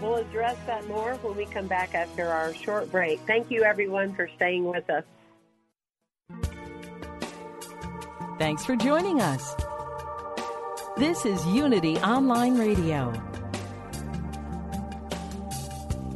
we'll 0.00 0.16
address 0.16 0.56
that 0.66 0.86
more 0.88 1.14
when 1.16 1.36
we 1.36 1.46
come 1.46 1.66
back 1.66 1.94
after 1.94 2.28
our 2.28 2.54
short 2.54 2.90
break. 2.90 3.20
Thank 3.26 3.50
you, 3.50 3.64
everyone, 3.64 4.14
for 4.14 4.28
staying 4.36 4.64
with 4.64 4.88
us. 4.90 5.04
Thanks 8.36 8.66
for 8.66 8.74
joining 8.74 9.20
us. 9.20 9.54
This 10.96 11.24
is 11.24 11.46
Unity 11.46 11.98
Online 11.98 12.58
Radio, 12.58 13.12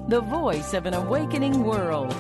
the 0.09 0.20
voice 0.22 0.74
of 0.74 0.87
an 0.87 0.94
awakening 0.94 1.62
world. 1.62 2.12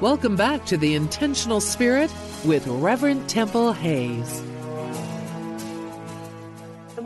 Welcome 0.00 0.36
back 0.36 0.64
to 0.66 0.78
The 0.78 0.94
Intentional 0.94 1.60
Spirit 1.60 2.10
with 2.46 2.66
Reverend 2.66 3.28
Temple 3.28 3.74
Hayes. 3.74 4.42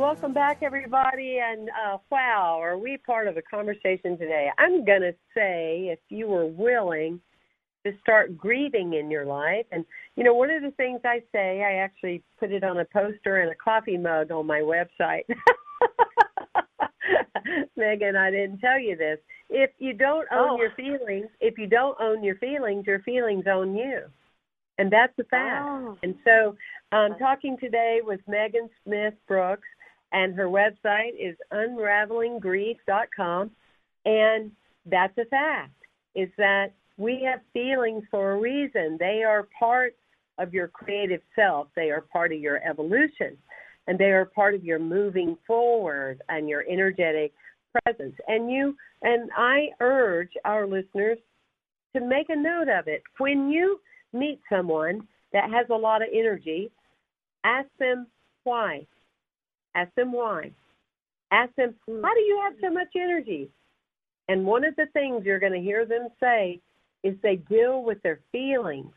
Welcome 0.00 0.32
back, 0.32 0.62
everybody. 0.62 1.40
And 1.44 1.68
uh, 1.68 1.98
wow, 2.10 2.58
are 2.58 2.78
we 2.78 2.96
part 2.96 3.28
of 3.28 3.34
the 3.34 3.42
conversation 3.42 4.16
today? 4.16 4.48
I'm 4.56 4.82
going 4.82 5.02
to 5.02 5.12
say, 5.34 5.90
if 5.92 5.98
you 6.08 6.26
were 6.26 6.46
willing 6.46 7.20
to 7.84 7.92
start 8.00 8.34
grieving 8.34 8.94
in 8.94 9.10
your 9.10 9.26
life, 9.26 9.66
and 9.70 9.84
you 10.16 10.24
know, 10.24 10.32
one 10.32 10.48
of 10.48 10.62
the 10.62 10.70
things 10.70 11.02
I 11.04 11.20
say, 11.32 11.62
I 11.62 11.84
actually 11.84 12.22
put 12.38 12.50
it 12.50 12.64
on 12.64 12.78
a 12.78 12.86
poster 12.86 13.42
and 13.42 13.52
a 13.52 13.54
coffee 13.54 13.98
mug 13.98 14.30
on 14.30 14.46
my 14.46 14.60
website. 14.60 15.24
Meghan, 17.78 18.16
I 18.16 18.30
didn't 18.30 18.60
tell 18.60 18.80
you 18.80 18.96
this. 18.96 19.18
If 19.50 19.68
you 19.78 19.92
don't 19.92 20.26
own 20.32 20.52
oh. 20.52 20.56
your 20.56 20.70
feelings, 20.76 21.28
if 21.42 21.58
you 21.58 21.66
don't 21.66 22.00
own 22.00 22.24
your 22.24 22.36
feelings, 22.36 22.86
your 22.86 23.00
feelings 23.00 23.44
own 23.46 23.76
you. 23.76 24.04
And 24.78 24.90
that's 24.90 25.12
a 25.18 25.24
fact. 25.24 25.66
Oh. 25.68 25.98
And 26.02 26.14
so 26.24 26.56
I'm 26.90 27.18
talking 27.18 27.58
today 27.60 28.00
with 28.02 28.20
Meghan 28.26 28.70
Smith 28.82 29.12
Brooks, 29.28 29.68
and 30.12 30.34
her 30.34 30.46
website 30.46 31.12
is 31.18 31.36
unravelinggrief.com. 31.52 33.50
And 34.04 34.50
that's 34.86 35.16
a 35.18 35.24
fact, 35.26 35.74
is 36.14 36.28
that 36.38 36.72
we 36.96 37.22
have 37.30 37.40
feelings 37.52 38.04
for 38.10 38.32
a 38.32 38.38
reason. 38.38 38.96
They 38.98 39.22
are 39.26 39.48
part 39.58 39.94
of 40.38 40.54
your 40.54 40.68
creative 40.68 41.20
self, 41.36 41.68
they 41.76 41.90
are 41.90 42.00
part 42.00 42.32
of 42.32 42.40
your 42.40 42.66
evolution, 42.66 43.36
and 43.86 43.98
they 43.98 44.10
are 44.10 44.24
part 44.24 44.54
of 44.54 44.64
your 44.64 44.78
moving 44.78 45.36
forward 45.46 46.22
and 46.30 46.48
your 46.48 46.64
energetic 46.70 47.32
presence. 47.84 48.14
And 48.26 48.50
you 48.50 48.74
and 49.02 49.30
I 49.36 49.68
urge 49.80 50.30
our 50.44 50.66
listeners 50.66 51.18
to 51.94 52.00
make 52.00 52.30
a 52.30 52.36
note 52.36 52.68
of 52.68 52.88
it. 52.88 53.02
When 53.18 53.50
you 53.50 53.80
meet 54.12 54.40
someone 54.50 55.06
that 55.32 55.50
has 55.50 55.66
a 55.70 55.74
lot 55.74 56.02
of 56.02 56.08
energy, 56.12 56.70
ask 57.44 57.68
them 57.78 58.06
why. 58.44 58.86
Ask 59.74 59.94
them 59.94 60.12
why. 60.12 60.50
Ask 61.30 61.54
them, 61.54 61.74
why 61.86 62.12
do 62.14 62.20
you 62.20 62.40
have 62.42 62.54
so 62.60 62.70
much 62.70 62.88
energy? 62.96 63.48
And 64.28 64.44
one 64.44 64.64
of 64.64 64.76
the 64.76 64.86
things 64.92 65.24
you're 65.24 65.38
going 65.38 65.52
to 65.52 65.60
hear 65.60 65.86
them 65.86 66.08
say 66.20 66.60
is 67.02 67.14
they 67.22 67.36
deal 67.36 67.82
with 67.82 68.02
their 68.02 68.20
feelings. 68.32 68.92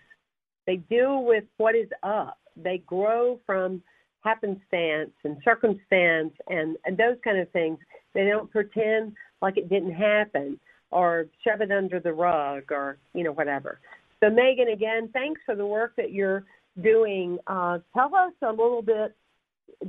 They 0.65 0.77
deal 0.77 1.23
with 1.23 1.43
what 1.57 1.75
is 1.75 1.89
up. 2.03 2.37
They 2.55 2.79
grow 2.85 3.39
from 3.45 3.81
happenstance 4.23 5.11
and 5.23 5.37
circumstance 5.43 6.33
and, 6.47 6.77
and 6.85 6.97
those 6.97 7.17
kind 7.23 7.39
of 7.39 7.49
things. 7.51 7.77
They 8.13 8.25
don't 8.25 8.51
pretend 8.51 9.13
like 9.41 9.57
it 9.57 9.69
didn't 9.69 9.93
happen 9.93 10.59
or 10.91 11.25
shove 11.43 11.61
it 11.61 11.71
under 11.71 11.99
the 11.99 12.13
rug 12.13 12.71
or, 12.71 12.97
you 13.13 13.23
know, 13.23 13.31
whatever. 13.31 13.79
So, 14.23 14.29
Meghan, 14.29 14.71
again, 14.71 15.09
thanks 15.11 15.41
for 15.45 15.55
the 15.55 15.65
work 15.65 15.95
that 15.97 16.11
you're 16.11 16.45
doing. 16.81 17.37
Uh, 17.47 17.79
tell 17.93 18.13
us 18.15 18.33
a 18.41 18.49
little 18.49 18.81
bit 18.81 19.15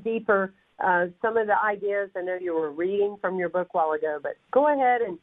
deeper 0.03 0.53
uh, 0.83 1.07
some 1.23 1.37
of 1.37 1.47
the 1.47 1.61
ideas. 1.63 2.11
I 2.17 2.23
know 2.23 2.39
you 2.41 2.55
were 2.55 2.71
reading 2.71 3.17
from 3.21 3.39
your 3.39 3.49
book 3.49 3.69
a 3.75 3.77
while 3.77 3.93
ago, 3.93 4.19
but 4.23 4.33
go 4.53 4.73
ahead 4.73 5.03
and 5.03 5.19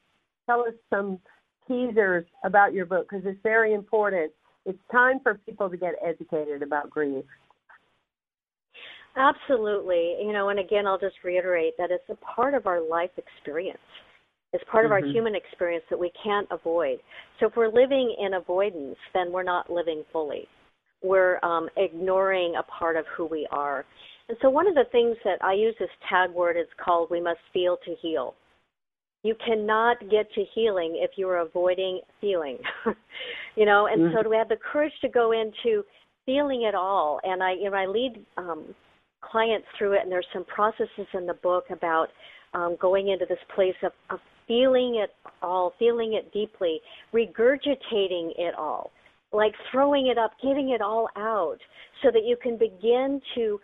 tell 0.46 0.62
us 0.62 0.74
some 0.90 1.20
teasers 1.68 2.26
about 2.44 2.74
your 2.74 2.86
book 2.86 3.08
because 3.10 3.26
it's 3.26 3.40
very 3.44 3.74
important. 3.74 4.32
It's 4.66 4.80
time 4.92 5.20
for 5.24 5.36
people 5.36 5.70
to 5.70 5.78
get 5.78 5.94
educated 6.06 6.62
about 6.62 6.90
grief. 6.90 7.26
Absolutely. 9.18 10.16
You 10.22 10.32
know, 10.32 10.50
and 10.50 10.60
again, 10.60 10.88
I'll 10.88 11.00
just 11.00 11.16
reiterate 11.24 11.74
that 11.78 11.92
it's 11.92 12.04
a 12.10 12.16
part 12.16 12.54
of 12.54 12.66
our 12.66 12.82
life 12.82 13.10
experience. 13.18 13.78
It's 14.54 14.64
part 14.70 14.86
mm-hmm. 14.86 14.86
of 14.86 14.92
our 14.92 15.02
mm-hmm. 15.02 15.12
human 15.12 15.36
experience 15.36 15.84
that 15.90 16.00
we 16.00 16.12
can't 16.24 16.48
avoid. 16.52 17.00
So 17.40 17.48
if 17.48 17.54
we're 17.56 17.72
living 17.72 18.16
in 18.20 18.36
avoidance, 18.36 18.98
then 19.14 19.32
we're 19.32 19.44
not 19.44 19.70
living 19.70 20.04
fully. 20.12 20.48
We're 21.04 21.40
um, 21.44 21.68
ignoring 21.78 22.56
a 22.58 22.64
part 22.64 22.96
of 22.96 23.06
who 23.16 23.26
we 23.26 23.48
are. 23.52 23.86
And 24.32 24.38
so 24.42 24.50
one 24.50 24.66
of 24.66 24.76
the 24.76 24.86
things 24.94 25.18
that 25.26 25.44
I 25.44 25.52
use 25.52 25.76
this 25.78 25.90
tag 26.08 26.30
word 26.30 26.56
is 26.56 26.68
called 26.82 27.10
we 27.12 27.20
must 27.20 27.42
feel 27.52 27.76
to 27.84 27.96
heal. 28.02 28.34
You 29.24 29.36
cannot 29.46 30.00
get 30.10 30.32
to 30.36 30.46
healing 30.56 30.98
if 31.04 31.12
you're 31.18 31.40
avoiding 31.40 32.00
feeling. 32.22 32.58
you 33.58 33.66
know, 33.66 33.88
and 33.88 34.04
mm-hmm. 34.04 34.16
so 34.16 34.24
do 34.24 34.30
we 34.30 34.38
have 34.38 34.48
the 34.48 34.56
courage 34.56 34.94
to 35.02 35.10
go 35.10 35.34
into 35.34 35.84
feeling 36.26 36.62
it 36.62 36.76
all. 36.76 37.20
And 37.24 37.44
I 37.44 37.56
you 37.56 37.70
know 37.70 37.76
I 37.76 37.88
lead 37.88 38.26
um 38.38 38.74
clients 39.20 39.68
through 39.78 39.96
it 39.96 40.00
and 40.04 40.10
there's 40.10 40.26
some 40.32 40.46
processes 40.46 41.08
in 41.14 41.26
the 41.26 41.36
book 41.44 41.66
about 41.70 42.08
um, 42.54 42.78
going 42.80 43.10
into 43.10 43.26
this 43.28 43.38
place 43.54 43.76
of, 43.84 43.92
of 44.12 44.20
feeling 44.48 45.02
it 45.04 45.14
all, 45.42 45.74
feeling 45.78 46.14
it 46.14 46.32
deeply, 46.32 46.80
regurgitating 47.14 48.32
it 48.38 48.56
all 48.58 48.92
like 49.32 49.54
throwing 49.72 50.08
it 50.08 50.18
up, 50.18 50.32
getting 50.42 50.70
it 50.70 50.82
all 50.82 51.08
out 51.16 51.58
so 52.04 52.12
that 52.12 52.26
you 52.26 52.36
can 52.42 52.58
begin 52.58 53.22
to 53.36 53.60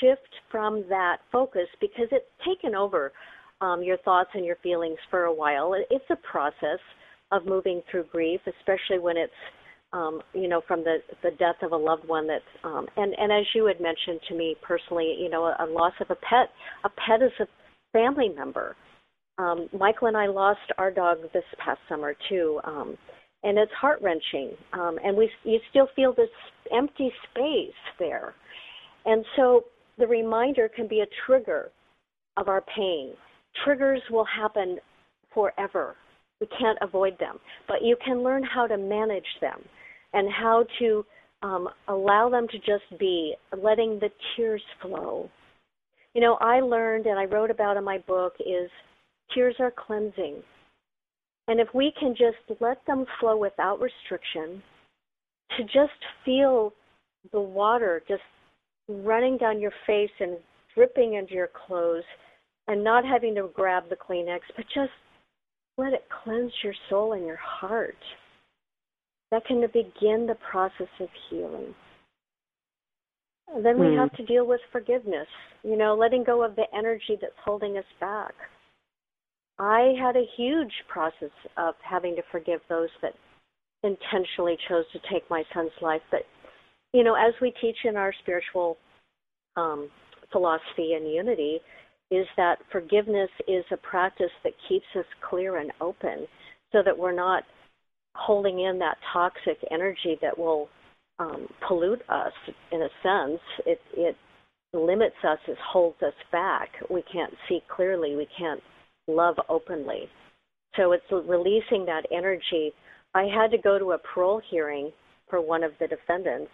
shift 0.00 0.28
from 0.50 0.84
that 0.88 1.18
focus 1.32 1.66
because 1.80 2.06
it's 2.12 2.26
taken 2.46 2.74
over 2.74 3.12
um, 3.60 3.82
your 3.82 3.96
thoughts 3.98 4.30
and 4.34 4.44
your 4.44 4.56
feelings 4.62 4.98
for 5.10 5.24
a 5.24 5.34
while. 5.34 5.74
It's 5.90 6.04
a 6.10 6.16
process 6.16 6.78
of 7.32 7.46
moving 7.46 7.82
through 7.90 8.04
grief, 8.12 8.40
especially 8.46 8.98
when 8.98 9.16
it's 9.16 9.32
um, 9.92 10.20
you 10.34 10.48
know 10.48 10.60
from 10.68 10.84
the 10.84 10.98
the 11.22 11.30
death 11.38 11.56
of 11.62 11.72
a 11.72 11.76
loved 11.76 12.06
one 12.06 12.26
that 12.26 12.42
um, 12.62 12.86
and 12.96 13.14
and 13.18 13.32
as 13.32 13.44
you 13.54 13.66
had 13.66 13.80
mentioned 13.80 14.20
to 14.28 14.34
me 14.34 14.54
personally, 14.62 15.16
you 15.18 15.30
know, 15.30 15.44
a, 15.44 15.56
a 15.60 15.66
loss 15.66 15.94
of 16.00 16.10
a 16.10 16.14
pet. 16.16 16.50
A 16.84 16.90
pet 16.90 17.22
is 17.22 17.32
a 17.40 17.46
family 17.92 18.28
member. 18.28 18.76
Um, 19.38 19.68
Michael 19.78 20.08
and 20.08 20.16
I 20.16 20.26
lost 20.26 20.60
our 20.78 20.90
dog 20.90 21.18
this 21.32 21.44
past 21.64 21.80
summer 21.88 22.14
too. 22.28 22.60
Um, 22.64 22.96
and 23.42 23.58
it's 23.58 23.72
heart 23.72 24.00
wrenching. 24.02 24.52
Um, 24.72 24.98
and 25.04 25.16
we 25.16 25.30
you 25.44 25.58
still 25.70 25.88
feel 25.94 26.12
this 26.12 26.28
empty 26.72 27.10
space 27.30 27.72
there, 27.98 28.34
and 29.04 29.24
so 29.36 29.64
the 29.98 30.06
reminder 30.06 30.68
can 30.68 30.88
be 30.88 31.00
a 31.00 31.06
trigger 31.26 31.70
of 32.36 32.48
our 32.48 32.62
pain. 32.74 33.12
Triggers 33.64 34.02
will 34.10 34.26
happen 34.26 34.78
forever. 35.34 35.96
We 36.40 36.46
can't 36.58 36.78
avoid 36.82 37.18
them, 37.18 37.38
but 37.66 37.82
you 37.82 37.96
can 38.04 38.22
learn 38.22 38.44
how 38.44 38.66
to 38.68 38.76
manage 38.76 39.26
them 39.40 39.60
and 40.12 40.30
how 40.32 40.64
to 40.78 41.04
um, 41.42 41.68
allow 41.88 42.28
them 42.28 42.46
to 42.48 42.58
just 42.58 42.98
be, 42.98 43.34
letting 43.56 43.98
the 43.98 44.10
tears 44.36 44.62
flow. 44.80 45.28
You 46.14 46.20
know, 46.20 46.34
I 46.40 46.60
learned 46.60 47.06
and 47.06 47.18
I 47.18 47.24
wrote 47.24 47.50
about 47.50 47.76
in 47.76 47.84
my 47.84 47.98
book 47.98 48.34
is 48.40 48.70
tears 49.34 49.56
are 49.60 49.72
cleansing. 49.72 50.42
And 51.48 51.60
if 51.60 51.68
we 51.74 51.92
can 51.98 52.14
just 52.14 52.60
let 52.60 52.84
them 52.86 53.06
flow 53.18 53.36
without 53.36 53.80
restriction, 53.80 54.62
to 55.56 55.64
just 55.64 55.98
feel 56.24 56.72
the 57.32 57.40
water 57.40 58.02
just 58.06 58.22
running 58.88 59.38
down 59.38 59.60
your 59.60 59.72
face 59.86 60.10
and 60.20 60.36
dripping 60.74 61.14
into 61.14 61.34
your 61.34 61.48
clothes 61.66 62.04
and 62.68 62.84
not 62.84 63.04
having 63.04 63.34
to 63.34 63.48
grab 63.54 63.84
the 63.88 63.96
Kleenex, 63.96 64.40
but 64.56 64.66
just 64.74 64.92
let 65.78 65.92
it 65.92 66.06
cleanse 66.22 66.52
your 66.62 66.74
soul 66.90 67.14
and 67.14 67.26
your 67.26 67.40
heart. 67.42 67.96
That 69.30 69.46
can 69.46 69.60
begin 69.60 70.26
the 70.26 70.36
process 70.50 70.88
of 71.00 71.08
healing. 71.28 71.74
And 73.54 73.64
then 73.64 73.78
we 73.78 73.86
mm. 73.86 73.98
have 73.98 74.12
to 74.16 74.24
deal 74.24 74.46
with 74.46 74.60
forgiveness, 74.70 75.26
you 75.62 75.76
know, 75.76 75.94
letting 75.94 76.24
go 76.24 76.42
of 76.42 76.56
the 76.56 76.64
energy 76.76 77.16
that's 77.20 77.32
holding 77.42 77.78
us 77.78 77.84
back. 78.00 78.34
I 79.58 79.94
had 80.00 80.16
a 80.16 80.24
huge 80.36 80.72
process 80.88 81.34
of 81.56 81.74
having 81.82 82.14
to 82.16 82.22
forgive 82.30 82.60
those 82.68 82.90
that 83.02 83.14
intentionally 83.82 84.56
chose 84.68 84.84
to 84.92 84.98
take 85.12 85.28
my 85.30 85.42
son's 85.54 85.70
life. 85.80 86.02
But, 86.10 86.22
you 86.92 87.04
know, 87.04 87.14
as 87.14 87.34
we 87.40 87.52
teach 87.60 87.76
in 87.84 87.96
our 87.96 88.12
spiritual 88.22 88.76
um, 89.56 89.88
philosophy 90.32 90.94
and 90.94 91.10
unity 91.10 91.60
is 92.10 92.26
that 92.36 92.56
forgiveness 92.72 93.30
is 93.46 93.64
a 93.72 93.76
practice 93.76 94.30
that 94.44 94.52
keeps 94.68 94.86
us 94.96 95.04
clear 95.28 95.58
and 95.58 95.72
open 95.80 96.26
so 96.72 96.82
that 96.84 96.96
we're 96.96 97.14
not 97.14 97.42
holding 98.14 98.60
in 98.60 98.78
that 98.78 98.96
toxic 99.12 99.58
energy 99.70 100.16
that 100.22 100.36
will 100.36 100.68
um, 101.18 101.46
pollute 101.66 102.02
us 102.08 102.32
in 102.72 102.82
a 102.82 102.88
sense. 103.02 103.40
It, 103.66 103.80
it 103.94 104.16
limits 104.72 105.16
us, 105.26 105.38
it 105.46 105.58
holds 105.72 106.00
us 106.02 106.14
back. 106.32 106.68
We 106.90 107.02
can't 107.12 107.34
see 107.48 107.60
clearly, 107.74 108.16
we 108.16 108.28
can't 108.38 108.60
love 109.08 109.36
openly. 109.48 110.08
So 110.76 110.92
it's 110.92 111.04
releasing 111.10 111.84
that 111.86 112.02
energy. 112.12 112.72
I 113.14 113.24
had 113.24 113.50
to 113.50 113.58
go 113.58 113.78
to 113.78 113.92
a 113.92 113.98
parole 113.98 114.40
hearing 114.50 114.92
for 115.28 115.40
one 115.40 115.64
of 115.64 115.72
the 115.80 115.88
defendants 115.88 116.50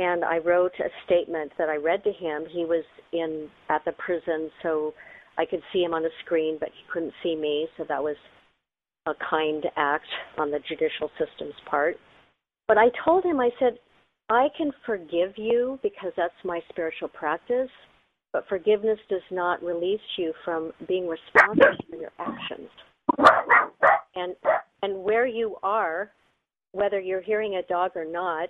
and 0.00 0.24
I 0.24 0.38
wrote 0.38 0.72
a 0.80 0.88
statement 1.04 1.52
that 1.58 1.68
I 1.68 1.76
read 1.76 2.02
to 2.04 2.12
him. 2.12 2.44
He 2.50 2.64
was 2.64 2.84
in 3.12 3.48
at 3.68 3.84
the 3.84 3.92
prison, 3.92 4.50
so 4.62 4.94
I 5.36 5.44
could 5.44 5.60
see 5.72 5.82
him 5.82 5.92
on 5.92 6.02
the 6.02 6.10
screen, 6.24 6.56
but 6.58 6.70
he 6.70 6.84
couldn't 6.90 7.12
see 7.22 7.36
me. 7.36 7.68
So 7.76 7.84
that 7.86 8.02
was 8.02 8.16
a 9.06 9.12
kind 9.28 9.66
act 9.76 10.06
on 10.38 10.50
the 10.50 10.58
judicial 10.66 11.10
system's 11.18 11.54
part. 11.68 11.96
But 12.66 12.78
I 12.78 12.86
told 13.04 13.24
him, 13.24 13.40
I 13.40 13.50
said, 13.58 13.78
I 14.30 14.48
can 14.56 14.70
forgive 14.86 15.36
you 15.36 15.78
because 15.82 16.12
that's 16.16 16.32
my 16.44 16.60
spiritual 16.70 17.08
practice, 17.08 17.68
but 18.32 18.46
forgiveness 18.48 18.98
does 19.08 19.22
not 19.30 19.62
release 19.62 20.00
you 20.16 20.32
from 20.44 20.72
being 20.86 21.08
responsible 21.08 21.76
for 21.88 21.96
your 21.96 22.12
actions. 22.18 22.68
And 24.14 24.34
and 24.82 25.02
where 25.02 25.26
you 25.26 25.56
are, 25.62 26.10
whether 26.72 27.00
you're 27.00 27.20
hearing 27.20 27.56
a 27.56 27.62
dog 27.62 27.92
or 27.94 28.04
not, 28.04 28.48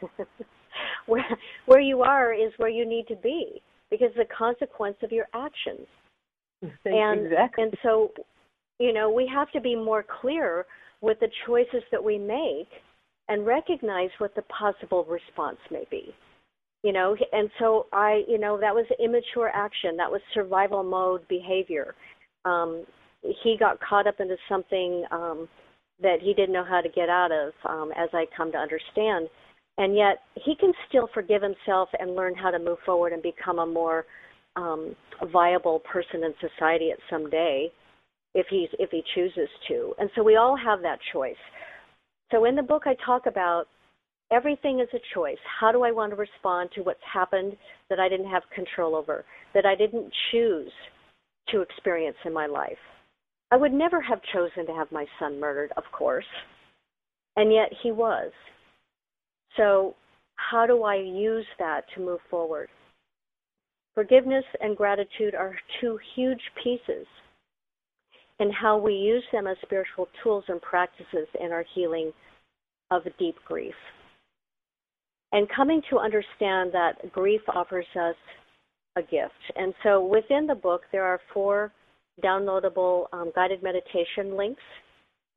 where 1.06 1.24
where 1.66 1.80
you 1.80 2.02
are 2.02 2.32
is 2.32 2.52
where 2.58 2.68
you 2.68 2.86
need 2.86 3.06
to 3.08 3.16
be 3.16 3.62
because 3.90 4.10
the 4.16 4.26
consequence 4.36 4.96
of 5.02 5.12
your 5.12 5.26
actions. 5.34 5.86
And 6.84 7.26
exactly. 7.26 7.64
and 7.64 7.74
so, 7.82 8.10
you 8.78 8.92
know, 8.92 9.10
we 9.10 9.30
have 9.32 9.50
to 9.52 9.60
be 9.60 9.76
more 9.76 10.04
clear 10.20 10.66
with 11.00 11.20
the 11.20 11.28
choices 11.46 11.82
that 11.92 12.02
we 12.02 12.18
make 12.18 12.68
and 13.28 13.46
recognize 13.46 14.10
what 14.18 14.34
the 14.34 14.42
possible 14.42 15.04
response 15.04 15.58
may 15.70 15.84
be. 15.90 16.14
You 16.88 16.94
know, 16.94 17.14
and 17.32 17.50
so 17.58 17.86
I, 17.92 18.22
you 18.26 18.38
know, 18.38 18.58
that 18.58 18.74
was 18.74 18.86
immature 18.98 19.50
action. 19.52 19.96
That 19.98 20.10
was 20.10 20.22
survival 20.32 20.82
mode 20.82 21.26
behavior. 21.28 21.94
Um, 22.46 22.86
he 23.42 23.56
got 23.58 23.78
caught 23.80 24.06
up 24.06 24.20
into 24.20 24.36
something 24.48 25.04
um, 25.10 25.48
that 26.00 26.20
he 26.22 26.32
didn't 26.32 26.54
know 26.54 26.64
how 26.64 26.80
to 26.80 26.88
get 26.88 27.10
out 27.10 27.30
of, 27.30 27.52
um, 27.68 27.90
as 27.96 28.08
I 28.14 28.24
come 28.34 28.52
to 28.52 28.58
understand 28.58 29.28
and 29.78 29.94
yet 29.96 30.18
he 30.44 30.54
can 30.56 30.72
still 30.88 31.08
forgive 31.14 31.40
himself 31.40 31.88
and 31.98 32.14
learn 32.14 32.34
how 32.34 32.50
to 32.50 32.58
move 32.58 32.78
forward 32.84 33.12
and 33.12 33.22
become 33.22 33.60
a 33.60 33.66
more 33.66 34.04
um, 34.56 34.94
viable 35.32 35.80
person 35.80 36.24
in 36.24 36.34
society 36.40 36.90
at 36.90 36.98
some 37.08 37.30
day 37.30 37.70
if 38.34 38.46
he's 38.50 38.68
if 38.78 38.90
he 38.90 39.02
chooses 39.14 39.48
to 39.68 39.94
and 39.98 40.10
so 40.14 40.22
we 40.22 40.36
all 40.36 40.56
have 40.56 40.82
that 40.82 40.98
choice 41.12 41.36
so 42.30 42.44
in 42.44 42.54
the 42.54 42.62
book 42.62 42.82
i 42.86 42.94
talk 43.06 43.26
about 43.26 43.64
everything 44.32 44.80
is 44.80 44.88
a 44.94 45.14
choice 45.14 45.38
how 45.60 45.72
do 45.72 45.82
i 45.82 45.90
want 45.90 46.10
to 46.10 46.16
respond 46.16 46.68
to 46.74 46.82
what's 46.82 47.00
happened 47.12 47.56
that 47.88 48.00
i 48.00 48.08
didn't 48.08 48.30
have 48.30 48.42
control 48.54 48.94
over 48.94 49.24
that 49.54 49.66
i 49.66 49.74
didn't 49.74 50.12
choose 50.30 50.70
to 51.48 51.60
experience 51.62 52.16
in 52.24 52.32
my 52.32 52.46
life 52.46 52.78
i 53.50 53.56
would 53.56 53.72
never 53.72 54.00
have 54.00 54.20
chosen 54.32 54.66
to 54.66 54.74
have 54.74 54.90
my 54.92 55.06
son 55.18 55.38
murdered 55.40 55.72
of 55.76 55.84
course 55.92 56.24
and 57.36 57.52
yet 57.52 57.70
he 57.82 57.92
was 57.92 58.32
so, 59.58 59.94
how 60.36 60.66
do 60.66 60.84
I 60.84 60.96
use 60.96 61.46
that 61.58 61.82
to 61.94 62.00
move 62.00 62.20
forward? 62.30 62.68
Forgiveness 63.94 64.44
and 64.60 64.76
gratitude 64.76 65.34
are 65.34 65.56
two 65.80 65.98
huge 66.14 66.40
pieces 66.62 67.06
in 68.38 68.52
how 68.52 68.78
we 68.78 68.94
use 68.94 69.24
them 69.32 69.48
as 69.48 69.56
spiritual 69.62 70.06
tools 70.22 70.44
and 70.46 70.62
practices 70.62 71.26
in 71.40 71.50
our 71.50 71.64
healing 71.74 72.12
of 72.92 73.02
deep 73.18 73.34
grief. 73.44 73.74
And 75.32 75.46
coming 75.54 75.82
to 75.90 75.98
understand 75.98 76.72
that 76.72 77.12
grief 77.12 77.42
offers 77.54 77.86
us 78.00 78.16
a 78.96 79.02
gift. 79.02 79.34
And 79.56 79.74
so 79.82 80.04
within 80.04 80.46
the 80.46 80.54
book, 80.54 80.82
there 80.90 81.04
are 81.04 81.20
four 81.34 81.72
downloadable 82.24 83.06
um, 83.12 83.30
guided 83.34 83.62
meditation 83.62 84.36
links 84.36 84.62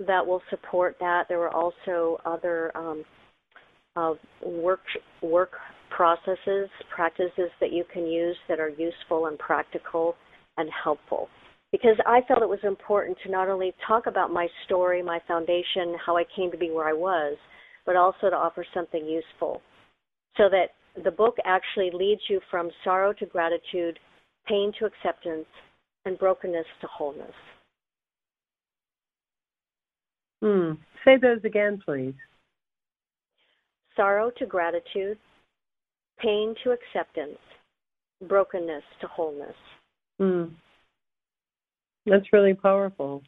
that 0.08 0.26
will 0.26 0.42
support 0.50 0.96
that. 1.00 1.26
There 1.30 1.42
are 1.42 1.54
also 1.54 2.20
other 2.26 2.76
um, 2.76 3.04
of 3.96 4.18
work 4.44 4.80
work 5.22 5.52
processes, 5.90 6.70
practices 6.94 7.52
that 7.60 7.74
you 7.74 7.84
can 7.92 8.08
use 8.08 8.38
that 8.48 8.60
are 8.60 8.70
useful 8.70 9.28
and 9.28 9.38
practical 9.38 10.16
and 10.58 10.70
helpful. 10.84 11.28
Because 11.72 11.98
I 12.06 12.22
felt 12.28 12.42
it 12.42 12.50
was 12.50 12.60
important 12.64 13.18
to 13.24 13.32
not 13.32 13.50
only 13.50 13.74
talk 13.88 14.08
about 14.08 14.32
my 14.32 14.48
story, 14.66 15.02
my 15.04 15.20
foundation, 15.28 15.96
how 16.06 16.18
I 16.18 16.24
came 16.36 16.52
to 16.52 16.58
be 16.58 16.72
where 16.72 16.88
I 16.88 16.94
was, 16.94 17.38
but 17.86 17.96
also 17.96 18.30
to 18.30 18.36
offer 18.36 18.66
something 18.74 19.06
useful. 19.06 19.62
So 20.38 20.50
that 20.50 20.70
the 21.04 21.12
book 21.12 21.38
actually 21.46 21.92
leads 21.94 22.22
you 22.30 22.40
from 22.50 22.70
sorrow 22.84 23.14
to 23.14 23.26
gratitude, 23.26 24.00
pain 24.48 24.72
to 24.80 24.86
acceptance, 24.86 25.46
and 26.06 26.18
brokenness 26.18 26.66
to 26.82 26.88
wholeness. 26.88 27.32
Hmm. 30.42 30.72
Say 31.06 31.18
those 31.18 31.44
again, 31.44 31.82
please 31.84 32.16
sorrow 33.96 34.32
to 34.38 34.46
gratitude, 34.46 35.18
pain 36.20 36.56
to 36.64 36.72
acceptance, 36.72 37.38
brokenness 38.28 38.84
to 39.02 39.08
wholeness. 39.08 39.56
Mm. 40.20 40.52
That's 42.06 42.34
really 42.34 42.54
powerful. 42.54 43.24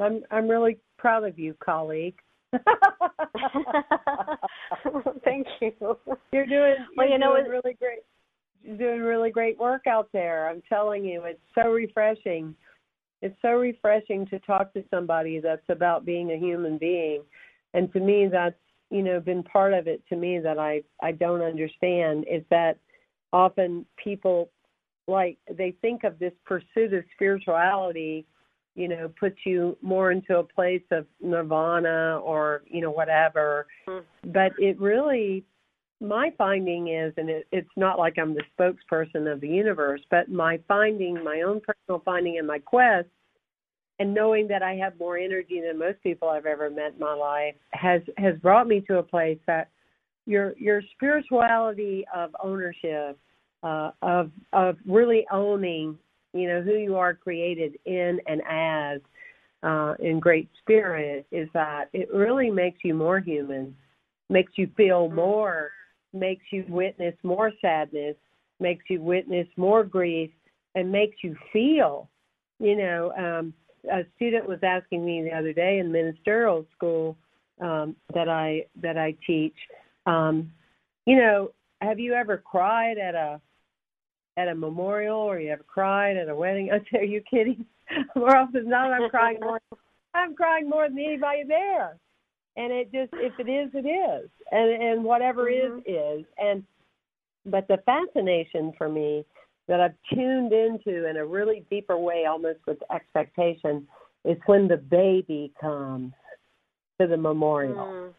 I'm 0.00 0.22
I'm 0.30 0.48
really 0.48 0.78
proud 0.98 1.24
of 1.24 1.38
you, 1.38 1.54
colleague. 1.64 2.18
Thank 5.24 5.46
you. 5.60 5.72
You're 6.32 6.46
doing 6.46 6.76
well. 6.96 7.06
You're 7.06 7.14
you 7.14 7.18
know, 7.18 7.34
it's 7.34 7.48
really 7.48 7.76
great. 7.78 8.00
You're 8.62 8.76
doing 8.76 9.00
really 9.00 9.30
great 9.30 9.58
work 9.58 9.86
out 9.86 10.08
there. 10.12 10.48
I'm 10.48 10.62
telling 10.68 11.04
you, 11.04 11.22
it's 11.24 11.40
so 11.54 11.70
refreshing. 11.70 12.54
It's 13.22 13.36
so 13.42 13.52
refreshing 13.52 14.26
to 14.26 14.38
talk 14.40 14.72
to 14.74 14.84
somebody 14.90 15.40
that's 15.40 15.68
about 15.68 16.04
being 16.04 16.32
a 16.32 16.36
human 16.36 16.78
being, 16.78 17.22
and 17.72 17.92
to 17.92 18.00
me, 18.00 18.28
that's 18.30 18.56
you 18.90 19.02
know 19.02 19.20
been 19.20 19.42
part 19.42 19.72
of 19.72 19.86
it 19.86 20.02
to 20.08 20.16
me 20.16 20.38
that 20.38 20.58
I 20.58 20.82
I 21.02 21.12
don't 21.12 21.42
understand 21.42 22.26
is 22.30 22.42
that 22.50 22.78
often 23.32 23.86
people 24.02 24.50
like 25.06 25.38
they 25.50 25.74
think 25.82 26.04
of 26.04 26.18
this 26.18 26.32
pursuit 26.46 26.92
of 26.92 27.04
spirituality 27.14 28.26
you 28.74 28.88
know 28.88 29.10
puts 29.18 29.38
you 29.44 29.76
more 29.82 30.10
into 30.10 30.38
a 30.38 30.44
place 30.44 30.82
of 30.90 31.06
nirvana 31.20 32.18
or 32.22 32.62
you 32.66 32.80
know 32.80 32.90
whatever 32.90 33.66
mm-hmm. 33.88 34.30
but 34.32 34.52
it 34.58 34.80
really 34.80 35.44
my 36.00 36.30
finding 36.36 36.88
is 36.88 37.12
and 37.16 37.30
it, 37.30 37.46
it's 37.52 37.70
not 37.76 37.98
like 37.98 38.18
i'm 38.18 38.34
the 38.34 38.42
spokesperson 38.58 39.30
of 39.32 39.40
the 39.40 39.48
universe 39.48 40.00
but 40.10 40.28
my 40.28 40.58
finding 40.66 41.22
my 41.22 41.42
own 41.42 41.60
personal 41.60 42.02
finding 42.04 42.36
in 42.36 42.46
my 42.46 42.58
quest 42.58 43.08
and 43.98 44.12
knowing 44.12 44.48
that 44.48 44.62
I 44.62 44.74
have 44.74 44.98
more 44.98 45.16
energy 45.16 45.60
than 45.64 45.78
most 45.78 46.02
people 46.02 46.28
I've 46.28 46.46
ever 46.46 46.70
met 46.70 46.94
in 46.94 46.98
my 46.98 47.14
life 47.14 47.54
has 47.72 48.02
has 48.18 48.36
brought 48.38 48.66
me 48.66 48.80
to 48.88 48.98
a 48.98 49.02
place 49.02 49.38
that 49.46 49.70
your 50.26 50.54
your 50.58 50.82
spirituality 50.94 52.04
of 52.14 52.34
ownership 52.42 53.18
uh, 53.62 53.90
of 54.02 54.30
of 54.52 54.76
really 54.86 55.26
owning 55.30 55.96
you 56.34 56.48
know 56.48 56.60
who 56.60 56.74
you 56.74 56.96
are 56.96 57.14
created 57.14 57.78
in 57.86 58.20
and 58.26 58.42
as 58.48 59.00
uh, 59.64 59.94
in 59.98 60.20
great 60.20 60.48
spirit 60.60 61.26
is 61.32 61.48
that 61.54 61.86
it 61.92 62.12
really 62.12 62.50
makes 62.50 62.78
you 62.84 62.94
more 62.94 63.18
human, 63.18 63.74
makes 64.28 64.52
you 64.56 64.68
feel 64.76 65.06
mm-hmm. 65.06 65.16
more, 65.16 65.70
makes 66.12 66.44
you 66.52 66.64
witness 66.68 67.14
more 67.22 67.50
sadness, 67.62 68.16
makes 68.60 68.84
you 68.88 69.00
witness 69.00 69.48
more 69.56 69.82
grief, 69.82 70.30
and 70.74 70.92
makes 70.92 71.16
you 71.22 71.34
feel, 71.52 72.10
you 72.58 72.76
know, 72.76 73.12
um, 73.16 73.54
a 73.90 74.02
student 74.16 74.46
was 74.46 74.58
asking 74.62 75.04
me 75.04 75.22
the 75.22 75.36
other 75.36 75.52
day 75.52 75.78
in 75.78 75.90
ministerial 75.90 76.66
school 76.76 77.16
um, 77.60 77.96
that 78.12 78.28
I 78.28 78.66
that 78.82 78.98
I 78.98 79.14
teach. 79.26 79.56
Um, 80.06 80.50
you 81.06 81.16
know, 81.16 81.52
have 81.80 81.98
you 81.98 82.14
ever 82.14 82.36
cried 82.38 82.98
at 82.98 83.14
a 83.14 83.40
at 84.36 84.48
a 84.48 84.54
memorial 84.54 85.18
or 85.18 85.38
you 85.38 85.50
ever 85.50 85.62
cried 85.62 86.16
at 86.16 86.28
a 86.28 86.34
wedding? 86.34 86.70
I 86.72 86.78
say, 86.90 87.00
are 87.00 87.04
you 87.04 87.22
kidding? 87.28 87.64
more 88.16 88.36
often 88.36 88.62
than 88.62 88.70
not, 88.70 88.92
I'm 88.92 89.10
crying 89.10 89.38
more. 89.40 89.60
I'm 90.14 90.34
crying 90.34 90.68
more 90.68 90.88
than 90.88 90.98
anybody 90.98 91.42
there. 91.46 91.96
And 92.56 92.72
it 92.72 92.92
just, 92.92 93.12
if 93.14 93.32
it 93.40 93.50
is, 93.50 93.70
it 93.74 93.88
is, 93.88 94.30
and 94.52 94.82
and 94.82 95.04
whatever 95.04 95.46
mm-hmm. 95.46 95.78
is 95.78 96.20
is. 96.20 96.26
And 96.38 96.62
but 97.44 97.66
the 97.66 97.78
fascination 97.84 98.72
for 98.78 98.88
me 98.88 99.24
that 99.66 99.80
I've 99.80 99.96
tuned 100.14 100.52
into 100.52 101.08
in 101.08 101.16
a 101.16 101.26
really 101.26 101.64
deeper 101.70 101.98
way, 101.98 102.26
almost 102.26 102.60
with 102.66 102.78
expectation, 102.94 103.88
is 104.24 104.36
when 104.46 104.68
the 104.68 104.76
baby 104.76 105.52
comes 105.60 106.12
to 107.00 107.06
the 107.06 107.16
memorial 107.16 107.74
mm. 107.74 108.14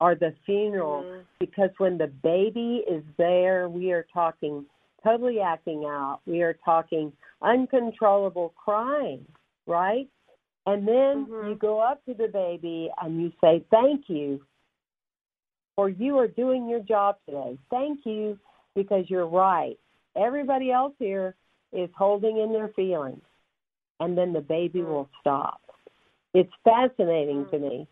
or 0.00 0.14
the 0.14 0.34
funeral. 0.46 1.02
Mm. 1.02 1.22
Because 1.40 1.70
when 1.78 1.98
the 1.98 2.06
baby 2.06 2.84
is 2.88 3.02
there, 3.16 3.68
we 3.68 3.92
are 3.92 4.06
talking 4.12 4.64
totally 5.02 5.40
acting 5.40 5.84
out. 5.84 6.20
We 6.26 6.42
are 6.42 6.54
talking 6.64 7.12
uncontrollable 7.42 8.54
crying, 8.56 9.24
right? 9.66 10.08
And 10.66 10.86
then 10.86 11.26
Mhm. 11.26 11.48
you 11.48 11.54
go 11.54 11.80
up 11.80 12.04
to 12.04 12.14
the 12.14 12.28
baby 12.28 12.90
and 13.00 13.20
you 13.20 13.32
say, 13.40 13.60
Thank 13.70 14.08
you 14.08 14.44
for 15.74 15.88
you 15.88 16.18
are 16.18 16.28
doing 16.28 16.68
your 16.68 16.80
job 16.80 17.16
today. 17.24 17.58
Thank 17.70 18.04
you 18.04 18.38
because 18.74 19.08
you're 19.08 19.26
right. 19.26 19.78
Everybody 20.14 20.70
else 20.70 20.94
here 20.98 21.34
is 21.72 21.88
holding 21.96 22.38
in 22.38 22.52
their 22.52 22.68
feelings. 22.68 23.24
And 24.00 24.16
then 24.16 24.32
the 24.32 24.40
baby 24.40 24.82
will 24.82 25.08
stop. 25.20 25.60
It's 26.34 26.52
fascinating 26.64 27.46
to 27.50 27.58
me. 27.58 27.86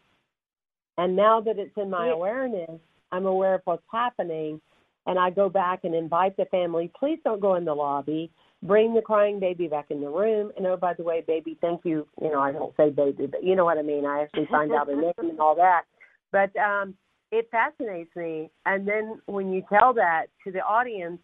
And 0.99 1.15
now 1.15 1.41
that 1.41 1.59
it's 1.59 1.77
in 1.77 1.91
my 1.91 2.09
awareness, 2.09 2.81
I'm 3.13 3.27
aware 3.27 3.55
of 3.55 3.63
what's 3.65 3.83
happening. 3.91 4.61
And 5.09 5.19
I 5.19 5.31
go 5.31 5.49
back 5.49 5.81
and 5.85 5.95
invite 5.95 6.37
the 6.37 6.45
family, 6.45 6.93
please 6.97 7.19
don't 7.25 7.41
go 7.41 7.55
in 7.55 7.65
the 7.65 7.75
lobby. 7.75 8.31
Bring 8.63 8.95
the 8.95 9.01
crying 9.01 9.41
baby 9.41 9.67
back 9.67 9.87
in 9.89 10.03
the 10.03 10.09
room. 10.11 10.53
And 10.57 10.67
oh, 10.67 10.77
by 10.77 10.93
the 10.93 11.03
way, 11.03 11.25
baby, 11.27 11.57
thank 11.63 11.81
you. 11.85 12.07
You 12.21 12.31
know, 12.31 12.41
I 12.41 12.53
don't 12.53 12.77
say 12.77 12.91
baby, 12.91 13.27
but 13.27 13.43
you 13.43 13.57
know 13.57 13.65
what 13.65 13.79
I 13.79 13.83
mean. 13.83 14.05
I 14.05 14.23
actually 14.23 14.49
find 14.51 14.71
out 14.73 14.91
a 14.91 14.97
name 15.01 15.13
and 15.17 15.41
all 15.41 15.55
that. 15.55 15.85
But 16.31 16.55
um, 16.61 16.95
it 17.33 17.49
fascinates 17.51 18.15
me. 18.17 18.51
And 18.67 18.87
then 18.87 19.23
when 19.25 19.51
you 19.51 19.63
tell 19.71 19.95
that 19.95 20.27
to 20.45 20.53
the 20.53 20.61
audience 20.61 21.21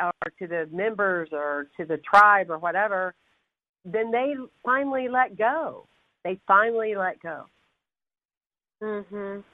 or 0.00 0.12
to 0.40 0.48
the 0.48 0.68
members 0.72 1.28
or 1.30 1.68
to 1.76 1.84
the 1.84 1.98
tribe 1.98 2.50
or 2.50 2.58
whatever, 2.58 3.14
then 3.84 4.10
they 4.10 4.34
finally 4.64 5.08
let 5.08 5.38
go. 5.38 5.86
They 6.24 6.40
finally 6.48 6.96
let 6.96 7.20
go. 7.22 7.44
Mhm. 8.82 9.44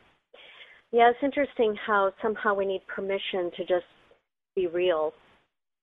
Yeah, 0.92 1.10
it's 1.10 1.18
interesting 1.22 1.74
how 1.86 2.12
somehow 2.22 2.54
we 2.54 2.66
need 2.66 2.82
permission 2.86 3.50
to 3.56 3.64
just 3.66 3.84
be 4.54 4.66
real 4.66 5.12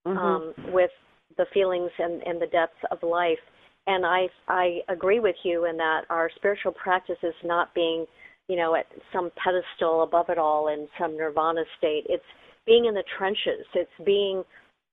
Mm-hmm. 0.06 0.18
um, 0.18 0.54
with 0.72 0.90
the 1.38 1.46
feelings 1.54 1.90
and, 1.98 2.22
and 2.24 2.40
the 2.40 2.46
depths 2.46 2.76
of 2.90 2.98
life. 3.02 3.38
And 3.86 4.04
I 4.04 4.28
I 4.48 4.80
agree 4.88 5.18
with 5.18 5.36
you 5.44 5.64
in 5.64 5.78
that 5.78 6.02
our 6.10 6.30
spiritual 6.36 6.72
practice 6.72 7.16
is 7.22 7.34
not 7.42 7.74
being, 7.74 8.04
you 8.48 8.56
know, 8.56 8.74
at 8.74 8.86
some 9.14 9.30
pedestal 9.42 10.02
above 10.02 10.28
it 10.28 10.36
all 10.36 10.68
in 10.68 10.88
some 10.98 11.16
nirvana 11.16 11.62
state. 11.78 12.04
It's 12.08 12.24
being 12.66 12.84
in 12.84 12.92
the 12.92 13.04
trenches. 13.16 13.66
It's 13.74 13.90
being 14.04 14.42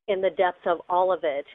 in 0.08 0.22
the 0.22 0.30
depths 0.30 0.66
of 0.66 0.80
all 0.90 1.12
of 1.12 1.20
it 1.24 1.46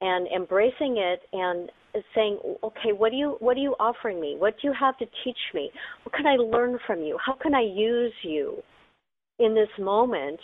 and 0.00 0.26
embracing 0.28 0.96
it 0.98 1.20
and 1.32 1.70
saying, 2.14 2.38
okay, 2.62 2.92
what 2.96 3.10
do 3.10 3.16
you 3.16 3.36
what 3.40 3.56
are 3.56 3.60
you 3.60 3.74
offering 3.80 4.20
me? 4.20 4.36
What 4.38 4.54
do 4.60 4.68
you 4.68 4.74
have 4.78 4.96
to 4.98 5.06
teach 5.24 5.38
me? 5.54 5.70
What 6.02 6.14
can 6.14 6.26
I 6.26 6.36
learn 6.36 6.78
from 6.86 7.00
you? 7.00 7.18
How 7.24 7.34
can 7.34 7.54
I 7.54 7.62
use 7.62 8.12
you 8.22 8.62
in 9.38 9.54
this 9.54 9.68
moment 9.78 10.38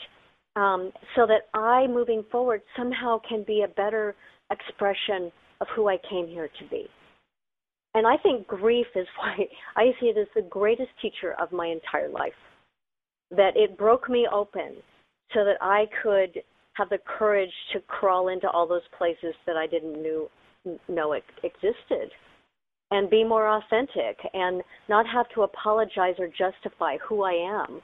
um, 0.57 0.93
so 1.17 1.27
that 1.27 1.49
I, 1.59 1.87
moving 1.87 2.25
forward, 2.31 2.63
somehow 2.77 3.21
can 3.27 3.45
be 3.47 3.63
a 3.63 3.69
better 3.69 4.15
expression 4.51 5.33
of 5.61 5.67
who 5.75 5.89
I 5.89 5.99
came 6.09 6.27
here 6.27 6.49
to 6.59 6.69
be? 6.69 6.87
And 7.95 8.07
I 8.07 8.17
think 8.17 8.47
grief 8.47 8.87
is 8.95 9.07
why 9.19 9.47
I 9.77 9.93
see 10.01 10.07
it 10.07 10.19
as 10.19 10.29
the 10.35 10.49
greatest 10.49 10.91
teacher 11.01 11.35
of 11.41 11.53
my 11.53 11.67
entire 11.67 12.09
life. 12.09 12.33
That 13.31 13.57
it 13.57 13.79
broke 13.79 14.11
me 14.11 14.27
open 14.31 14.77
so 15.33 15.45
that 15.45 15.57
I 15.61 15.87
could 16.03 16.43
have 16.75 16.89
the 16.89 16.99
courage 17.07 17.53
to 17.73 17.81
crawl 17.81 18.29
into 18.29 18.49
all 18.51 18.67
those 18.67 18.83
places 18.97 19.35
that 19.47 19.57
I 19.57 19.67
didn't 19.67 20.01
knew, 20.01 20.29
know 20.89 21.13
it 21.13 21.25
existed 21.43 22.11
and 22.93 23.09
be 23.09 23.25
more 23.25 23.49
authentic 23.49 24.19
and 24.35 24.63
not 24.89 25.07
have 25.07 25.27
to 25.35 25.43
apologize 25.43 26.15
or 26.19 26.29
justify 26.29 26.99
who 26.99 27.23
I 27.23 27.33
am. 27.65 27.81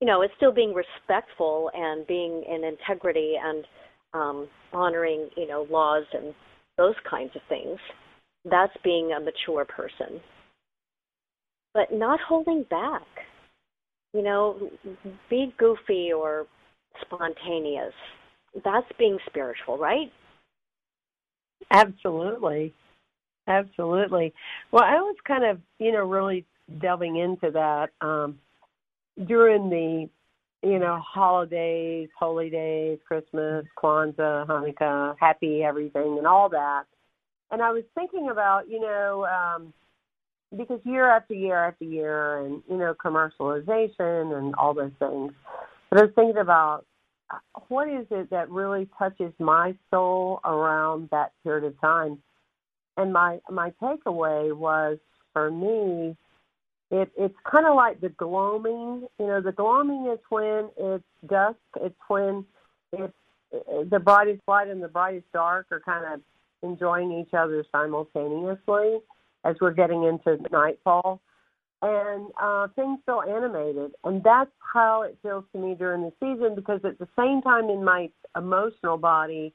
You 0.00 0.06
know, 0.06 0.20
it's 0.20 0.34
still 0.36 0.52
being 0.52 0.74
respectful 0.74 1.70
and 1.74 2.06
being 2.06 2.44
in 2.46 2.62
integrity 2.62 3.34
and 3.42 3.64
um, 4.12 4.48
honoring, 4.74 5.30
you 5.38 5.48
know, 5.48 5.66
laws 5.70 6.04
and 6.12 6.34
those 6.76 6.94
kinds 7.08 7.30
of 7.34 7.40
things. 7.48 7.78
That's 8.44 8.76
being 8.84 9.12
a 9.12 9.20
mature 9.20 9.64
person. 9.64 10.20
But 11.72 11.92
not 11.92 12.20
holding 12.20 12.64
back. 12.68 13.06
You 14.12 14.22
know, 14.22 14.70
be 15.30 15.54
goofy 15.58 16.12
or 16.12 16.46
spontaneous. 17.00 17.94
That's 18.64 18.86
being 18.98 19.18
spiritual, 19.26 19.78
right? 19.78 20.10
Absolutely. 21.70 22.72
Absolutely. 23.48 24.32
Well, 24.72 24.84
I 24.84 24.96
was 24.96 25.16
kind 25.26 25.44
of, 25.44 25.60
you 25.78 25.92
know, 25.92 26.04
really 26.04 26.44
delving 26.80 27.16
into 27.16 27.50
that 27.52 27.90
um, 28.00 28.38
during 29.26 29.70
the, 29.70 30.08
you 30.68 30.78
know, 30.78 31.00
holidays, 31.06 32.08
holy 32.18 32.50
days, 32.50 32.98
Christmas, 33.06 33.64
Kwanzaa, 33.80 34.46
Hanukkah, 34.46 35.14
happy 35.20 35.62
everything, 35.62 36.16
and 36.18 36.26
all 36.26 36.48
that. 36.48 36.84
And 37.50 37.62
I 37.62 37.70
was 37.70 37.84
thinking 37.94 38.30
about, 38.30 38.68
you 38.68 38.80
know, 38.80 39.26
um, 39.26 39.72
because 40.56 40.80
year 40.84 41.08
after 41.08 41.34
year 41.34 41.64
after 41.64 41.84
year, 41.84 42.38
and 42.38 42.62
you 42.68 42.76
know, 42.76 42.94
commercialization 42.94 44.36
and 44.36 44.54
all 44.56 44.74
those 44.74 44.92
things. 44.98 45.32
I 45.96 46.02
was 46.02 46.12
thinking 46.14 46.38
about 46.38 46.84
uh, 47.30 47.38
what 47.68 47.88
is 47.88 48.06
it 48.10 48.30
that 48.30 48.50
really 48.50 48.88
touches 48.98 49.32
my 49.38 49.74
soul 49.90 50.40
around 50.44 51.08
that 51.10 51.32
period 51.42 51.64
of 51.64 51.80
time? 51.80 52.18
And 52.96 53.12
my 53.12 53.40
my 53.50 53.72
takeaway 53.82 54.56
was 54.56 54.98
for 55.32 55.50
me 55.50 56.16
it 56.90 57.10
it's 57.16 57.34
kind 57.50 57.66
of 57.66 57.74
like 57.74 58.00
the 58.00 58.08
gloaming 58.10 59.06
you 59.18 59.26
know 59.26 59.40
the 59.40 59.52
gloaming 59.52 60.10
is 60.12 60.18
when 60.28 60.70
it's 60.78 61.04
dusk 61.26 61.58
it's 61.80 61.94
when 62.08 62.44
it's 62.92 63.12
the 63.90 63.98
brightest 63.98 64.40
light 64.46 64.68
and 64.68 64.82
the 64.82 64.88
brightest 64.88 65.26
dark 65.32 65.66
are 65.70 65.80
kind 65.80 66.04
of 66.14 66.20
enjoying 66.62 67.12
each 67.12 67.34
other 67.34 67.64
simultaneously 67.72 68.98
as 69.44 69.56
we're 69.60 69.72
getting 69.72 70.04
into 70.04 70.38
nightfall 70.50 71.20
and 71.82 72.30
uh 72.40 72.66
things 72.74 72.98
feel 73.04 73.22
animated 73.28 73.92
and 74.04 74.22
that's 74.24 74.50
how 74.74 75.02
it 75.02 75.16
feels 75.22 75.44
to 75.52 75.58
me 75.58 75.74
during 75.74 76.02
the 76.02 76.12
season 76.20 76.54
because 76.54 76.80
at 76.84 76.98
the 76.98 77.08
same 77.18 77.42
time 77.42 77.68
in 77.68 77.84
my 77.84 78.08
emotional 78.36 78.96
body 78.96 79.52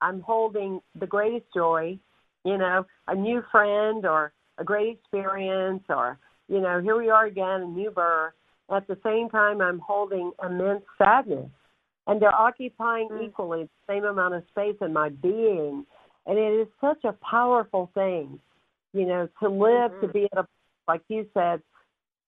i'm 0.00 0.20
holding 0.20 0.80
the 0.98 1.06
greatest 1.06 1.44
joy 1.54 1.98
you 2.44 2.56
know, 2.56 2.86
a 3.08 3.14
new 3.14 3.42
friend 3.50 4.06
or 4.06 4.32
a 4.58 4.64
great 4.64 4.98
experience 4.98 5.82
or, 5.88 6.18
you 6.48 6.60
know, 6.60 6.80
here 6.80 6.96
we 6.96 7.10
are 7.10 7.26
again, 7.26 7.62
a 7.62 7.66
new 7.66 7.90
birth. 7.90 8.32
At 8.74 8.86
the 8.86 8.98
same 9.02 9.28
time, 9.28 9.60
I'm 9.60 9.80
holding 9.80 10.32
immense 10.44 10.82
sadness. 10.96 11.50
And 12.06 12.20
they're 12.20 12.34
occupying 12.34 13.08
Mm. 13.10 13.28
equally 13.28 13.64
the 13.64 13.92
same 13.92 14.04
amount 14.04 14.34
of 14.34 14.44
space 14.48 14.76
in 14.80 14.92
my 14.92 15.10
being. 15.10 15.84
And 16.26 16.38
it 16.38 16.60
is 16.60 16.68
such 16.80 17.04
a 17.04 17.12
powerful 17.12 17.90
thing, 17.94 18.40
you 18.92 19.06
know, 19.06 19.28
to 19.40 19.48
live, 19.48 19.92
to 20.00 20.08
Mhm. 20.08 20.12
be 20.12 20.28
at 20.32 20.38
a, 20.38 20.48
like 20.90 21.02
you 21.06 21.24
said, 21.32 21.62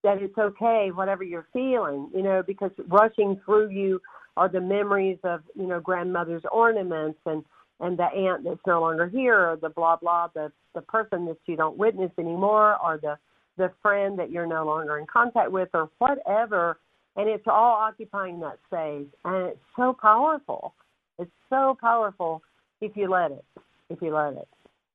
that 0.04 0.22
it's 0.22 0.38
okay, 0.38 0.90
whatever 0.94 1.24
you're 1.24 1.48
feeling, 1.52 2.08
you 2.14 2.22
know, 2.22 2.42
because 2.46 2.70
rushing 2.88 3.40
through 3.44 3.70
you 3.70 4.00
are 4.36 4.48
the 4.48 4.60
memories 4.60 5.18
of, 5.24 5.40
you 5.54 5.66
know, 5.66 5.80
grandmother's 5.80 6.44
ornaments 6.52 7.18
and 7.26 7.44
and 7.80 7.98
the 7.98 8.04
aunt 8.04 8.44
that's 8.44 8.60
no 8.64 8.80
longer 8.80 9.08
here, 9.08 9.40
or 9.50 9.56
the 9.56 9.70
blah 9.70 9.96
blah, 9.96 10.28
the 10.34 10.52
the 10.76 10.82
person 10.82 11.26
that 11.26 11.38
you 11.46 11.56
don't 11.56 11.76
witness 11.76 12.12
anymore, 12.18 12.76
or 12.80 12.98
the 12.98 13.18
the 13.56 13.72
friend 13.82 14.16
that 14.18 14.30
you're 14.30 14.46
no 14.46 14.64
longer 14.64 14.98
in 14.98 15.06
contact 15.06 15.50
with, 15.50 15.70
or 15.74 15.90
whatever. 15.98 16.78
And 17.16 17.28
it's 17.28 17.48
all 17.48 17.74
occupying 17.88 18.38
that 18.40 18.58
space, 18.68 19.10
and 19.24 19.48
it's 19.48 19.66
so 19.76 19.92
powerful. 20.00 20.74
It's 21.18 21.36
so 21.50 21.76
powerful 21.80 22.42
if 22.80 22.96
you 22.96 23.10
let 23.10 23.32
it. 23.32 23.44
If 23.90 24.00
you 24.00 24.14
let 24.14 24.34
it, 24.34 24.48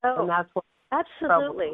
Oh, 0.04 0.22
and 0.22 0.30
that's 0.30 0.50
what. 0.54 0.66
absolutely. 0.92 1.74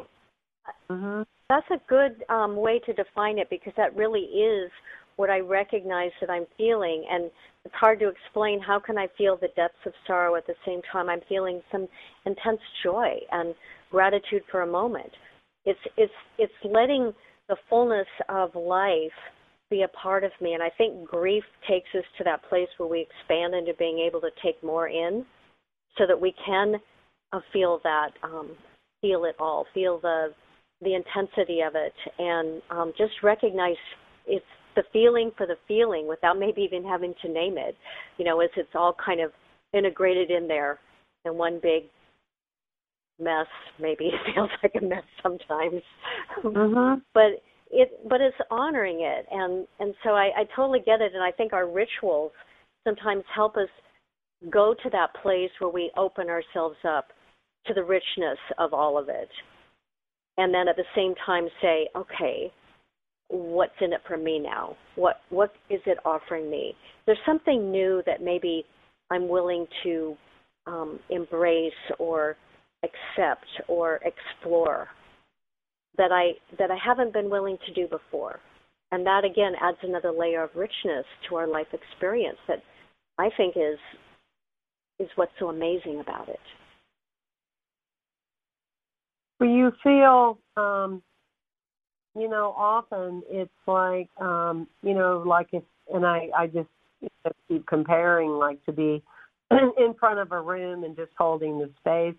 Hmm 0.90 1.22
That's 1.48 1.66
a 1.70 1.80
good 1.88 2.24
um, 2.28 2.56
way 2.56 2.80
to 2.86 2.92
define 2.92 3.38
it 3.38 3.48
because 3.50 3.72
that 3.76 3.94
really 3.96 4.20
is 4.20 4.70
what 5.16 5.30
I 5.30 5.40
recognize 5.40 6.10
that 6.20 6.30
I'm 6.30 6.46
feeling. 6.56 7.04
And 7.10 7.30
it's 7.64 7.74
hard 7.74 8.00
to 8.00 8.08
explain 8.08 8.60
how 8.60 8.80
can 8.80 8.98
I 8.98 9.08
feel 9.16 9.36
the 9.36 9.48
depths 9.56 9.86
of 9.86 9.92
sorrow 10.06 10.36
at 10.36 10.46
the 10.46 10.54
same 10.66 10.80
time 10.90 11.08
I'm 11.08 11.20
feeling 11.28 11.62
some 11.70 11.86
intense 12.26 12.60
joy 12.82 13.18
and 13.32 13.54
gratitude 13.90 14.42
for 14.50 14.62
a 14.62 14.66
moment. 14.66 15.10
It's 15.64 15.80
it's 15.96 16.12
it's 16.38 16.52
letting 16.64 17.12
the 17.48 17.56
fullness 17.70 18.08
of 18.28 18.54
life 18.54 19.12
be 19.70 19.82
a 19.82 19.88
part 19.88 20.24
of 20.24 20.32
me. 20.40 20.54
And 20.54 20.62
I 20.62 20.70
think 20.76 21.08
grief 21.08 21.44
takes 21.68 21.88
us 21.96 22.04
to 22.18 22.24
that 22.24 22.42
place 22.48 22.68
where 22.76 22.88
we 22.88 23.00
expand 23.00 23.54
into 23.54 23.72
being 23.78 23.98
able 23.98 24.20
to 24.20 24.30
take 24.42 24.62
more 24.62 24.88
in 24.88 25.24
so 25.96 26.06
that 26.06 26.20
we 26.20 26.34
can 26.44 26.76
uh, 27.32 27.40
feel 27.52 27.80
that, 27.84 28.10
um, 28.22 28.50
feel 29.00 29.24
it 29.24 29.36
all, 29.38 29.66
feel 29.72 29.98
the 30.00 30.28
the 30.82 30.94
intensity 30.94 31.60
of 31.60 31.74
it, 31.74 31.94
and 32.18 32.62
um, 32.70 32.92
just 32.98 33.12
recognize 33.22 33.76
it's 34.26 34.44
the 34.76 34.82
feeling 34.92 35.30
for 35.36 35.46
the 35.46 35.56
feeling 35.68 36.08
without 36.08 36.38
maybe 36.38 36.62
even 36.62 36.84
having 36.84 37.14
to 37.22 37.28
name 37.28 37.56
it. 37.58 37.76
You 38.18 38.24
know, 38.24 38.40
as 38.40 38.50
it's 38.56 38.74
all 38.74 38.94
kind 39.04 39.20
of 39.20 39.30
integrated 39.72 40.30
in 40.30 40.46
there 40.48 40.78
in 41.24 41.36
one 41.36 41.60
big 41.62 41.84
mess. 43.20 43.46
Maybe 43.80 44.06
it 44.12 44.34
feels 44.34 44.50
like 44.62 44.72
a 44.80 44.84
mess 44.84 45.04
sometimes, 45.22 45.82
hmm 46.42 46.94
but 47.14 47.42
it 47.70 47.90
but 48.08 48.20
it's 48.20 48.36
honoring 48.50 49.00
it, 49.02 49.26
and 49.30 49.66
and 49.80 49.94
so 50.02 50.10
I, 50.10 50.30
I 50.36 50.44
totally 50.54 50.80
get 50.84 51.00
it, 51.00 51.12
and 51.14 51.22
I 51.22 51.30
think 51.30 51.52
our 51.52 51.68
rituals 51.68 52.32
sometimes 52.86 53.24
help 53.34 53.56
us 53.56 53.68
go 54.50 54.74
to 54.82 54.90
that 54.90 55.14
place 55.22 55.50
where 55.58 55.70
we 55.70 55.90
open 55.96 56.28
ourselves 56.28 56.76
up 56.86 57.08
to 57.66 57.74
the 57.74 57.82
richness 57.82 58.38
of 58.58 58.74
all 58.74 58.98
of 58.98 59.08
it. 59.08 59.28
And 60.36 60.52
then 60.52 60.68
at 60.68 60.76
the 60.76 60.84
same 60.96 61.14
time 61.24 61.48
say, 61.62 61.88
okay, 61.94 62.52
what's 63.28 63.74
in 63.80 63.92
it 63.92 64.00
for 64.06 64.16
me 64.16 64.38
now? 64.38 64.76
What 64.96 65.20
what 65.30 65.52
is 65.70 65.80
it 65.86 65.98
offering 66.04 66.50
me? 66.50 66.74
There's 67.06 67.18
something 67.26 67.70
new 67.70 68.02
that 68.06 68.22
maybe 68.22 68.64
I'm 69.10 69.28
willing 69.28 69.66
to 69.84 70.16
um, 70.66 70.98
embrace 71.10 71.72
or 71.98 72.36
accept 72.82 73.46
or 73.68 74.00
explore 74.04 74.88
that 75.96 76.10
I 76.12 76.32
that 76.58 76.70
I 76.70 76.76
haven't 76.84 77.12
been 77.12 77.30
willing 77.30 77.58
to 77.66 77.74
do 77.74 77.86
before. 77.88 78.40
And 78.90 79.06
that 79.06 79.24
again 79.24 79.52
adds 79.60 79.78
another 79.82 80.12
layer 80.12 80.42
of 80.42 80.50
richness 80.54 81.04
to 81.28 81.36
our 81.36 81.46
life 81.46 81.66
experience 81.72 82.38
that 82.48 82.62
I 83.18 83.30
think 83.36 83.56
is 83.56 83.78
is 84.98 85.08
what's 85.16 85.32
so 85.38 85.48
amazing 85.48 86.00
about 86.00 86.28
it. 86.28 86.40
Do 89.40 89.46
you 89.46 89.72
feel 89.82 90.38
um 90.56 91.02
you 92.16 92.28
know, 92.28 92.54
often 92.56 93.22
it's 93.28 93.50
like 93.66 94.08
um, 94.20 94.68
you 94.82 94.94
know, 94.94 95.22
like 95.26 95.48
if 95.52 95.62
and 95.92 96.06
I, 96.06 96.28
I 96.36 96.46
just 96.46 96.68
keep 97.48 97.66
comparing 97.66 98.30
like 98.30 98.64
to 98.66 98.72
be 98.72 99.02
in 99.50 99.94
front 99.98 100.18
of 100.18 100.32
a 100.32 100.40
room 100.40 100.84
and 100.84 100.96
just 100.96 101.10
holding 101.18 101.58
the 101.58 101.70
space, 101.80 102.18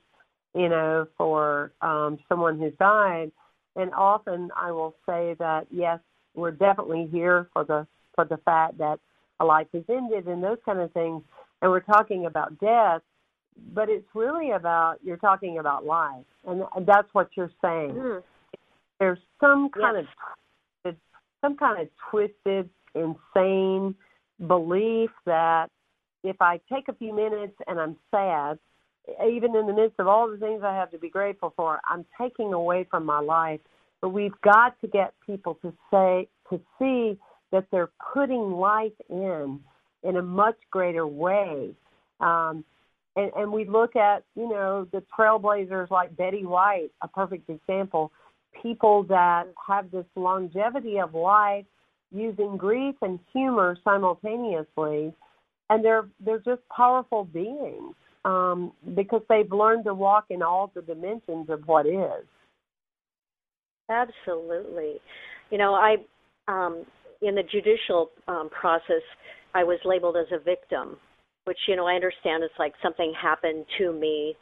you 0.53 0.69
know, 0.69 1.07
for 1.17 1.71
um 1.81 2.19
someone 2.27 2.59
who's 2.59 2.73
died. 2.79 3.31
And 3.75 3.93
often 3.93 4.49
I 4.55 4.71
will 4.71 4.95
say 5.05 5.35
that 5.39 5.67
yes, 5.71 5.99
we're 6.35 6.51
definitely 6.51 7.07
here 7.11 7.49
for 7.53 7.63
the 7.63 7.87
for 8.15 8.25
the 8.25 8.37
fact 8.37 8.77
that 8.77 8.99
a 9.39 9.45
life 9.45 9.67
is 9.73 9.83
ended 9.89 10.27
and 10.27 10.43
those 10.43 10.59
kind 10.65 10.79
of 10.79 10.91
things. 10.91 11.23
And 11.61 11.71
we're 11.71 11.79
talking 11.79 12.25
about 12.25 12.59
death, 12.59 13.01
but 13.73 13.89
it's 13.89 14.07
really 14.13 14.51
about 14.51 14.97
you're 15.03 15.17
talking 15.17 15.59
about 15.59 15.85
life, 15.85 16.25
and 16.45 16.63
that's 16.85 17.07
what 17.13 17.29
you're 17.35 17.51
saying. 17.61 17.91
Mm-hmm. 17.91 18.19
There's 18.99 19.19
some 19.39 19.69
kind 19.69 19.97
yes. 19.97 20.05
of 20.85 20.95
some 21.41 21.57
kind 21.57 21.81
of 21.81 21.87
twisted, 22.09 22.69
insane 22.95 23.95
belief 24.47 25.11
that 25.25 25.67
if 26.23 26.41
I 26.41 26.59
take 26.71 26.87
a 26.87 26.93
few 26.93 27.13
minutes 27.13 27.53
and 27.67 27.79
I'm 27.79 27.95
sad, 28.09 28.57
even 29.25 29.55
in 29.55 29.67
the 29.67 29.73
midst 29.73 29.99
of 29.99 30.07
all 30.07 30.29
the 30.29 30.37
things 30.37 30.63
I 30.63 30.75
have 30.75 30.89
to 30.91 30.97
be 30.97 31.09
grateful 31.09 31.53
for, 31.55 31.79
I'm 31.87 32.05
taking 32.19 32.53
away 32.53 32.87
from 32.89 33.05
my 33.05 33.19
life. 33.19 33.59
But 34.01 34.09
we've 34.09 34.39
got 34.43 34.79
to 34.81 34.87
get 34.87 35.13
people 35.25 35.57
to 35.61 35.71
say 35.91 36.27
to 36.49 36.59
see 36.79 37.19
that 37.51 37.65
they're 37.71 37.91
putting 38.13 38.51
life 38.51 38.91
in 39.09 39.59
in 40.03 40.17
a 40.17 40.21
much 40.21 40.57
greater 40.71 41.07
way. 41.07 41.71
Um, 42.19 42.63
and, 43.15 43.31
and 43.35 43.51
we 43.51 43.65
look 43.65 43.95
at, 43.95 44.23
you 44.35 44.49
know, 44.49 44.87
the 44.91 45.03
trailblazers 45.17 45.89
like 45.89 46.15
Betty 46.17 46.45
White, 46.45 46.89
a 47.01 47.07
perfect 47.07 47.49
example, 47.49 48.11
people 48.61 49.03
that 49.03 49.45
have 49.67 49.91
this 49.91 50.05
longevity 50.15 50.99
of 50.99 51.13
life 51.13 51.65
using 52.11 52.57
grief 52.57 52.95
and 53.01 53.19
humor 53.33 53.77
simultaneously. 53.83 55.13
And 55.69 55.83
they're 55.83 56.07
they're 56.23 56.39
just 56.39 56.61
powerful 56.75 57.23
beings 57.25 57.95
um, 58.23 58.71
because 58.93 59.21
they've 59.29 59.51
learned 59.51 59.85
to 59.85 59.93
walk 59.93 60.25
in 60.29 60.43
all 60.43 60.71
the 60.75 60.81
dimensions 60.81 61.49
of 61.49 61.67
what 61.67 61.87
is. 61.87 62.25
Absolutely. 63.89 64.99
You 65.49 65.57
know, 65.57 65.73
I 65.73 65.95
um, 66.47 66.85
in 67.21 67.35
the 67.35 67.43
judicial 67.43 68.11
um, 68.27 68.49
process, 68.49 69.01
I 69.53 69.63
was 69.63 69.79
labeled 69.85 70.17
as 70.17 70.27
a 70.31 70.43
victim, 70.43 70.97
which 71.45 71.57
you 71.67 71.75
know 71.75 71.87
I 71.87 71.93
understand 71.93 72.43
it's 72.43 72.53
like 72.59 72.73
something 72.83 73.13
happened 73.19 73.65
to 73.77 73.93
me, 73.93 74.35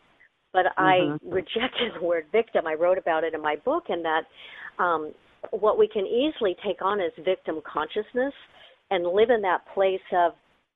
but 0.51 0.65
mm-hmm. 0.65 0.81
I 0.83 1.17
rejected 1.23 1.93
the 1.99 2.05
word 2.05 2.25
victim. 2.31 2.65
I 2.67 2.73
wrote 2.73 2.97
about 2.97 3.23
it 3.23 3.33
in 3.33 3.41
my 3.41 3.55
book, 3.63 3.85
and 3.89 4.03
that 4.03 4.21
um, 4.79 5.13
what 5.51 5.77
we 5.77 5.87
can 5.87 6.05
easily 6.05 6.55
take 6.65 6.81
on 6.81 6.99
is 6.99 7.11
victim 7.23 7.61
consciousness 7.71 8.33
and 8.91 9.05
live 9.05 9.29
in 9.29 9.41
that 9.41 9.61
place 9.73 9.99
of 10.13 10.33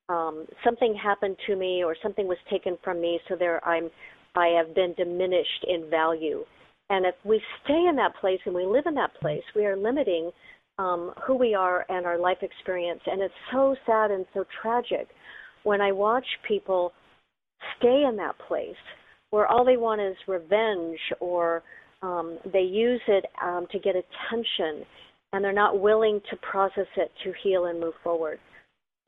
um, 0.08 0.46
something 0.64 0.94
happened 0.94 1.36
to 1.46 1.56
me 1.56 1.84
or 1.84 1.94
something 2.02 2.26
was 2.26 2.38
taken 2.50 2.78
from 2.82 3.00
me, 3.00 3.20
so 3.28 3.36
there 3.36 3.64
I'm 3.66 3.90
I 4.34 4.48
have 4.48 4.74
been 4.74 4.94
diminished 4.96 5.64
in 5.66 5.90
value. 5.90 6.44
And 6.90 7.04
if 7.04 7.14
we 7.24 7.40
stay 7.64 7.86
in 7.88 7.96
that 7.96 8.14
place 8.20 8.40
and 8.46 8.54
we 8.54 8.64
live 8.64 8.84
in 8.86 8.94
that 8.94 9.14
place, 9.20 9.42
we 9.54 9.66
are 9.66 9.76
limiting 9.76 10.30
um, 10.78 11.12
who 11.26 11.34
we 11.34 11.54
are 11.54 11.84
and 11.88 12.06
our 12.06 12.18
life 12.18 12.38
experience. 12.42 13.00
And 13.06 13.20
it's 13.20 13.34
so 13.52 13.74
sad 13.84 14.10
and 14.10 14.24
so 14.32 14.44
tragic 14.62 15.08
when 15.64 15.80
I 15.80 15.92
watch 15.92 16.26
people 16.46 16.92
stay 17.78 18.04
in 18.08 18.16
that 18.16 18.36
place 18.46 18.76
where 19.30 19.46
all 19.46 19.64
they 19.64 19.76
want 19.76 20.00
is 20.00 20.16
revenge 20.26 20.98
or 21.20 21.62
um, 22.02 22.38
they 22.52 22.60
use 22.62 23.00
it 23.08 23.26
um, 23.42 23.66
to 23.72 23.78
get 23.78 23.94
attention 23.94 24.86
and 25.32 25.44
they're 25.44 25.52
not 25.52 25.80
willing 25.80 26.20
to 26.30 26.36
process 26.36 26.86
it 26.96 27.10
to 27.24 27.32
heal 27.42 27.66
and 27.66 27.78
move 27.78 27.94
forward. 28.02 28.38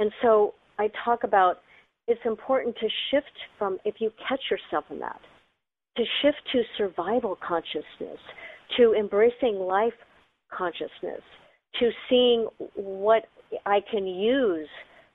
And 0.00 0.10
so 0.22 0.54
I 0.78 0.90
talk 1.04 1.24
about 1.24 1.58
it's 2.06 2.20
important 2.24 2.74
to 2.76 2.88
shift 3.10 3.30
from, 3.58 3.78
if 3.84 3.96
you 3.98 4.10
catch 4.28 4.40
yourself 4.50 4.84
in 4.90 4.98
that, 4.98 5.20
to 5.96 6.04
shift 6.22 6.38
to 6.52 6.62
survival 6.76 7.38
consciousness, 7.46 8.18
to 8.76 8.94
embracing 8.94 9.56
life 9.56 9.92
consciousness, 10.52 11.22
to 11.78 11.90
seeing 12.08 12.48
what 12.74 13.24
I 13.64 13.80
can 13.90 14.06
use 14.06 14.68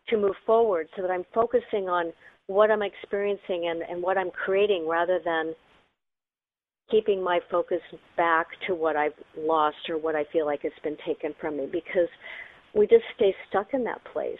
to 0.09 0.17
move 0.17 0.35
forward 0.45 0.87
so 0.95 1.01
that 1.01 1.11
I'm 1.11 1.25
focusing 1.33 1.89
on 1.89 2.13
what 2.47 2.69
I'm 2.69 2.81
experiencing 2.81 3.69
and, 3.69 3.81
and 3.81 4.01
what 4.01 4.17
I'm 4.17 4.31
creating 4.31 4.87
rather 4.87 5.19
than 5.23 5.53
keeping 6.91 7.23
my 7.23 7.39
focus 7.49 7.81
back 8.15 8.47
to 8.67 8.75
what 8.75 8.95
I've 8.95 9.13
lost 9.37 9.77
or 9.89 9.97
what 9.97 10.15
I 10.15 10.23
feel 10.31 10.45
like 10.45 10.61
has 10.61 10.71
been 10.83 10.97
taken 11.05 11.33
from 11.41 11.57
me 11.57 11.67
because 11.71 12.09
we 12.75 12.85
just 12.87 13.03
stay 13.15 13.33
stuck 13.49 13.73
in 13.73 13.83
that 13.85 14.01
place. 14.13 14.37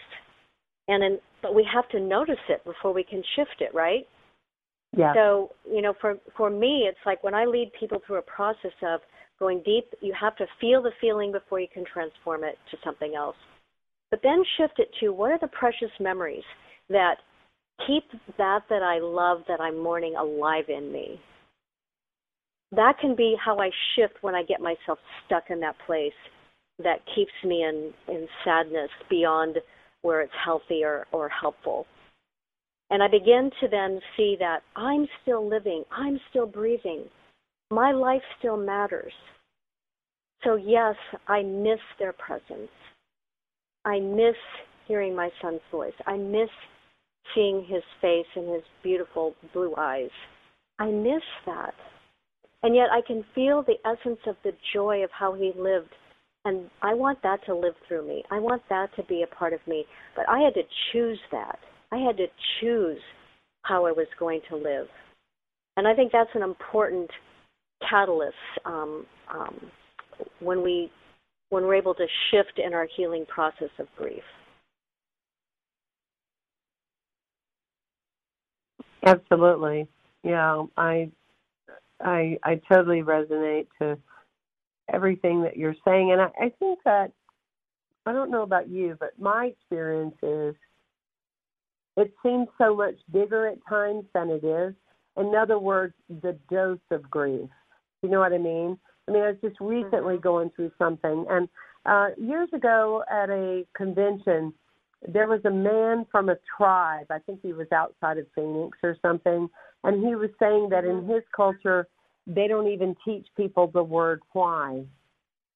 And 0.87 1.03
in, 1.03 1.19
but 1.41 1.55
we 1.55 1.67
have 1.73 1.89
to 1.89 1.99
notice 1.99 2.35
it 2.47 2.63
before 2.63 2.93
we 2.93 3.03
can 3.03 3.23
shift 3.35 3.61
it, 3.61 3.73
right? 3.73 4.07
Yeah. 4.95 5.13
So, 5.15 5.51
you 5.69 5.81
know, 5.81 5.95
for 5.99 6.15
for 6.37 6.49
me 6.49 6.85
it's 6.87 6.99
like 7.05 7.23
when 7.23 7.33
I 7.33 7.45
lead 7.45 7.71
people 7.79 7.99
through 8.05 8.17
a 8.17 8.21
process 8.21 8.71
of 8.83 9.01
going 9.39 9.61
deep, 9.65 9.85
you 10.01 10.13
have 10.19 10.35
to 10.37 10.45
feel 10.61 10.81
the 10.83 10.91
feeling 11.01 11.31
before 11.31 11.59
you 11.59 11.67
can 11.73 11.83
transform 11.91 12.43
it 12.43 12.57
to 12.71 12.77
something 12.83 13.15
else. 13.15 13.35
But 14.15 14.21
then 14.23 14.45
shift 14.57 14.79
it 14.79 14.87
to 15.01 15.09
what 15.09 15.31
are 15.31 15.39
the 15.39 15.47
precious 15.47 15.91
memories 15.99 16.45
that 16.87 17.15
keep 17.85 18.05
that 18.37 18.61
that 18.69 18.81
I 18.81 18.99
love 18.99 19.39
that 19.49 19.59
I'm 19.59 19.77
mourning 19.77 20.15
alive 20.15 20.69
in 20.69 20.89
me. 20.89 21.19
That 22.71 22.93
can 23.01 23.13
be 23.13 23.35
how 23.43 23.59
I 23.59 23.69
shift 23.93 24.13
when 24.21 24.33
I 24.33 24.43
get 24.43 24.61
myself 24.61 24.99
stuck 25.25 25.49
in 25.49 25.59
that 25.59 25.75
place 25.85 26.13
that 26.81 26.99
keeps 27.13 27.33
me 27.43 27.63
in, 27.63 27.91
in 28.07 28.25
sadness 28.45 28.89
beyond 29.09 29.57
where 30.01 30.21
it's 30.21 30.31
healthy 30.45 30.85
or, 30.85 31.07
or 31.11 31.27
helpful. 31.27 31.85
And 32.91 33.03
I 33.03 33.09
begin 33.09 33.51
to 33.59 33.67
then 33.67 33.99
see 34.15 34.37
that 34.39 34.59
I'm 34.77 35.07
still 35.23 35.45
living, 35.45 35.83
I'm 35.91 36.21
still 36.29 36.47
breathing, 36.47 37.03
my 37.69 37.91
life 37.91 38.23
still 38.39 38.55
matters. 38.55 39.11
So, 40.45 40.55
yes, 40.55 40.95
I 41.27 41.43
miss 41.43 41.79
their 41.99 42.13
presence. 42.13 42.69
I 43.85 43.99
miss 43.99 44.35
hearing 44.87 45.15
my 45.15 45.29
son's 45.41 45.61
voice. 45.71 45.93
I 46.05 46.17
miss 46.17 46.49
seeing 47.33 47.65
his 47.67 47.83
face 48.01 48.25
and 48.35 48.53
his 48.53 48.63
beautiful 48.83 49.35
blue 49.53 49.73
eyes. 49.77 50.09
I 50.79 50.87
miss 50.87 51.23
that. 51.45 51.73
And 52.63 52.75
yet 52.75 52.87
I 52.91 53.01
can 53.05 53.23
feel 53.33 53.63
the 53.63 53.77
essence 53.85 54.19
of 54.27 54.35
the 54.43 54.51
joy 54.73 55.03
of 55.03 55.09
how 55.11 55.33
he 55.33 55.51
lived. 55.55 55.93
And 56.45 56.69
I 56.81 56.93
want 56.93 57.21
that 57.23 57.43
to 57.45 57.55
live 57.55 57.75
through 57.87 58.07
me. 58.07 58.23
I 58.31 58.39
want 58.39 58.61
that 58.69 58.89
to 58.95 59.03
be 59.03 59.23
a 59.23 59.35
part 59.35 59.53
of 59.53 59.59
me. 59.67 59.85
But 60.15 60.27
I 60.29 60.39
had 60.39 60.53
to 60.55 60.63
choose 60.91 61.19
that. 61.31 61.59
I 61.91 61.97
had 61.97 62.17
to 62.17 62.27
choose 62.59 62.99
how 63.63 63.85
I 63.85 63.91
was 63.91 64.07
going 64.19 64.41
to 64.49 64.55
live. 64.55 64.87
And 65.77 65.87
I 65.87 65.93
think 65.93 66.11
that's 66.11 66.29
an 66.33 66.43
important 66.43 67.09
catalyst 67.89 68.35
um, 68.65 69.05
um, 69.33 69.59
when 70.39 70.63
we 70.63 70.91
when 71.55 71.63
we're 71.63 71.75
able 71.75 71.95
to 71.95 72.05
shift 72.31 72.59
in 72.59 72.73
our 72.73 72.85
healing 72.97 73.25
process 73.29 73.69
of 73.79 73.87
grief. 73.95 74.23
Absolutely. 79.05 79.87
Yeah, 80.21 80.63
I 80.75 81.09
I 82.03 82.37
I 82.43 82.59
totally 82.69 83.03
resonate 83.03 83.67
to 83.81 83.97
everything 84.91 85.43
that 85.43 85.55
you're 85.55 85.77
saying 85.87 86.11
and 86.11 86.19
I, 86.19 86.25
I 86.37 86.51
think 86.59 86.79
that 86.83 87.13
I 88.05 88.11
don't 88.11 88.31
know 88.31 88.43
about 88.43 88.67
you, 88.67 88.97
but 88.99 89.17
my 89.17 89.45
experience 89.45 90.15
is 90.21 90.55
it 91.95 92.13
seems 92.21 92.49
so 92.57 92.75
much 92.75 92.95
bigger 93.13 93.47
at 93.47 93.65
times 93.69 94.03
than 94.13 94.29
it 94.29 94.43
is. 94.43 94.73
In 95.15 95.33
other 95.33 95.57
words, 95.57 95.93
the 96.21 96.37
dose 96.51 96.79
of 96.91 97.09
grief. 97.09 97.49
You 98.03 98.09
know 98.09 98.19
what 98.19 98.33
I 98.33 98.39
mean? 98.39 98.77
I 99.07 99.11
mean, 99.11 99.23
I 99.23 99.27
was 99.29 99.37
just 99.41 99.59
recently 99.59 100.15
mm-hmm. 100.15 100.23
going 100.23 100.51
through 100.55 100.71
something, 100.77 101.25
and 101.29 101.47
uh, 101.85 102.07
years 102.17 102.49
ago 102.53 103.03
at 103.11 103.29
a 103.29 103.63
convention, 103.75 104.53
there 105.07 105.27
was 105.27 105.41
a 105.45 105.51
man 105.51 106.05
from 106.11 106.29
a 106.29 106.37
tribe. 106.57 107.05
I 107.11 107.19
think 107.19 107.41
he 107.43 107.53
was 107.53 107.67
outside 107.71 108.17
of 108.17 108.25
Phoenix 108.33 108.77
or 108.81 108.97
something, 109.01 109.49
and 109.83 110.05
he 110.05 110.15
was 110.15 110.31
saying 110.39 110.69
that 110.69 110.85
in 110.85 111.05
his 111.07 111.21
culture 111.35 111.87
they 112.27 112.47
don't 112.47 112.67
even 112.67 112.95
teach 113.05 113.27
people 113.37 113.67
the 113.67 113.83
word 113.83 114.21
why, 114.33 114.83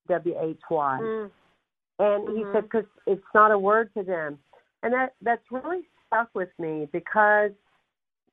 W 0.08 0.36
H 0.40 0.62
Y, 0.70 1.00
Mm. 1.02 1.32
and 1.98 2.38
he 2.38 2.44
Mhm. 2.44 2.52
said 2.52 2.64
because 2.64 2.86
it's 3.08 3.34
not 3.34 3.52
a 3.52 3.58
word 3.58 3.92
to 3.96 4.04
them, 4.04 4.38
and 4.84 4.94
that 4.94 5.16
that's 5.22 5.52
really 5.52 5.88
stuck 6.06 6.30
with 6.36 6.52
me 6.60 6.88
because 6.92 7.52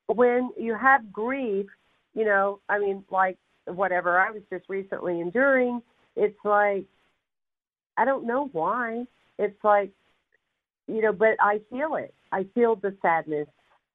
when 0.07 0.51
you 0.55 0.75
have 0.75 1.11
grief, 1.11 1.67
you 2.13 2.25
know, 2.25 2.59
I 2.69 2.77
mean, 2.79 3.03
like 3.09 3.37
whatever 3.67 4.19
I 4.19 4.31
was 4.31 4.41
just 4.51 4.65
recently 4.69 5.19
enduring, 5.21 5.81
it's 6.15 6.37
like 6.43 6.85
I 7.97 8.05
don't 8.05 8.25
know 8.25 8.49
why. 8.51 9.05
It's 9.37 9.63
like 9.63 9.91
you 10.87 11.01
know, 11.01 11.11
but 11.11 11.35
I 11.39 11.59
feel 11.69 11.95
it. 11.95 12.13
I 12.31 12.45
feel 12.55 12.75
the 12.75 12.95
sadness. 13.01 13.47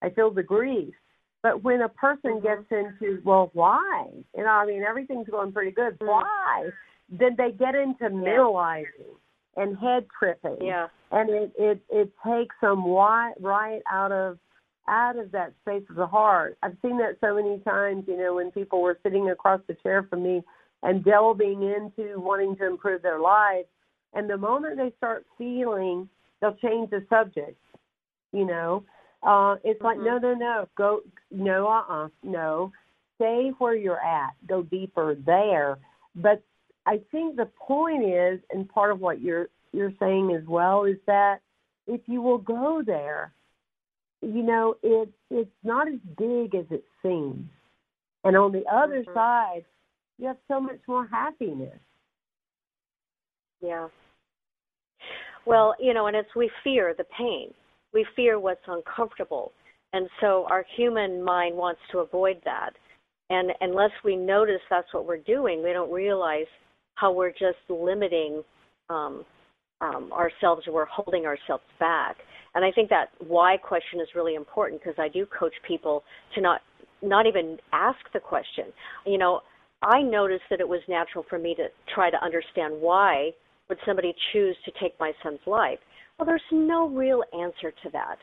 I 0.02 0.10
feel 0.10 0.30
the 0.30 0.42
grief. 0.42 0.94
But 1.42 1.62
when 1.62 1.80
a 1.80 1.88
person 1.88 2.38
Mhm. 2.38 2.42
gets 2.42 2.70
into, 2.70 3.20
well, 3.24 3.50
why? 3.52 4.08
You 4.36 4.44
know, 4.44 4.50
I 4.50 4.66
mean, 4.66 4.82
everything's 4.84 5.28
going 5.28 5.52
pretty 5.52 5.72
good. 5.72 5.98
Mhm. 5.98 6.06
Why? 6.06 6.70
Then 7.08 7.34
they 7.36 7.52
get 7.52 7.74
into 7.74 8.04
mentalizing 8.10 9.16
and 9.56 9.76
head 9.76 10.06
tripping, 10.18 10.62
Yeah. 10.62 10.88
and 11.10 11.28
it 11.30 11.52
it 11.58 11.80
it 11.88 12.12
takes 12.24 12.54
them 12.60 12.86
right 12.86 13.34
right 13.40 13.82
out 13.90 14.12
of 14.12 14.38
out 14.88 15.16
of 15.16 15.30
that 15.32 15.52
space 15.62 15.84
of 15.90 15.96
the 15.96 16.06
heart. 16.06 16.58
I've 16.62 16.76
seen 16.82 16.98
that 16.98 17.18
so 17.20 17.34
many 17.34 17.58
times. 17.60 18.04
You 18.06 18.16
know, 18.16 18.34
when 18.34 18.50
people 18.50 18.82
were 18.82 18.98
sitting 19.02 19.30
across 19.30 19.60
the 19.66 19.74
chair 19.82 20.06
from 20.08 20.22
me 20.22 20.42
and 20.82 21.04
delving 21.04 21.62
into 21.62 22.18
wanting 22.20 22.56
to 22.56 22.66
improve 22.66 23.02
their 23.02 23.20
life, 23.20 23.66
and 24.14 24.28
the 24.28 24.36
moment 24.36 24.76
they 24.76 24.92
start 24.96 25.24
feeling 25.38 26.08
they'll 26.40 26.56
change 26.56 26.90
the 26.90 27.04
subject. 27.08 27.56
You 28.32 28.46
know, 28.46 28.84
uh, 29.22 29.56
it's 29.62 29.80
like 29.82 29.98
Mhm. 29.98 30.04
no, 30.04 30.18
no, 30.18 30.34
no, 30.34 30.68
go, 30.74 31.02
no, 31.30 31.68
uh, 31.68 31.84
uh 31.88 32.08
no, 32.22 32.72
stay 33.14 33.50
where 33.58 33.74
you're 33.74 34.00
at, 34.00 34.32
go 34.46 34.62
deeper 34.62 35.14
there. 35.14 35.78
But 36.16 36.42
I 36.86 36.98
think 37.10 37.36
the 37.36 37.46
point 37.46 38.04
is, 38.04 38.40
and 38.50 38.68
part 38.68 38.90
of 38.90 39.00
what 39.00 39.20
you're 39.20 39.48
you're 39.72 39.92
saying 39.98 40.32
as 40.32 40.44
well, 40.46 40.84
is 40.84 40.98
that 41.06 41.40
if 41.86 42.00
you 42.06 42.20
will 42.20 42.38
go 42.38 42.82
there, 42.82 43.32
you 44.22 44.42
know, 44.42 44.76
it 44.82 45.08
it's 45.30 45.50
not 45.62 45.88
as 45.88 45.98
big 46.16 46.54
as 46.54 46.64
it 46.70 46.84
seems. 47.02 47.48
And 48.24 48.36
on 48.36 48.52
the 48.52 48.64
other 48.72 49.04
Mhm. 49.04 49.14
side, 49.14 49.64
you 50.18 50.28
have 50.28 50.38
so 50.46 50.60
much 50.60 50.80
more 50.86 51.06
happiness. 51.06 51.78
Yeah. 53.60 53.88
Well, 55.44 55.74
you 55.80 55.92
know, 55.92 56.06
and 56.06 56.16
it's 56.16 56.34
we 56.34 56.48
fear 56.62 56.94
the 56.94 57.04
pain. 57.04 57.52
We 57.92 58.04
fear 58.16 58.38
what's 58.38 58.66
uncomfortable. 58.68 59.52
And 59.92 60.08
so 60.20 60.46
our 60.48 60.62
human 60.62 61.22
mind 61.22 61.56
wants 61.56 61.80
to 61.90 61.98
avoid 61.98 62.40
that. 62.44 62.76
And 63.30 63.52
unless 63.60 63.90
we 64.04 64.16
notice 64.16 64.60
that's 64.70 64.92
what 64.92 65.04
we're 65.04 65.18
doing, 65.18 65.62
we 65.62 65.72
don't 65.72 65.90
realize 65.90 66.46
how 66.94 67.12
we're 67.12 67.32
just 67.32 67.58
limiting 67.68 68.44
um, 68.88 69.24
um, 69.82 70.12
ourselves 70.12 70.66
or 70.66 70.72
we're 70.72 70.86
holding 70.86 71.26
ourselves 71.26 71.64
back. 71.78 72.16
And 72.54 72.64
I 72.64 72.70
think 72.70 72.88
that 72.90 73.10
why 73.26 73.56
question 73.56 74.00
is 74.00 74.08
really 74.14 74.34
important 74.34 74.80
because 74.80 74.98
I 74.98 75.08
do 75.08 75.26
coach 75.26 75.54
people 75.66 76.04
to 76.34 76.40
not 76.40 76.60
not 77.02 77.26
even 77.26 77.58
ask 77.72 77.98
the 78.14 78.20
question. 78.20 78.66
You 79.04 79.18
know, 79.18 79.40
I 79.82 80.02
noticed 80.02 80.44
that 80.50 80.60
it 80.60 80.68
was 80.68 80.80
natural 80.88 81.24
for 81.28 81.38
me 81.38 81.54
to 81.56 81.66
try 81.92 82.10
to 82.10 82.24
understand 82.24 82.74
why 82.78 83.32
would 83.68 83.78
somebody 83.84 84.14
choose 84.32 84.56
to 84.64 84.72
take 84.80 84.98
my 85.00 85.12
son's 85.22 85.40
life. 85.46 85.78
Well, 86.18 86.26
there's 86.26 86.42
no 86.52 86.88
real 86.88 87.22
answer 87.32 87.72
to 87.82 87.90
that. 87.92 88.18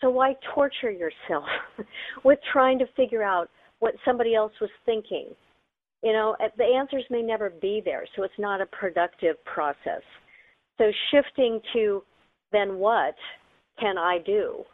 So 0.00 0.10
why 0.10 0.34
torture 0.54 0.90
yourself 0.90 1.44
with 2.24 2.38
trying 2.52 2.78
to 2.80 2.86
figure 2.96 3.22
out 3.22 3.48
what 3.78 3.94
somebody 4.04 4.34
else 4.34 4.52
was 4.60 4.70
thinking? 4.84 5.28
You 6.02 6.12
know, 6.12 6.36
eh, 6.40 6.48
the 6.56 6.64
answers 6.64 7.04
may 7.10 7.22
never 7.22 7.50
be 7.50 7.82
there, 7.84 8.04
so 8.16 8.22
it's 8.22 8.34
not 8.38 8.60
a 8.60 8.66
productive 8.66 9.36
process. 9.44 10.02
So 10.80 10.90
shifting 11.10 11.60
to 11.74 12.02
then 12.52 12.76
what 12.76 13.14
can 13.78 13.98
I 13.98 14.18
do 14.24 14.64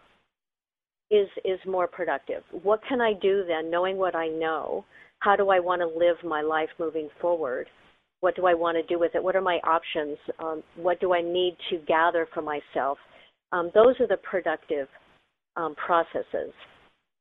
is 1.10 1.26
is 1.44 1.58
more 1.66 1.88
productive. 1.88 2.44
What 2.62 2.80
can 2.88 3.00
I 3.00 3.12
do 3.12 3.44
then 3.46 3.70
knowing 3.72 3.96
what 3.96 4.14
I 4.14 4.28
know? 4.28 4.84
How 5.18 5.34
do 5.34 5.50
I 5.50 5.58
want 5.58 5.82
to 5.82 5.86
live 5.86 6.16
my 6.22 6.42
life 6.42 6.68
moving 6.78 7.08
forward? 7.20 7.66
What 8.20 8.36
do 8.36 8.46
I 8.46 8.54
want 8.54 8.76
to 8.76 8.84
do 8.84 9.00
with 9.00 9.16
it? 9.16 9.22
What 9.22 9.34
are 9.34 9.40
my 9.40 9.58
options? 9.64 10.16
Um, 10.38 10.62
what 10.76 11.00
do 11.00 11.12
I 11.12 11.22
need 11.22 11.56
to 11.70 11.78
gather 11.88 12.28
for 12.32 12.40
myself? 12.40 12.98
Um, 13.50 13.72
those 13.74 13.98
are 13.98 14.06
the 14.06 14.18
productive 14.18 14.86
um, 15.56 15.74
processes. 15.74 16.52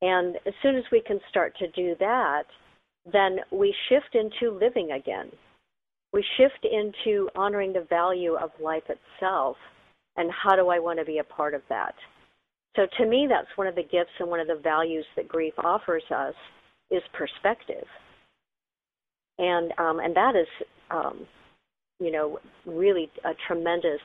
And 0.03 0.35
as 0.45 0.53
soon 0.61 0.75
as 0.75 0.83
we 0.91 1.01
can 1.01 1.19
start 1.29 1.57
to 1.57 1.71
do 1.71 1.95
that, 1.99 2.43
then 3.11 3.37
we 3.51 3.73
shift 3.89 4.13
into 4.13 4.55
living 4.55 4.91
again. 4.91 5.31
We 6.15 6.23
shift 6.37 6.63
into 6.63 7.29
honoring 7.35 7.73
the 7.73 7.85
value 7.89 8.35
of 8.35 8.49
life 8.63 8.83
itself 8.87 9.57
and 10.15 10.31
how 10.31 10.55
do 10.55 10.69
I 10.69 10.79
want 10.79 10.97
to 10.97 11.03
be 11.03 11.17
a 11.17 11.25
part 11.25 11.53
of 11.53 11.61
that. 11.67 11.93
So 12.77 12.87
to 12.97 13.05
me, 13.05 13.27
that's 13.29 13.49
one 13.57 13.67
of 13.67 13.75
the 13.75 13.83
gifts 13.83 14.15
and 14.19 14.29
one 14.29 14.39
of 14.39 14.47
the 14.47 14.61
values 14.63 15.05
that 15.17 15.27
grief 15.27 15.53
offers 15.57 16.03
us 16.15 16.33
is 16.89 17.03
perspective. 17.11 17.83
And 19.39 19.73
um, 19.77 19.99
and 19.99 20.15
that 20.15 20.37
is, 20.37 20.47
um, 20.89 21.27
you 21.99 22.13
know, 22.13 22.39
really 22.65 23.09
a 23.25 23.31
tremendous 23.45 23.99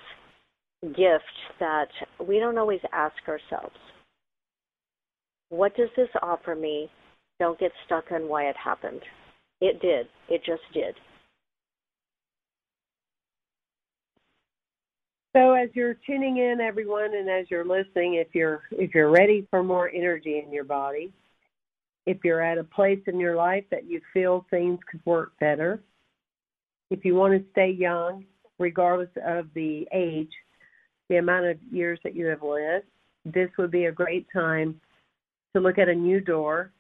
gift 0.83 1.37
that 1.61 1.91
we 2.27 2.41
don't 2.41 2.59
always 2.59 2.81
ask 2.93 3.15
ourselves. 3.29 3.77
What 5.51 5.77
does 5.77 5.91
this 5.97 6.09
offer 6.23 6.57
me? 6.57 6.91
Don't 7.39 7.61
get 7.61 7.71
stuck 7.87 8.11
on 8.11 8.29
why 8.29 8.49
it 8.49 8.57
happened. 8.57 9.03
It 9.61 9.81
did. 9.81 10.09
It 10.29 10.43
just 10.45 10.63
did. 10.75 10.97
So 15.35 15.53
as 15.53 15.68
you're 15.74 15.95
tuning 15.95 16.39
in, 16.39 16.61
everyone, 16.61 17.14
and 17.14 17.31
as 17.31 17.47
you're 17.51 17.64
listening, 17.64 18.14
if 18.14 18.26
you're 18.33 18.62
if 18.72 18.93
you're 18.95 19.11
ready 19.11 19.47
for 19.49 19.62
more 19.62 19.89
energy 19.95 20.43
in 20.45 20.53
your 20.53 20.64
body, 20.64 21.12
if 22.05 22.18
you're 22.24 22.43
at 22.43 22.59
a 22.59 22.64
place 22.64 22.99
in 23.07 23.20
your 23.20 23.37
life 23.37 23.62
that 23.70 23.85
you 23.85 24.01
feel 24.12 24.45
things 24.51 24.81
could 24.91 25.01
work 25.05 25.31
better, 25.39 25.81
if 26.91 27.05
you 27.05 27.14
want 27.14 27.35
to 27.35 27.45
stay 27.53 27.70
young, 27.70 28.24
regardless 28.59 29.11
of 29.24 29.47
the 29.55 29.87
age, 29.93 30.33
the 31.09 31.18
amount 31.18 31.47
of 31.47 31.59
years 31.70 32.01
that 32.03 32.16
you 32.16 32.26
have 32.26 32.43
lived, 32.43 32.87
this 33.24 33.51
would 33.57 33.70
be 33.70 33.85
a 33.85 33.93
great 33.93 34.26
time 34.33 34.81
to 35.55 35.61
look 35.61 35.78
at 35.78 35.89
a 35.89 35.95
new 35.95 36.20
door 36.20 36.72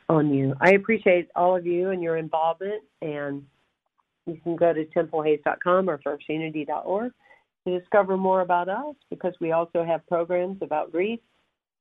Own 0.08 0.32
you. 0.32 0.54
I 0.60 0.72
appreciate 0.72 1.28
all 1.34 1.56
of 1.56 1.66
you 1.66 1.90
and 1.90 2.02
your 2.02 2.16
involvement. 2.16 2.82
And 3.00 3.44
you 4.26 4.38
can 4.44 4.56
go 4.56 4.72
to 4.72 4.84
templehays.com 4.84 5.90
or 5.90 5.98
firstunity.org 5.98 7.12
to 7.66 7.78
discover 7.78 8.16
more 8.16 8.42
about 8.42 8.68
us 8.68 8.94
because 9.10 9.34
we 9.40 9.52
also 9.52 9.84
have 9.84 10.06
programs 10.06 10.58
about 10.62 10.92
grief 10.92 11.20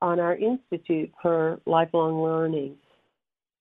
on 0.02 0.20
our 0.20 0.36
Institute 0.36 1.12
for 1.22 1.60
Lifelong 1.66 2.22
Learning. 2.22 2.76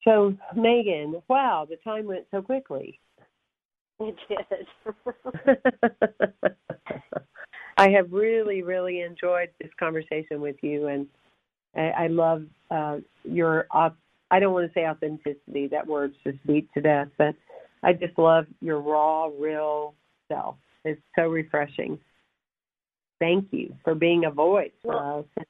So, 0.04 0.34
Meghan, 0.56 1.22
wow, 1.28 1.66
the 1.68 1.76
time 1.76 2.06
went 2.06 2.24
so 2.30 2.40
quickly. 2.40 2.98
It 3.98 4.16
did. 4.28 4.66
I 7.76 7.90
have 7.90 8.10
really, 8.12 8.62
really 8.62 9.02
enjoyed 9.02 9.50
this 9.60 9.70
conversation 9.78 10.40
with 10.40 10.56
you, 10.62 10.86
and 10.86 11.06
I, 11.76 12.04
I 12.04 12.06
love 12.06 12.44
uh, 12.70 12.98
your. 13.24 13.66
I 13.72 14.38
don't 14.38 14.54
want 14.54 14.72
to 14.72 14.72
say 14.72 14.86
authenticity; 14.86 15.66
that 15.68 15.86
word's 15.86 16.16
just 16.24 16.38
beat 16.46 16.72
to 16.74 16.80
death. 16.80 17.08
But 17.18 17.34
I 17.82 17.92
just 17.92 18.18
love 18.18 18.46
your 18.62 18.80
raw, 18.80 19.28
real 19.38 19.94
self. 20.28 20.56
It's 20.84 21.00
so 21.18 21.28
refreshing. 21.28 21.98
Thank 23.18 23.48
you 23.50 23.74
for 23.84 23.94
being 23.94 24.24
a 24.24 24.30
voice 24.30 24.72
for 24.80 24.94
Well, 24.94 25.26
us. 25.36 25.44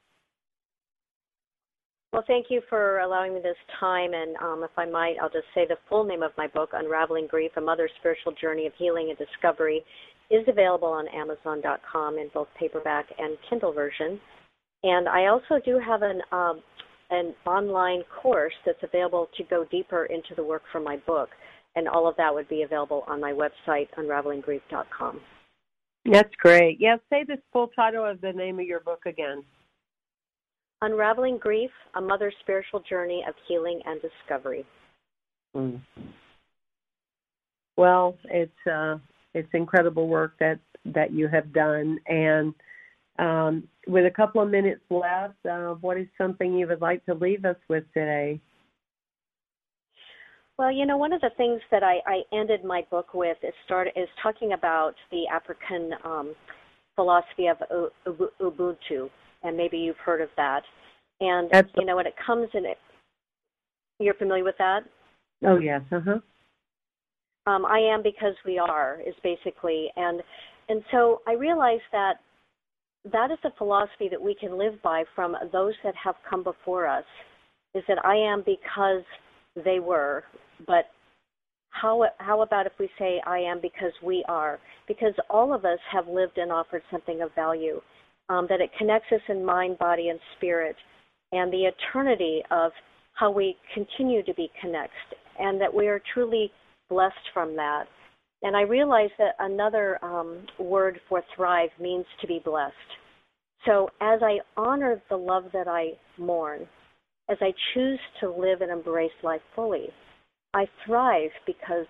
Well, 2.13 2.23
thank 2.27 2.47
you 2.49 2.61
for 2.67 2.99
allowing 2.99 3.33
me 3.33 3.39
this 3.41 3.55
time. 3.79 4.13
And 4.13 4.35
um, 4.37 4.63
if 4.63 4.71
I 4.77 4.85
might, 4.85 5.15
I'll 5.21 5.29
just 5.29 5.47
say 5.55 5.65
the 5.65 5.77
full 5.87 6.03
name 6.03 6.23
of 6.23 6.31
my 6.37 6.47
book, 6.47 6.71
Unraveling 6.73 7.27
Grief 7.27 7.51
A 7.55 7.61
Mother's 7.61 7.91
Spiritual 7.99 8.33
Journey 8.33 8.67
of 8.67 8.73
Healing 8.77 9.09
and 9.09 9.17
Discovery, 9.17 9.81
is 10.29 10.43
available 10.47 10.89
on 10.89 11.07
Amazon.com 11.07 12.17
in 12.17 12.29
both 12.33 12.47
paperback 12.59 13.05
and 13.17 13.37
Kindle 13.49 13.71
version. 13.71 14.19
And 14.83 15.07
I 15.07 15.27
also 15.27 15.59
do 15.63 15.79
have 15.79 16.01
an, 16.01 16.21
um, 16.33 16.61
an 17.11 17.33
online 17.45 18.01
course 18.21 18.53
that's 18.65 18.83
available 18.83 19.29
to 19.37 19.43
go 19.43 19.65
deeper 19.71 20.05
into 20.05 20.35
the 20.35 20.43
work 20.43 20.63
from 20.71 20.83
my 20.83 20.97
book. 21.07 21.29
And 21.75 21.87
all 21.87 22.07
of 22.07 22.17
that 22.17 22.33
would 22.33 22.49
be 22.49 22.63
available 22.63 23.05
on 23.07 23.21
my 23.21 23.31
website, 23.31 23.87
unravelinggrief.com. 23.97 25.21
That's 26.11 26.35
great. 26.39 26.77
Yeah, 26.79 26.97
say 27.09 27.23
the 27.25 27.37
full 27.53 27.67
title 27.69 28.05
of 28.05 28.19
the 28.19 28.33
name 28.33 28.59
of 28.59 28.65
your 28.65 28.81
book 28.81 29.05
again. 29.05 29.43
Unraveling 30.81 31.37
Grief, 31.37 31.71
A 31.95 32.01
Mother's 32.01 32.33
Spiritual 32.41 32.81
Journey 32.89 33.23
of 33.27 33.35
Healing 33.47 33.81
and 33.85 34.01
Discovery. 34.01 34.65
Mm. 35.55 35.79
Well, 37.77 38.17
it's 38.25 38.51
uh, 38.71 38.97
it's 39.33 39.49
incredible 39.53 40.07
work 40.07 40.33
that 40.39 40.59
that 40.85 41.11
you 41.13 41.27
have 41.27 41.53
done, 41.53 41.99
and 42.07 42.53
um, 43.19 43.67
with 43.87 44.05
a 44.05 44.11
couple 44.11 44.41
of 44.41 44.49
minutes 44.49 44.81
left, 44.89 45.45
uh, 45.49 45.75
what 45.81 45.97
is 45.97 46.07
something 46.17 46.53
you 46.53 46.67
would 46.67 46.81
like 46.81 47.05
to 47.05 47.13
leave 47.13 47.45
us 47.45 47.57
with 47.69 47.83
today? 47.93 48.39
Well, 50.57 50.71
you 50.71 50.85
know, 50.85 50.97
one 50.97 51.13
of 51.13 51.21
the 51.21 51.31
things 51.37 51.61
that 51.71 51.83
I, 51.83 51.99
I 52.05 52.21
ended 52.33 52.63
my 52.63 52.85
book 52.89 53.13
with 53.13 53.37
is 53.43 53.53
start 53.65 53.87
is 53.95 54.07
talking 54.21 54.53
about 54.53 54.93
the 55.11 55.23
African 55.27 55.91
um, 56.03 56.35
philosophy 56.95 57.47
of 57.47 57.57
Ubuntu, 58.39 59.09
and 59.43 59.57
maybe 59.57 59.77
you've 59.77 59.97
heard 59.97 60.21
of 60.21 60.29
that. 60.37 60.61
And 61.19 61.49
Absolutely. 61.51 61.81
you 61.81 61.85
know, 61.87 61.95
when 61.95 62.07
it 62.07 62.15
comes 62.25 62.49
in, 62.53 62.65
it, 62.65 62.77
you're 63.99 64.13
familiar 64.15 64.43
with 64.43 64.57
that. 64.57 64.81
Oh 65.45 65.57
yes, 65.59 65.81
uh 65.91 65.99
huh. 66.03 66.19
Um, 67.47 67.65
I 67.65 67.79
am 67.79 68.03
because 68.03 68.35
we 68.45 68.59
are 68.59 68.99
is 69.05 69.15
basically, 69.23 69.89
and 69.95 70.21
and 70.69 70.83
so 70.91 71.21
I 71.27 71.33
realize 71.33 71.79
that 71.91 72.15
that 73.11 73.31
is 73.31 73.39
a 73.43 73.51
philosophy 73.57 74.07
that 74.09 74.21
we 74.21 74.35
can 74.35 74.57
live 74.57 74.81
by 74.83 75.03
from 75.15 75.35
those 75.51 75.73
that 75.83 75.95
have 75.95 76.15
come 76.29 76.43
before 76.43 76.87
us. 76.87 77.05
Is 77.73 77.83
that 77.87 78.03
I 78.05 78.15
am 78.15 78.43
because 78.45 79.03
they 79.63 79.79
were, 79.79 80.23
but 80.67 80.85
how 81.69 82.05
how 82.19 82.41
about 82.41 82.65
if 82.65 82.73
we 82.79 82.89
say 82.99 83.21
I 83.25 83.39
am 83.39 83.59
because 83.61 83.93
we 84.03 84.23
are? 84.27 84.59
Because 84.87 85.13
all 85.29 85.53
of 85.53 85.65
us 85.65 85.79
have 85.91 86.07
lived 86.07 86.37
and 86.37 86.51
offered 86.51 86.83
something 86.91 87.21
of 87.21 87.33
value. 87.33 87.81
Um, 88.29 88.47
that 88.49 88.61
it 88.61 88.71
connects 88.77 89.11
us 89.11 89.21
in 89.27 89.43
mind, 89.43 89.77
body, 89.77 90.07
and 90.09 90.19
spirit, 90.37 90.75
and 91.33 91.51
the 91.51 91.65
eternity 91.65 92.41
of 92.49 92.71
how 93.13 93.29
we 93.29 93.57
continue 93.73 94.23
to 94.23 94.33
be 94.35 94.49
connected, 94.61 95.17
and 95.37 95.59
that 95.59 95.73
we 95.73 95.87
are 95.87 96.01
truly 96.13 96.51
blessed 96.89 97.15
from 97.33 97.55
that. 97.57 97.85
And 98.43 98.55
I 98.55 98.61
realize 98.61 99.09
that 99.19 99.35
another 99.39 100.03
um, 100.03 100.45
word 100.59 100.99
for 101.07 101.21
thrive 101.35 101.69
means 101.79 102.05
to 102.21 102.27
be 102.27 102.41
blessed. 102.43 102.73
So 103.65 103.89
as 104.01 104.21
I 104.23 104.39
honor 104.57 105.01
the 105.09 105.17
love 105.17 105.45
that 105.53 105.67
I 105.67 105.91
mourn, 106.17 106.67
as 107.29 107.37
I 107.41 107.53
choose 107.73 107.99
to 108.19 108.29
live 108.29 108.61
and 108.61 108.71
embrace 108.71 109.11
life 109.23 109.41
fully, 109.55 109.89
I 110.53 110.65
thrive 110.85 111.29
because 111.45 111.85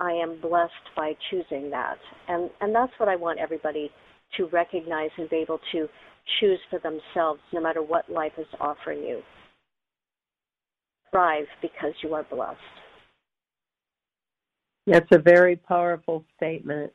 I 0.00 0.12
am 0.12 0.40
blessed 0.40 0.72
by 0.96 1.14
choosing 1.30 1.70
that. 1.70 1.98
And, 2.28 2.50
and 2.60 2.74
that's 2.74 2.92
what 2.98 3.08
I 3.08 3.16
want 3.16 3.40
everybody 3.40 3.90
to 4.36 4.46
recognize 4.46 5.10
and 5.16 5.28
be 5.30 5.36
able 5.36 5.60
to 5.72 5.88
choose 6.40 6.58
for 6.70 6.78
themselves 6.78 7.40
no 7.52 7.60
matter 7.60 7.82
what 7.82 8.10
life 8.10 8.32
is 8.38 8.46
offering 8.60 9.02
you. 9.02 9.22
Thrive 11.10 11.46
because 11.62 11.94
you 12.02 12.14
are 12.14 12.24
blessed. 12.24 12.58
That's 14.86 15.10
a 15.12 15.18
very 15.18 15.56
powerful 15.56 16.24
statement. 16.36 16.92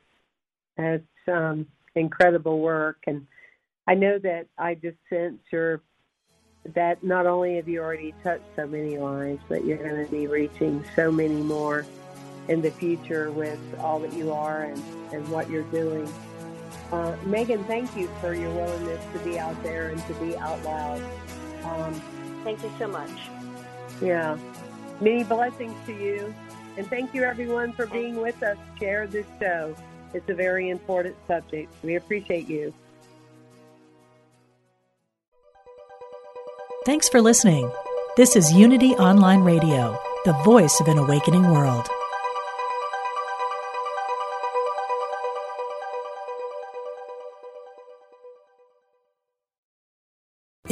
It's 0.76 1.04
um, 1.28 1.66
incredible 1.94 2.60
work, 2.60 2.98
and 3.06 3.26
I 3.86 3.94
know 3.94 4.18
that 4.18 4.46
I 4.58 4.74
just 4.74 4.96
sense 5.08 5.38
your 5.52 5.80
that 6.74 7.04
not 7.04 7.26
only 7.26 7.56
have 7.56 7.68
you 7.68 7.80
already 7.80 8.14
touched 8.22 8.44
so 8.56 8.66
many 8.66 8.96
lives, 8.96 9.40
but 9.48 9.64
you're 9.64 9.76
going 9.76 10.04
to 10.04 10.10
be 10.10 10.26
reaching 10.26 10.84
so 10.96 11.12
many 11.12 11.42
more 11.42 11.84
in 12.48 12.62
the 12.62 12.70
future 12.70 13.30
with 13.30 13.58
all 13.78 13.98
that 14.00 14.12
you 14.14 14.32
are 14.32 14.62
and, 14.62 14.82
and 15.12 15.28
what 15.28 15.50
you're 15.50 15.62
doing. 15.64 16.10
Uh, 16.94 17.16
Meghan, 17.24 17.66
thank 17.66 17.96
you 17.96 18.08
for 18.20 18.34
your 18.34 18.52
willingness 18.52 19.04
to 19.12 19.18
be 19.24 19.36
out 19.36 19.60
there 19.64 19.88
and 19.88 20.00
to 20.06 20.14
be 20.14 20.36
out 20.36 20.62
loud. 20.62 21.02
Um, 21.64 21.92
thank 22.44 22.62
you 22.62 22.70
so 22.78 22.86
much. 22.86 23.10
Yeah. 24.00 24.38
Many 25.00 25.24
blessings 25.24 25.74
to 25.86 25.92
you. 25.92 26.32
And 26.76 26.86
thank 26.86 27.12
you, 27.12 27.24
everyone, 27.24 27.72
for 27.72 27.86
being 27.86 28.20
with 28.20 28.40
us. 28.44 28.56
Share 28.78 29.08
this 29.08 29.26
show. 29.40 29.74
It's 30.12 30.28
a 30.28 30.34
very 30.34 30.70
important 30.70 31.16
subject. 31.26 31.72
We 31.82 31.96
appreciate 31.96 32.48
you. 32.48 32.72
Thanks 36.86 37.08
for 37.08 37.20
listening. 37.20 37.72
This 38.16 38.36
is 38.36 38.52
Unity 38.52 38.92
Online 38.92 39.40
Radio, 39.40 39.98
the 40.24 40.34
voice 40.44 40.78
of 40.80 40.86
an 40.86 40.98
awakening 40.98 41.50
world. 41.50 41.88